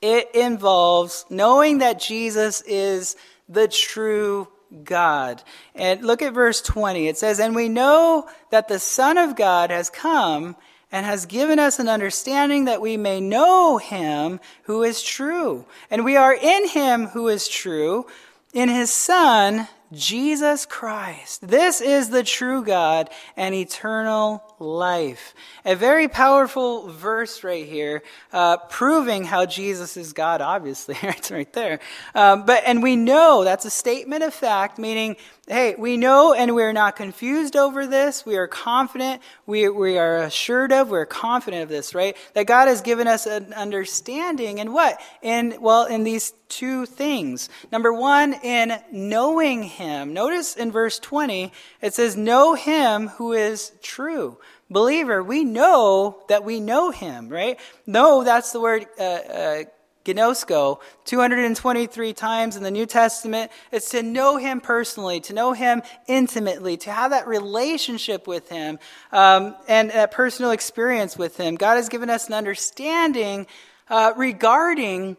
It 0.00 0.34
involves 0.34 1.24
knowing 1.30 1.78
that 1.78 2.00
Jesus 2.00 2.60
is 2.62 3.16
the 3.48 3.68
true 3.68 4.48
God. 4.82 5.42
And 5.74 6.04
look 6.04 6.22
at 6.22 6.34
verse 6.34 6.60
20. 6.60 7.08
It 7.08 7.16
says, 7.16 7.38
And 7.38 7.54
we 7.54 7.68
know 7.68 8.28
that 8.50 8.68
the 8.68 8.78
Son 8.78 9.18
of 9.18 9.36
God 9.36 9.70
has 9.70 9.90
come 9.90 10.56
and 10.94 11.04
has 11.04 11.26
given 11.26 11.58
us 11.58 11.80
an 11.80 11.88
understanding 11.88 12.66
that 12.66 12.80
we 12.80 12.96
may 12.96 13.20
know 13.20 13.78
him 13.78 14.38
who 14.62 14.84
is 14.84 15.02
true. 15.02 15.66
And 15.90 16.04
we 16.04 16.16
are 16.16 16.32
in 16.32 16.68
him 16.68 17.06
who 17.06 17.26
is 17.26 17.48
true, 17.48 18.06
in 18.52 18.68
his 18.68 18.92
Son, 18.92 19.66
Jesus 19.92 20.64
Christ. 20.66 21.48
This 21.48 21.80
is 21.80 22.10
the 22.10 22.22
true 22.22 22.64
God 22.64 23.10
and 23.36 23.56
eternal 23.56 24.44
life. 24.60 25.34
A 25.64 25.74
very 25.74 26.06
powerful 26.06 26.88
verse 26.88 27.42
right 27.42 27.66
here, 27.66 28.04
uh, 28.32 28.58
proving 28.58 29.24
how 29.24 29.46
Jesus 29.46 29.96
is 29.96 30.12
God, 30.12 30.40
obviously. 30.40 30.96
it's 31.02 31.32
right 31.32 31.52
there. 31.54 31.80
Um, 32.14 32.46
but, 32.46 32.62
and 32.64 32.84
we 32.84 32.94
know 32.94 33.42
that's 33.42 33.64
a 33.64 33.70
statement 33.70 34.22
of 34.22 34.32
fact, 34.32 34.78
meaning, 34.78 35.16
hey, 35.46 35.74
we 35.76 35.96
know 35.96 36.32
and 36.32 36.54
we're 36.54 36.72
not 36.72 36.96
confused 36.96 37.54
over 37.54 37.86
this. 37.86 38.24
We 38.24 38.36
are 38.36 38.46
confident. 38.46 39.20
We, 39.46 39.68
we 39.68 39.98
are 39.98 40.18
assured 40.18 40.72
of, 40.72 40.90
we're 40.90 41.04
confident 41.04 41.62
of 41.62 41.68
this, 41.68 41.94
right? 41.94 42.16
That 42.32 42.46
God 42.46 42.68
has 42.68 42.80
given 42.80 43.06
us 43.06 43.26
an 43.26 43.52
understanding 43.52 44.58
in 44.58 44.72
what? 44.72 45.00
In, 45.22 45.56
well, 45.60 45.84
in 45.84 46.04
these 46.04 46.32
two 46.48 46.86
things. 46.86 47.48
Number 47.70 47.92
one, 47.92 48.34
in 48.42 48.72
knowing 48.90 49.64
Him. 49.64 50.14
Notice 50.14 50.56
in 50.56 50.72
verse 50.72 50.98
20, 50.98 51.52
it 51.82 51.94
says, 51.94 52.16
Know 52.16 52.54
Him 52.54 53.08
who 53.08 53.32
is 53.32 53.72
true 53.82 54.38
believer, 54.70 55.22
we 55.22 55.44
know 55.44 56.22
that 56.28 56.44
we 56.44 56.60
know 56.60 56.90
him, 56.90 57.28
right? 57.28 57.58
Know, 57.86 58.24
that's 58.24 58.52
the 58.52 58.60
word 58.60 58.86
uh, 58.98 59.02
uh, 59.02 59.64
gnosko, 60.04 60.80
223 61.04 62.12
times 62.12 62.56
in 62.56 62.62
the 62.62 62.70
New 62.70 62.86
Testament. 62.86 63.50
It's 63.72 63.90
to 63.90 64.02
know 64.02 64.36
him 64.36 64.60
personally, 64.60 65.20
to 65.20 65.32
know 65.32 65.52
him 65.52 65.82
intimately, 66.06 66.76
to 66.78 66.90
have 66.90 67.10
that 67.10 67.26
relationship 67.26 68.26
with 68.26 68.48
him 68.48 68.78
um, 69.12 69.54
and 69.68 69.90
that 69.90 70.12
personal 70.12 70.50
experience 70.50 71.16
with 71.16 71.36
him. 71.36 71.56
God 71.56 71.76
has 71.76 71.88
given 71.88 72.10
us 72.10 72.28
an 72.28 72.34
understanding 72.34 73.46
uh, 73.88 74.12
regarding 74.16 75.16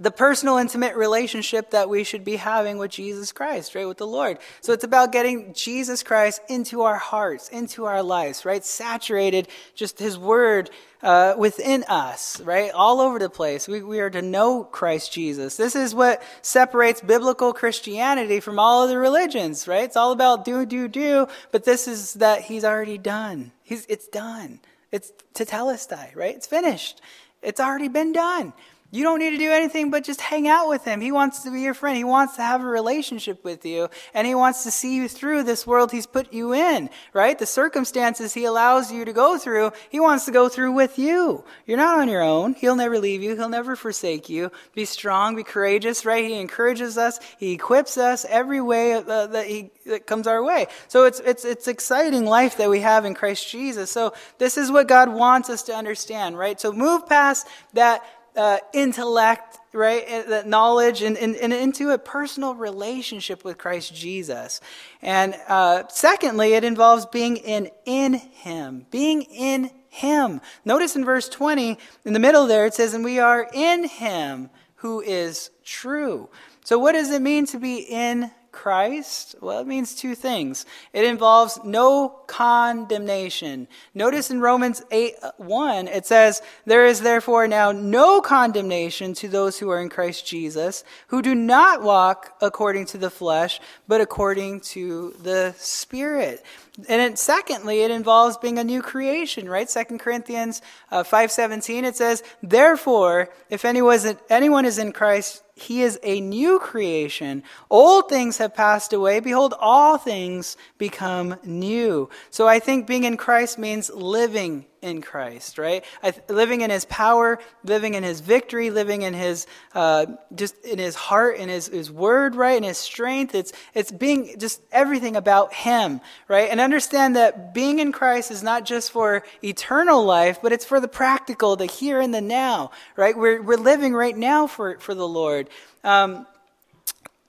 the 0.00 0.10
personal, 0.12 0.58
intimate 0.58 0.94
relationship 0.94 1.70
that 1.70 1.88
we 1.88 2.04
should 2.04 2.22
be 2.22 2.36
having 2.36 2.78
with 2.78 2.92
Jesus 2.92 3.32
Christ, 3.32 3.74
right? 3.74 3.86
With 3.86 3.96
the 3.96 4.06
Lord. 4.06 4.38
So 4.60 4.72
it's 4.72 4.84
about 4.84 5.10
getting 5.10 5.52
Jesus 5.54 6.04
Christ 6.04 6.40
into 6.48 6.82
our 6.82 6.98
hearts, 6.98 7.48
into 7.48 7.84
our 7.86 8.02
lives, 8.02 8.44
right? 8.44 8.64
Saturated, 8.64 9.48
just 9.74 9.98
His 9.98 10.16
Word 10.16 10.70
uh, 11.02 11.34
within 11.36 11.82
us, 11.88 12.40
right? 12.42 12.70
All 12.72 13.00
over 13.00 13.18
the 13.18 13.28
place. 13.28 13.66
We, 13.66 13.82
we 13.82 13.98
are 13.98 14.10
to 14.10 14.22
know 14.22 14.62
Christ 14.62 15.12
Jesus. 15.12 15.56
This 15.56 15.74
is 15.74 15.96
what 15.96 16.22
separates 16.42 17.00
biblical 17.00 17.52
Christianity 17.52 18.38
from 18.38 18.60
all 18.60 18.84
other 18.84 19.00
religions, 19.00 19.66
right? 19.66 19.84
It's 19.84 19.96
all 19.96 20.12
about 20.12 20.44
do, 20.44 20.64
do, 20.64 20.86
do, 20.86 21.26
but 21.50 21.64
this 21.64 21.88
is 21.88 22.14
that 22.14 22.42
He's 22.42 22.64
already 22.64 22.98
done. 22.98 23.50
He's, 23.64 23.84
it's 23.86 24.06
done. 24.06 24.60
It's 24.92 25.12
tetelestai, 25.34 26.14
right? 26.14 26.36
It's 26.36 26.46
finished. 26.46 27.00
It's 27.42 27.60
already 27.60 27.88
been 27.88 28.12
done. 28.12 28.52
You 28.90 29.02
don't 29.02 29.18
need 29.18 29.30
to 29.30 29.38
do 29.38 29.50
anything 29.52 29.90
but 29.90 30.02
just 30.02 30.20
hang 30.20 30.48
out 30.48 30.68
with 30.68 30.84
him. 30.84 31.02
He 31.02 31.12
wants 31.12 31.42
to 31.42 31.50
be 31.50 31.60
your 31.60 31.74
friend. 31.74 31.94
He 31.94 32.04
wants 32.04 32.36
to 32.36 32.42
have 32.42 32.62
a 32.62 32.66
relationship 32.66 33.44
with 33.44 33.66
you, 33.66 33.88
and 34.14 34.26
he 34.26 34.34
wants 34.34 34.62
to 34.62 34.70
see 34.70 34.96
you 34.96 35.08
through 35.08 35.42
this 35.42 35.66
world 35.66 35.92
he's 35.92 36.06
put 36.06 36.32
you 36.32 36.54
in, 36.54 36.88
right? 37.12 37.38
The 37.38 37.44
circumstances 37.44 38.32
he 38.32 38.44
allows 38.44 38.90
you 38.90 39.04
to 39.04 39.12
go 39.12 39.36
through, 39.36 39.72
he 39.90 40.00
wants 40.00 40.24
to 40.24 40.30
go 40.30 40.48
through 40.48 40.72
with 40.72 40.98
you. 40.98 41.44
You're 41.66 41.76
not 41.76 41.98
on 41.98 42.08
your 42.08 42.22
own. 42.22 42.54
He'll 42.54 42.76
never 42.76 42.98
leave 42.98 43.22
you. 43.22 43.36
He'll 43.36 43.50
never 43.50 43.76
forsake 43.76 44.30
you. 44.30 44.50
Be 44.74 44.86
strong, 44.86 45.36
be 45.36 45.42
courageous, 45.42 46.06
right? 46.06 46.24
He 46.24 46.34
encourages 46.34 46.96
us. 46.96 47.20
He 47.38 47.52
equips 47.52 47.98
us 47.98 48.24
every 48.26 48.62
way 48.62 48.94
uh, 48.94 49.26
that 49.26 49.46
he 49.46 49.70
that 49.84 50.06
comes 50.06 50.26
our 50.26 50.42
way. 50.42 50.66
So 50.86 51.04
it's 51.04 51.20
it's 51.20 51.44
it's 51.44 51.68
exciting 51.68 52.24
life 52.24 52.56
that 52.56 52.70
we 52.70 52.80
have 52.80 53.04
in 53.04 53.14
Christ 53.14 53.50
Jesus. 53.50 53.90
So 53.90 54.14
this 54.38 54.56
is 54.56 54.70
what 54.70 54.88
God 54.88 55.12
wants 55.12 55.50
us 55.50 55.62
to 55.64 55.74
understand, 55.74 56.38
right? 56.38 56.58
So 56.58 56.72
move 56.72 57.06
past 57.06 57.46
that 57.74 58.02
uh, 58.38 58.58
intellect, 58.72 59.58
right? 59.72 60.06
That 60.28 60.46
knowledge 60.46 61.02
and, 61.02 61.18
and, 61.18 61.34
and, 61.36 61.52
into 61.52 61.90
a 61.90 61.98
personal 61.98 62.54
relationship 62.54 63.44
with 63.44 63.58
Christ 63.58 63.94
Jesus. 63.94 64.60
And 65.02 65.34
uh, 65.48 65.88
secondly, 65.88 66.54
it 66.54 66.62
involves 66.64 67.04
being 67.06 67.36
in 67.36 67.70
in 67.84 68.14
Him, 68.14 68.86
being 68.90 69.22
in 69.22 69.70
Him. 69.88 70.40
Notice 70.64 70.94
in 70.94 71.04
verse 71.04 71.28
20, 71.28 71.76
in 72.04 72.12
the 72.12 72.20
middle 72.20 72.46
there, 72.46 72.64
it 72.64 72.74
says, 72.74 72.94
And 72.94 73.04
we 73.04 73.18
are 73.18 73.48
in 73.52 73.84
Him 73.84 74.50
who 74.76 75.00
is 75.00 75.50
true. 75.64 76.28
So, 76.64 76.78
what 76.78 76.92
does 76.92 77.10
it 77.10 77.20
mean 77.20 77.46
to 77.46 77.58
be 77.58 77.78
in 77.78 78.30
Christ? 78.58 79.36
Well, 79.40 79.60
it 79.60 79.68
means 79.68 79.94
two 79.94 80.16
things. 80.16 80.66
It 80.92 81.04
involves 81.04 81.60
no 81.64 82.08
condemnation. 82.26 83.68
Notice 83.94 84.32
in 84.32 84.40
Romans 84.40 84.82
8 84.90 85.14
1, 85.36 85.86
it 85.86 86.04
says, 86.04 86.42
There 86.66 86.84
is 86.84 87.00
therefore 87.02 87.46
now 87.46 87.70
no 87.70 88.20
condemnation 88.20 89.14
to 89.14 89.28
those 89.28 89.60
who 89.60 89.70
are 89.70 89.80
in 89.80 89.88
Christ 89.88 90.26
Jesus, 90.26 90.82
who 91.06 91.22
do 91.22 91.36
not 91.36 91.82
walk 91.82 92.34
according 92.42 92.86
to 92.86 92.98
the 92.98 93.10
flesh, 93.10 93.60
but 93.86 94.00
according 94.00 94.58
to 94.74 95.14
the 95.22 95.54
Spirit. 95.56 96.44
And 96.88 97.00
then 97.00 97.14
secondly, 97.14 97.82
it 97.82 97.92
involves 97.92 98.38
being 98.38 98.58
a 98.58 98.64
new 98.64 98.82
creation, 98.82 99.48
right? 99.48 99.70
Second 99.70 99.98
Corinthians 100.00 100.62
uh, 100.90 101.04
5.17, 101.04 101.84
it 101.84 101.94
says, 101.94 102.24
Therefore, 102.42 103.30
if 103.50 103.64
anyone 103.64 104.64
is 104.64 104.78
in 104.78 104.92
Christ, 104.92 105.44
he 105.60 105.82
is 105.82 105.98
a 106.02 106.20
new 106.20 106.58
creation. 106.58 107.42
Old 107.70 108.08
things 108.08 108.38
have 108.38 108.54
passed 108.54 108.92
away. 108.92 109.20
Behold, 109.20 109.54
all 109.58 109.98
things 109.98 110.56
become 110.78 111.36
new. 111.44 112.08
So 112.30 112.46
I 112.46 112.58
think 112.58 112.86
being 112.86 113.04
in 113.04 113.16
Christ 113.16 113.58
means 113.58 113.90
living 113.90 114.66
in 114.82 115.02
Christ, 115.02 115.58
right? 115.58 115.84
living 116.28 116.60
in 116.60 116.70
His 116.70 116.84
power, 116.84 117.38
living 117.64 117.94
in 117.94 118.02
His 118.02 118.20
victory, 118.20 118.70
living 118.70 119.02
in 119.02 119.14
His 119.14 119.46
uh, 119.74 120.06
just 120.34 120.56
in 120.64 120.78
His 120.78 120.94
heart, 120.94 121.36
in 121.36 121.48
His 121.48 121.68
His 121.68 121.90
Word, 121.90 122.34
right? 122.34 122.56
In 122.56 122.62
His 122.62 122.78
strength. 122.78 123.34
It's 123.34 123.52
it's 123.74 123.90
being 123.90 124.38
just 124.38 124.60
everything 124.72 125.16
about 125.16 125.52
Him, 125.52 126.00
right? 126.28 126.48
And 126.50 126.60
understand 126.60 127.16
that 127.16 127.54
being 127.54 127.78
in 127.78 127.92
Christ 127.92 128.30
is 128.30 128.42
not 128.42 128.64
just 128.64 128.90
for 128.90 129.24
eternal 129.42 130.04
life, 130.04 130.40
but 130.42 130.52
it's 130.52 130.64
for 130.64 130.80
the 130.80 130.88
practical, 130.88 131.56
the 131.56 131.66
here 131.66 132.00
and 132.00 132.14
the 132.14 132.20
now, 132.20 132.70
right? 132.96 133.16
We're 133.16 133.42
we're 133.42 133.56
living 133.56 133.94
right 133.94 134.16
now 134.16 134.46
for 134.46 134.78
for 134.78 134.94
the 134.94 135.08
Lord. 135.08 135.48
Um, 135.84 136.26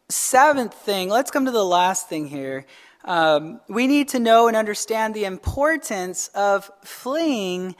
seventh 0.10 0.74
thing. 0.74 1.10
Let's 1.10 1.32
come 1.32 1.46
to 1.46 1.52
the 1.52 1.66
last 1.66 2.10
thing 2.10 2.28
here. 2.28 2.66
Um, 3.06 3.62
we 3.68 3.88
need 3.88 4.10
to 4.10 4.20
know 4.20 4.48
and 4.48 4.58
understand 4.58 5.14
the 5.14 5.26
importance 5.26 6.30
of 6.30 6.70
fleeing 6.84 7.76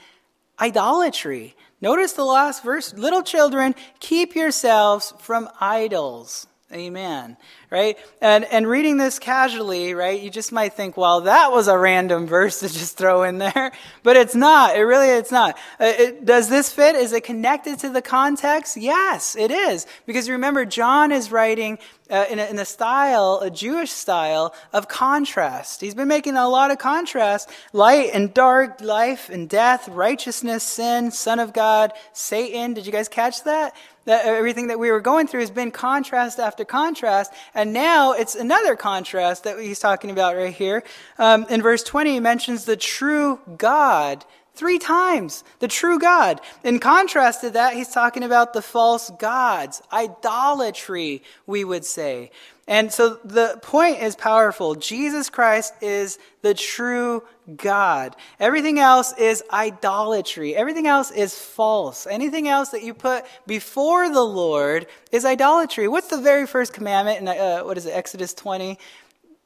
idolatry. 0.58 1.56
Notice 1.80 2.12
the 2.12 2.24
last 2.24 2.62
verse 2.62 2.94
little 2.94 3.22
children, 3.22 3.74
keep 4.00 4.34
yourselves 4.34 5.14
from 5.18 5.48
idols. 5.60 6.46
Amen. 6.72 7.36
Right? 7.68 7.98
And, 8.20 8.44
and 8.44 8.64
reading 8.64 8.96
this 8.96 9.18
casually, 9.18 9.92
right, 9.92 10.20
you 10.20 10.30
just 10.30 10.52
might 10.52 10.74
think, 10.74 10.96
well, 10.96 11.22
that 11.22 11.50
was 11.50 11.66
a 11.66 11.76
random 11.76 12.28
verse 12.28 12.60
to 12.60 12.68
just 12.68 12.96
throw 12.96 13.24
in 13.24 13.38
there. 13.38 13.72
But 14.02 14.16
it's 14.16 14.34
not. 14.34 14.76
It 14.76 14.82
really, 14.82 15.08
it's 15.08 15.30
not. 15.30 15.58
Uh, 15.78 15.84
it, 15.98 16.24
does 16.24 16.48
this 16.48 16.72
fit? 16.72 16.96
Is 16.96 17.12
it 17.12 17.22
connected 17.22 17.78
to 17.80 17.90
the 17.90 18.00
context? 18.00 18.76
Yes, 18.78 19.36
it 19.36 19.50
is. 19.50 19.86
Because 20.06 20.30
remember, 20.30 20.64
John 20.64 21.12
is 21.12 21.30
writing 21.30 21.78
uh, 22.08 22.24
in, 22.30 22.38
a, 22.38 22.46
in 22.46 22.58
a 22.58 22.64
style, 22.64 23.40
a 23.42 23.50
Jewish 23.50 23.90
style 23.90 24.54
of 24.72 24.88
contrast. 24.88 25.82
He's 25.82 25.94
been 25.94 26.08
making 26.08 26.36
a 26.36 26.48
lot 26.48 26.70
of 26.70 26.78
contrast 26.78 27.50
light 27.72 28.10
and 28.14 28.32
dark, 28.32 28.80
life 28.80 29.28
and 29.28 29.48
death, 29.48 29.88
righteousness, 29.88 30.62
sin, 30.62 31.10
Son 31.10 31.38
of 31.38 31.52
God, 31.52 31.92
Satan. 32.12 32.72
Did 32.72 32.86
you 32.86 32.92
guys 32.92 33.08
catch 33.08 33.44
that? 33.44 33.74
That 34.10 34.24
everything 34.24 34.66
that 34.66 34.80
we 34.80 34.90
were 34.90 35.00
going 35.00 35.28
through 35.28 35.38
has 35.38 35.52
been 35.52 35.70
contrast 35.70 36.40
after 36.40 36.64
contrast. 36.64 37.32
And 37.54 37.72
now 37.72 38.10
it's 38.10 38.34
another 38.34 38.74
contrast 38.74 39.44
that 39.44 39.56
he's 39.60 39.78
talking 39.78 40.10
about 40.10 40.34
right 40.34 40.52
here. 40.52 40.82
Um, 41.16 41.46
in 41.48 41.62
verse 41.62 41.84
20, 41.84 42.14
he 42.14 42.20
mentions 42.20 42.64
the 42.64 42.76
true 42.76 43.38
God 43.56 44.24
three 44.60 44.78
times. 44.78 45.42
The 45.60 45.68
true 45.68 45.98
God. 45.98 46.38
In 46.62 46.80
contrast 46.80 47.40
to 47.40 47.50
that, 47.52 47.72
he's 47.72 47.88
talking 47.88 48.22
about 48.22 48.52
the 48.52 48.60
false 48.60 49.08
gods, 49.18 49.80
idolatry, 49.90 51.22
we 51.46 51.64
would 51.64 51.86
say. 51.86 52.30
And 52.68 52.92
so 52.92 53.18
the 53.24 53.58
point 53.62 54.02
is 54.02 54.14
powerful. 54.14 54.74
Jesus 54.74 55.30
Christ 55.30 55.72
is 55.80 56.18
the 56.42 56.52
true 56.52 57.22
God. 57.56 58.14
Everything 58.38 58.78
else 58.78 59.16
is 59.16 59.42
idolatry. 59.50 60.54
Everything 60.54 60.86
else 60.86 61.10
is 61.10 61.34
false. 61.34 62.06
Anything 62.06 62.46
else 62.46 62.68
that 62.68 62.82
you 62.82 62.92
put 62.92 63.24
before 63.46 64.10
the 64.10 64.22
Lord 64.22 64.86
is 65.10 65.24
idolatry. 65.24 65.88
What's 65.88 66.08
the 66.08 66.20
very 66.20 66.46
first 66.46 66.74
commandment 66.74 67.20
in 67.22 67.28
uh, 67.28 67.62
what 67.62 67.78
is 67.78 67.86
it, 67.86 67.92
Exodus 67.92 68.34
20? 68.34 68.78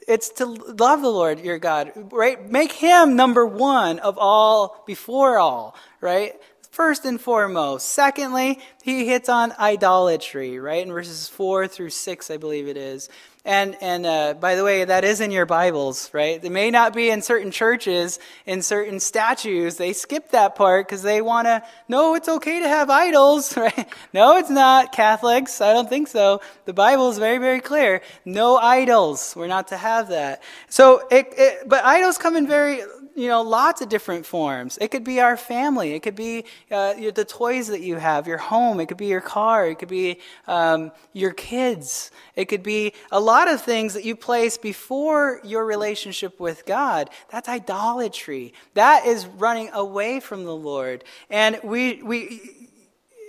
It's 0.06 0.28
to 0.30 0.46
love 0.46 1.02
the 1.02 1.10
Lord 1.10 1.40
your 1.40 1.58
God, 1.58 1.92
right? 2.12 2.50
Make 2.50 2.72
him 2.72 3.16
number 3.16 3.46
one 3.46 3.98
of 4.00 4.18
all, 4.18 4.82
before 4.86 5.38
all, 5.38 5.74
right? 6.00 6.34
first 6.74 7.04
and 7.04 7.20
foremost. 7.20 7.88
Secondly, 7.88 8.58
he 8.82 9.06
hits 9.06 9.28
on 9.28 9.52
idolatry, 9.60 10.58
right? 10.58 10.84
In 10.84 10.92
verses 10.92 11.28
4 11.28 11.68
through 11.68 11.90
6, 11.90 12.30
I 12.32 12.36
believe 12.36 12.66
it 12.66 12.76
is. 12.76 13.08
And, 13.46 13.76
and 13.82 14.06
uh, 14.06 14.34
by 14.34 14.54
the 14.54 14.64
way, 14.64 14.84
that 14.86 15.04
is 15.04 15.20
in 15.20 15.30
your 15.30 15.44
Bibles, 15.44 16.08
right? 16.14 16.42
It 16.42 16.50
may 16.50 16.70
not 16.70 16.94
be 16.94 17.10
in 17.10 17.20
certain 17.20 17.50
churches, 17.50 18.18
in 18.46 18.62
certain 18.62 19.00
statues. 19.00 19.76
They 19.76 19.92
skip 19.92 20.30
that 20.30 20.54
part 20.54 20.86
because 20.86 21.02
they 21.02 21.20
want 21.20 21.46
to, 21.46 21.62
no, 21.86 22.14
it's 22.14 22.28
okay 22.28 22.60
to 22.60 22.68
have 22.68 22.88
idols, 22.88 23.54
right? 23.56 23.86
No, 24.14 24.38
it's 24.38 24.48
not, 24.48 24.92
Catholics. 24.92 25.60
I 25.60 25.74
don't 25.74 25.90
think 25.90 26.08
so. 26.08 26.40
The 26.64 26.72
Bible 26.72 27.10
is 27.10 27.18
very, 27.18 27.36
very 27.36 27.60
clear. 27.60 28.00
No 28.24 28.56
idols. 28.56 29.34
We're 29.36 29.46
not 29.46 29.68
to 29.68 29.76
have 29.76 30.08
that. 30.08 30.42
So, 30.70 31.06
it, 31.10 31.28
it, 31.36 31.68
but 31.68 31.84
idols 31.84 32.16
come 32.16 32.36
in 32.36 32.46
very 32.46 32.80
you 33.14 33.28
know, 33.28 33.42
lots 33.42 33.80
of 33.80 33.88
different 33.88 34.26
forms. 34.26 34.76
It 34.80 34.90
could 34.90 35.04
be 35.04 35.20
our 35.20 35.36
family. 35.36 35.94
It 35.94 36.00
could 36.00 36.16
be 36.16 36.44
uh, 36.70 36.94
the 37.14 37.24
toys 37.24 37.68
that 37.68 37.80
you 37.80 37.96
have, 37.96 38.26
your 38.26 38.38
home. 38.38 38.80
It 38.80 38.86
could 38.86 38.96
be 38.96 39.06
your 39.06 39.20
car. 39.20 39.68
It 39.68 39.78
could 39.78 39.88
be 39.88 40.18
um, 40.46 40.90
your 41.12 41.32
kids. 41.32 42.10
It 42.34 42.46
could 42.46 42.62
be 42.62 42.92
a 43.12 43.20
lot 43.20 43.48
of 43.48 43.60
things 43.60 43.94
that 43.94 44.04
you 44.04 44.16
place 44.16 44.58
before 44.58 45.40
your 45.44 45.64
relationship 45.64 46.40
with 46.40 46.66
God. 46.66 47.10
That's 47.30 47.48
idolatry. 47.48 48.52
That 48.74 49.06
is 49.06 49.26
running 49.26 49.70
away 49.72 50.20
from 50.20 50.44
the 50.44 50.56
Lord. 50.56 51.04
And 51.30 51.60
we, 51.62 52.02
we, 52.02 52.63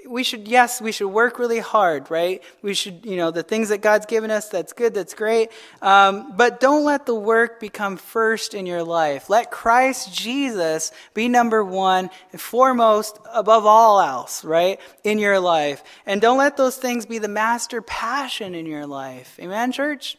we 0.07 0.23
should, 0.23 0.47
yes, 0.47 0.81
we 0.81 0.91
should 0.91 1.07
work 1.07 1.39
really 1.39 1.59
hard, 1.59 2.09
right? 2.09 2.43
We 2.61 2.73
should, 2.73 3.05
you 3.05 3.15
know, 3.15 3.31
the 3.31 3.43
things 3.43 3.69
that 3.69 3.81
God's 3.81 4.05
given 4.05 4.31
us, 4.31 4.49
that's 4.49 4.73
good, 4.73 4.93
that's 4.93 5.13
great. 5.13 5.49
Um, 5.81 6.35
but 6.35 6.59
don't 6.59 6.85
let 6.85 7.05
the 7.05 7.15
work 7.15 7.59
become 7.59 7.97
first 7.97 8.53
in 8.53 8.65
your 8.65 8.83
life. 8.83 9.29
Let 9.29 9.51
Christ 9.51 10.13
Jesus 10.13 10.91
be 11.13 11.27
number 11.27 11.63
one 11.63 12.09
and 12.31 12.41
foremost 12.41 13.19
above 13.33 13.65
all 13.65 14.01
else, 14.01 14.43
right, 14.43 14.79
in 15.03 15.19
your 15.19 15.39
life. 15.39 15.83
And 16.05 16.21
don't 16.21 16.37
let 16.37 16.57
those 16.57 16.77
things 16.77 17.05
be 17.05 17.19
the 17.19 17.27
master 17.27 17.81
passion 17.81 18.55
in 18.55 18.65
your 18.65 18.85
life. 18.85 19.37
Amen, 19.39 19.71
church? 19.71 20.17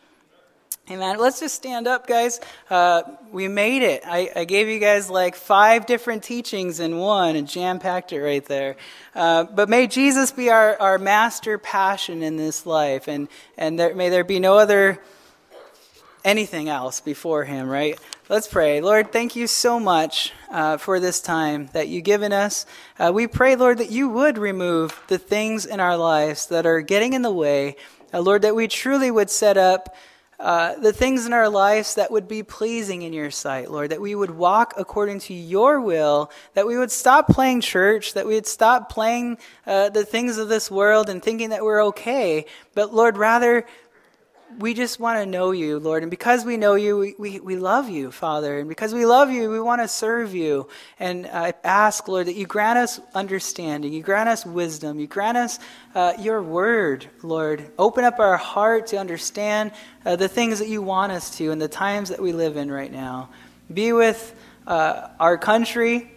Amen. 0.89 1.19
Let's 1.19 1.41
just 1.41 1.57
stand 1.57 1.89
up, 1.89 2.07
guys. 2.07 2.39
Uh, 2.71 3.03
we 3.33 3.49
made 3.49 3.83
it. 3.83 4.05
I, 4.07 4.31
I, 4.37 4.45
gave 4.45 4.69
you 4.69 4.79
guys 4.79 5.11
like 5.11 5.35
five 5.35 5.85
different 5.85 6.23
teachings 6.23 6.79
in 6.79 6.99
one 6.99 7.35
and 7.35 7.49
jam 7.49 7.81
packed 7.81 8.13
it 8.13 8.23
right 8.23 8.45
there. 8.45 8.77
Uh, 9.13 9.43
but 9.43 9.69
may 9.69 9.89
Jesus 9.89 10.31
be 10.31 10.49
our, 10.49 10.81
our 10.81 10.97
master 10.99 11.59
passion 11.59 12.23
in 12.23 12.37
this 12.37 12.67
life, 12.67 13.09
and, 13.09 13.27
and 13.59 13.81
there, 13.81 13.97
may 13.97 14.11
there 14.11 14.23
be 14.23 14.39
no 14.39 14.59
other 14.59 15.03
anything 16.25 16.69
else 16.69 17.01
before 17.01 17.43
Him, 17.43 17.69
right? 17.69 17.99
Let's 18.29 18.47
pray. 18.47 18.81
Lord, 18.81 19.11
thank 19.11 19.35
you 19.35 19.49
so 19.49 19.81
much 19.81 20.33
uh, 20.53 20.77
for 20.77 21.01
this 21.01 21.21
time 21.21 21.69
that 21.73 21.89
you've 21.89 22.05
given 22.05 22.33
us. 22.33 22.65
Uh, 22.97 23.11
we 23.13 23.27
pray, 23.27 23.57
Lord, 23.57 23.79
that 23.79 23.91
you 23.91 24.09
would 24.09 24.39
remove 24.39 25.03
the 25.09 25.19
things 25.19 25.67
in 25.67 25.81
our 25.81 25.97
lives 25.97 26.47
that 26.47 26.65
are 26.65 26.81
getting 26.81 27.13
in 27.13 27.23
the 27.23 27.33
way. 27.33 27.75
Uh, 28.15 28.21
Lord, 28.21 28.43
that 28.43 28.55
we 28.55 28.69
truly 28.69 29.11
would 29.11 29.31
set 29.31 29.57
up. 29.57 29.97
Uh, 30.39 30.75
the 30.75 30.93
things 30.93 31.25
in 31.25 31.33
our 31.33 31.49
lives 31.49 31.95
that 31.95 32.11
would 32.11 32.29
be 32.29 32.43
pleasing 32.43 33.03
in 33.03 33.13
your 33.13 33.31
sight, 33.31 33.71
Lord, 33.71 33.91
that 33.91 34.01
we 34.01 34.15
would 34.15 34.31
walk 34.31 34.75
according 34.77 35.21
to 35.21 35.35
your 35.35 35.81
will, 35.81 36.31
that 36.53 36.67
we 36.67 36.77
would 36.77 36.91
stop 36.91 37.27
playing 37.29 37.63
church, 37.63 38.13
that 38.13 38.27
we 38.27 38.35
would 38.35 38.47
stop 38.47 38.91
playing 38.91 39.39
uh, 39.67 39.89
the 39.89 40.05
things 40.05 40.37
of 40.37 40.49
this 40.49 40.71
world 40.71 41.09
and 41.09 41.23
thinking 41.23 41.51
that 41.51 41.65
we're 41.65 41.83
okay, 41.87 42.45
but 42.75 42.93
Lord, 42.93 43.17
rather 43.17 43.65
we 44.59 44.75
just 44.75 44.99
want 44.99 45.19
to 45.19 45.27
know 45.27 45.51
you, 45.51 45.79
Lord. 45.79 46.03
And 46.03 46.11
because 46.11 46.45
we 46.45 46.57
know 46.57 46.75
you, 46.75 46.99
we, 46.99 47.15
we, 47.19 47.41
we 47.41 47.57
love 47.57 47.89
you, 47.89 48.11
Father. 48.11 48.59
And 48.59 48.69
because 48.69 48.95
we 48.95 49.05
love 49.05 49.31
you, 49.31 49.51
we 49.51 49.61
want 49.61 49.83
to 49.83 49.89
serve 49.89 50.35
you. 50.35 50.69
And 50.99 51.27
I 51.27 51.55
ask, 51.65 52.09
Lord, 52.09 52.27
that 52.27 52.35
you 52.35 52.47
grant 52.47 52.79
us 52.79 53.01
understanding, 53.15 53.93
you 53.93 54.03
grant 54.03 54.29
us 54.29 54.47
wisdom, 54.47 54.99
you 54.99 55.07
grant 55.07 55.37
us 55.37 55.59
uh, 55.95 56.15
your 56.19 56.43
word, 56.43 57.07
Lord. 57.23 57.71
Open 57.79 58.05
up 58.05 58.19
our 58.19 58.37
heart 58.37 58.87
to 58.89 58.99
understand 58.99 59.73
uh, 60.05 60.17
the 60.17 60.29
things 60.29 60.59
that 60.59 60.69
you 60.69 60.83
want 60.83 61.13
us 61.13 61.37
to 61.39 61.51
in 61.51 61.59
the 61.59 61.69
times 61.69 62.09
that 62.09 62.21
we 62.21 62.33
live 62.33 62.57
in 62.57 62.71
right 62.71 62.93
now. 62.93 63.29
Be 63.73 63.93
with 63.93 64.35
uh, 64.67 65.09
our 65.21 65.37
country. 65.39 66.11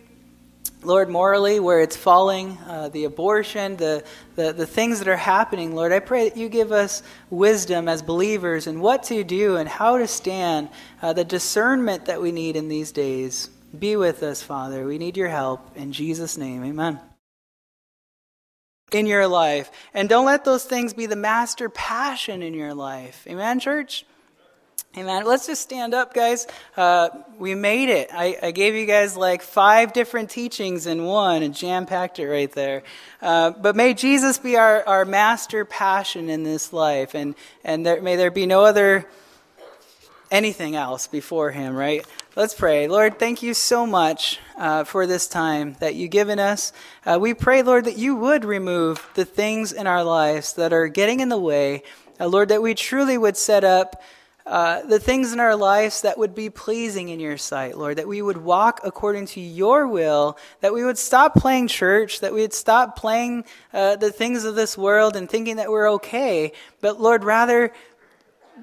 Lord, 0.82 1.10
morally, 1.10 1.60
where 1.60 1.82
it's 1.82 1.98
falling, 1.98 2.58
uh, 2.66 2.88
the 2.88 3.04
abortion, 3.04 3.76
the, 3.76 4.04
the, 4.36 4.54
the 4.54 4.66
things 4.66 5.00
that 5.00 5.10
are 5.10 5.18
happening, 5.18 5.76
Lord, 5.76 5.92
I 5.92 6.00
pray 6.00 6.30
that 6.30 6.38
you 6.38 6.48
give 6.48 6.72
us 6.72 7.04
wisdom 7.30 7.90
as 7.90 8.02
believers 8.02 8.66
and 8.66 8.82
what 8.82 9.04
to 9.04 9.26
do 9.26 9.58
and 9.58 9.68
how 9.68 9.98
to 9.98 10.08
stand, 10.08 10.70
uh, 11.02 11.12
the 11.12 11.26
discernment 11.26 12.06
that 12.06 12.22
we 12.22 12.32
need 12.32 12.56
in 12.56 12.70
these 12.70 12.94
days. 12.94 13.50
Be 13.78 13.98
with 13.98 14.24
us, 14.24 14.42
Father. 14.42 14.86
We 14.86 14.98
need 14.98 15.18
your 15.18 15.28
help. 15.28 15.76
In 15.76 15.92
Jesus' 15.92 16.38
name, 16.38 16.64
amen. 16.64 17.00
In 18.94 19.06
your 19.06 19.28
life. 19.28 19.70
And 19.94 20.08
don't 20.08 20.26
let 20.26 20.46
those 20.46 20.64
things 20.64 20.94
be 20.94 21.08
the 21.08 21.18
master 21.18 21.70
passion 21.70 22.42
in 22.42 22.54
your 22.54 22.74
life. 22.74 23.28
Amen, 23.28 23.60
church? 23.60 24.06
Amen. 24.98 25.24
Let's 25.24 25.46
just 25.46 25.62
stand 25.62 25.94
up, 25.94 26.16
guys. 26.16 26.48
Uh, 26.76 27.10
we 27.38 27.54
made 27.54 27.90
it. 27.90 28.10
I, 28.12 28.40
I, 28.42 28.50
gave 28.50 28.74
you 28.74 28.88
guys 28.88 29.16
like 29.16 29.44
five 29.44 29.94
different 29.94 30.32
teachings 30.32 30.88
in 30.88 31.06
one 31.06 31.44
and 31.44 31.54
jam 31.54 31.86
packed 31.86 32.18
it 32.18 32.28
right 32.28 32.52
there. 32.52 32.82
Uh, 33.22 33.52
but 33.52 33.76
may 33.76 33.94
Jesus 33.94 34.40
be 34.40 34.58
our, 34.58 34.84
our 34.88 35.06
master 35.06 35.64
passion 35.64 36.28
in 36.28 36.42
this 36.42 36.74
life, 36.74 37.14
and, 37.14 37.36
and 37.64 37.86
there, 37.86 38.02
may 38.02 38.16
there 38.16 38.32
be 38.32 38.48
no 38.48 38.66
other 38.66 39.06
anything 40.32 40.76
else 40.76 41.06
before 41.06 41.52
Him, 41.52 41.76
right? 41.76 42.04
Let's 42.36 42.56
pray. 42.56 42.88
Lord, 42.88 43.20
thank 43.20 43.44
you 43.44 43.54
so 43.54 43.86
much 43.86 44.40
uh, 44.58 44.86
for 44.86 45.06
this 45.06 45.28
time 45.28 45.76
that 45.82 45.94
you've 45.94 46.10
given 46.10 46.40
us. 46.40 46.74
Uh, 47.06 47.20
we 47.22 47.36
pray, 47.36 47.62
Lord, 47.62 47.86
that 47.86 48.00
you 48.00 48.16
would 48.16 48.44
remove 48.44 49.08
the 49.14 49.26
things 49.26 49.72
in 49.72 49.86
our 49.86 50.04
lives 50.04 50.54
that 50.54 50.74
are 50.74 50.88
getting 50.88 51.20
in 51.20 51.30
the 51.30 51.38
way. 51.38 51.84
Uh, 52.20 52.26
Lord, 52.28 52.50
that 52.50 52.64
we 52.64 52.74
truly 52.74 53.20
would 53.20 53.38
set 53.38 53.64
up 53.64 54.02
uh, 54.50 54.82
the 54.82 55.00
things 55.00 55.32
in 55.32 55.40
our 55.40 55.56
lives 55.56 56.02
that 56.02 56.18
would 56.18 56.34
be 56.34 56.50
pleasing 56.50 57.10
in 57.10 57.20
your 57.20 57.38
sight, 57.38 57.78
Lord, 57.78 58.00
that 58.00 58.08
we 58.08 58.20
would 58.20 58.38
walk 58.38 58.82
according 58.84 59.28
to 59.28 59.40
your 59.40 59.88
will, 59.88 60.40
that 60.62 60.74
we 60.74 60.84
would 60.84 60.98
stop 60.98 61.36
playing 61.36 61.68
church, 61.68 62.22
that 62.22 62.34
we 62.34 62.42
would 62.42 62.54
stop 62.54 62.96
playing 62.96 63.46
uh, 63.74 63.96
the 63.98 64.12
things 64.12 64.46
of 64.46 64.56
this 64.56 64.76
world 64.76 65.16
and 65.16 65.30
thinking 65.30 65.58
that 65.58 65.70
we're 65.70 65.92
okay, 65.92 66.52
but 66.82 67.00
Lord, 67.00 67.24
rather 67.24 67.72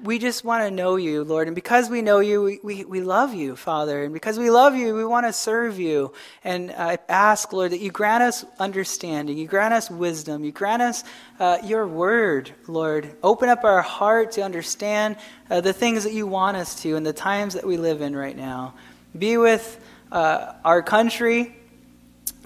we 0.03 0.19
just 0.19 0.43
want 0.43 0.63
to 0.63 0.71
know 0.71 0.95
you, 0.95 1.23
Lord. 1.23 1.47
And 1.47 1.55
because 1.55 1.89
we 1.89 2.01
know 2.01 2.19
you, 2.19 2.41
we, 2.43 2.59
we, 2.63 2.85
we 2.85 3.01
love 3.01 3.33
you, 3.33 3.55
Father. 3.55 4.03
And 4.03 4.13
because 4.13 4.37
we 4.39 4.49
love 4.49 4.75
you, 4.75 4.95
we 4.95 5.05
want 5.05 5.25
to 5.25 5.33
serve 5.33 5.79
you. 5.79 6.13
And 6.43 6.71
I 6.71 6.97
ask, 7.09 7.51
Lord, 7.53 7.71
that 7.71 7.79
you 7.79 7.91
grant 7.91 8.23
us 8.23 8.45
understanding, 8.59 9.37
you 9.37 9.47
grant 9.47 9.73
us 9.73 9.89
wisdom, 9.89 10.43
you 10.43 10.51
grant 10.51 10.81
us 10.81 11.03
uh, 11.39 11.59
your 11.63 11.87
word, 11.87 12.51
Lord. 12.67 13.15
Open 13.23 13.49
up 13.49 13.63
our 13.63 13.81
heart 13.81 14.33
to 14.33 14.41
understand 14.41 15.17
uh, 15.49 15.61
the 15.61 15.73
things 15.73 16.03
that 16.03 16.13
you 16.13 16.27
want 16.27 16.57
us 16.57 16.81
to 16.81 16.95
in 16.95 17.03
the 17.03 17.13
times 17.13 17.53
that 17.53 17.65
we 17.65 17.77
live 17.77 18.01
in 18.01 18.15
right 18.15 18.37
now. 18.37 18.73
Be 19.17 19.37
with 19.37 19.79
uh, 20.11 20.53
our 20.63 20.81
country. 20.81 21.55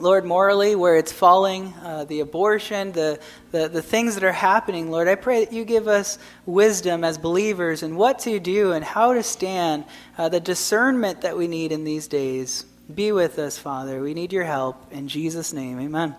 Lord, 0.02 0.26
morally, 0.26 0.76
where 0.76 0.96
it's 0.96 1.12
falling, 1.12 1.74
uh, 1.84 2.06
the 2.06 2.22
abortion, 2.22 2.92
the, 2.92 3.20
the, 3.52 3.68
the 3.68 3.82
things 3.82 4.16
that 4.16 4.24
are 4.24 4.32
happening, 4.32 4.90
Lord, 4.90 5.08
I 5.08 5.16
pray 5.16 5.46
that 5.46 5.54
you 5.54 5.66
give 5.66 5.88
us 5.88 6.18
wisdom 6.46 7.04
as 7.04 7.18
believers 7.18 7.84
and 7.84 7.98
what 7.98 8.20
to 8.20 8.40
do 8.40 8.72
and 8.72 8.84
how 8.84 9.14
to 9.14 9.24
stand, 9.24 9.86
uh, 10.18 10.30
the 10.30 10.40
discernment 10.40 11.22
that 11.22 11.38
we 11.38 11.48
need 11.48 11.72
in 11.72 11.84
these 11.84 12.08
days. 12.08 12.66
Be 12.94 13.12
with 13.12 13.40
us, 13.40 13.58
Father. 13.58 14.02
We 14.02 14.14
need 14.14 14.34
your 14.34 14.44
help. 14.44 14.92
In 14.92 15.08
Jesus' 15.08 15.54
name, 15.54 15.80
amen. 15.80 16.16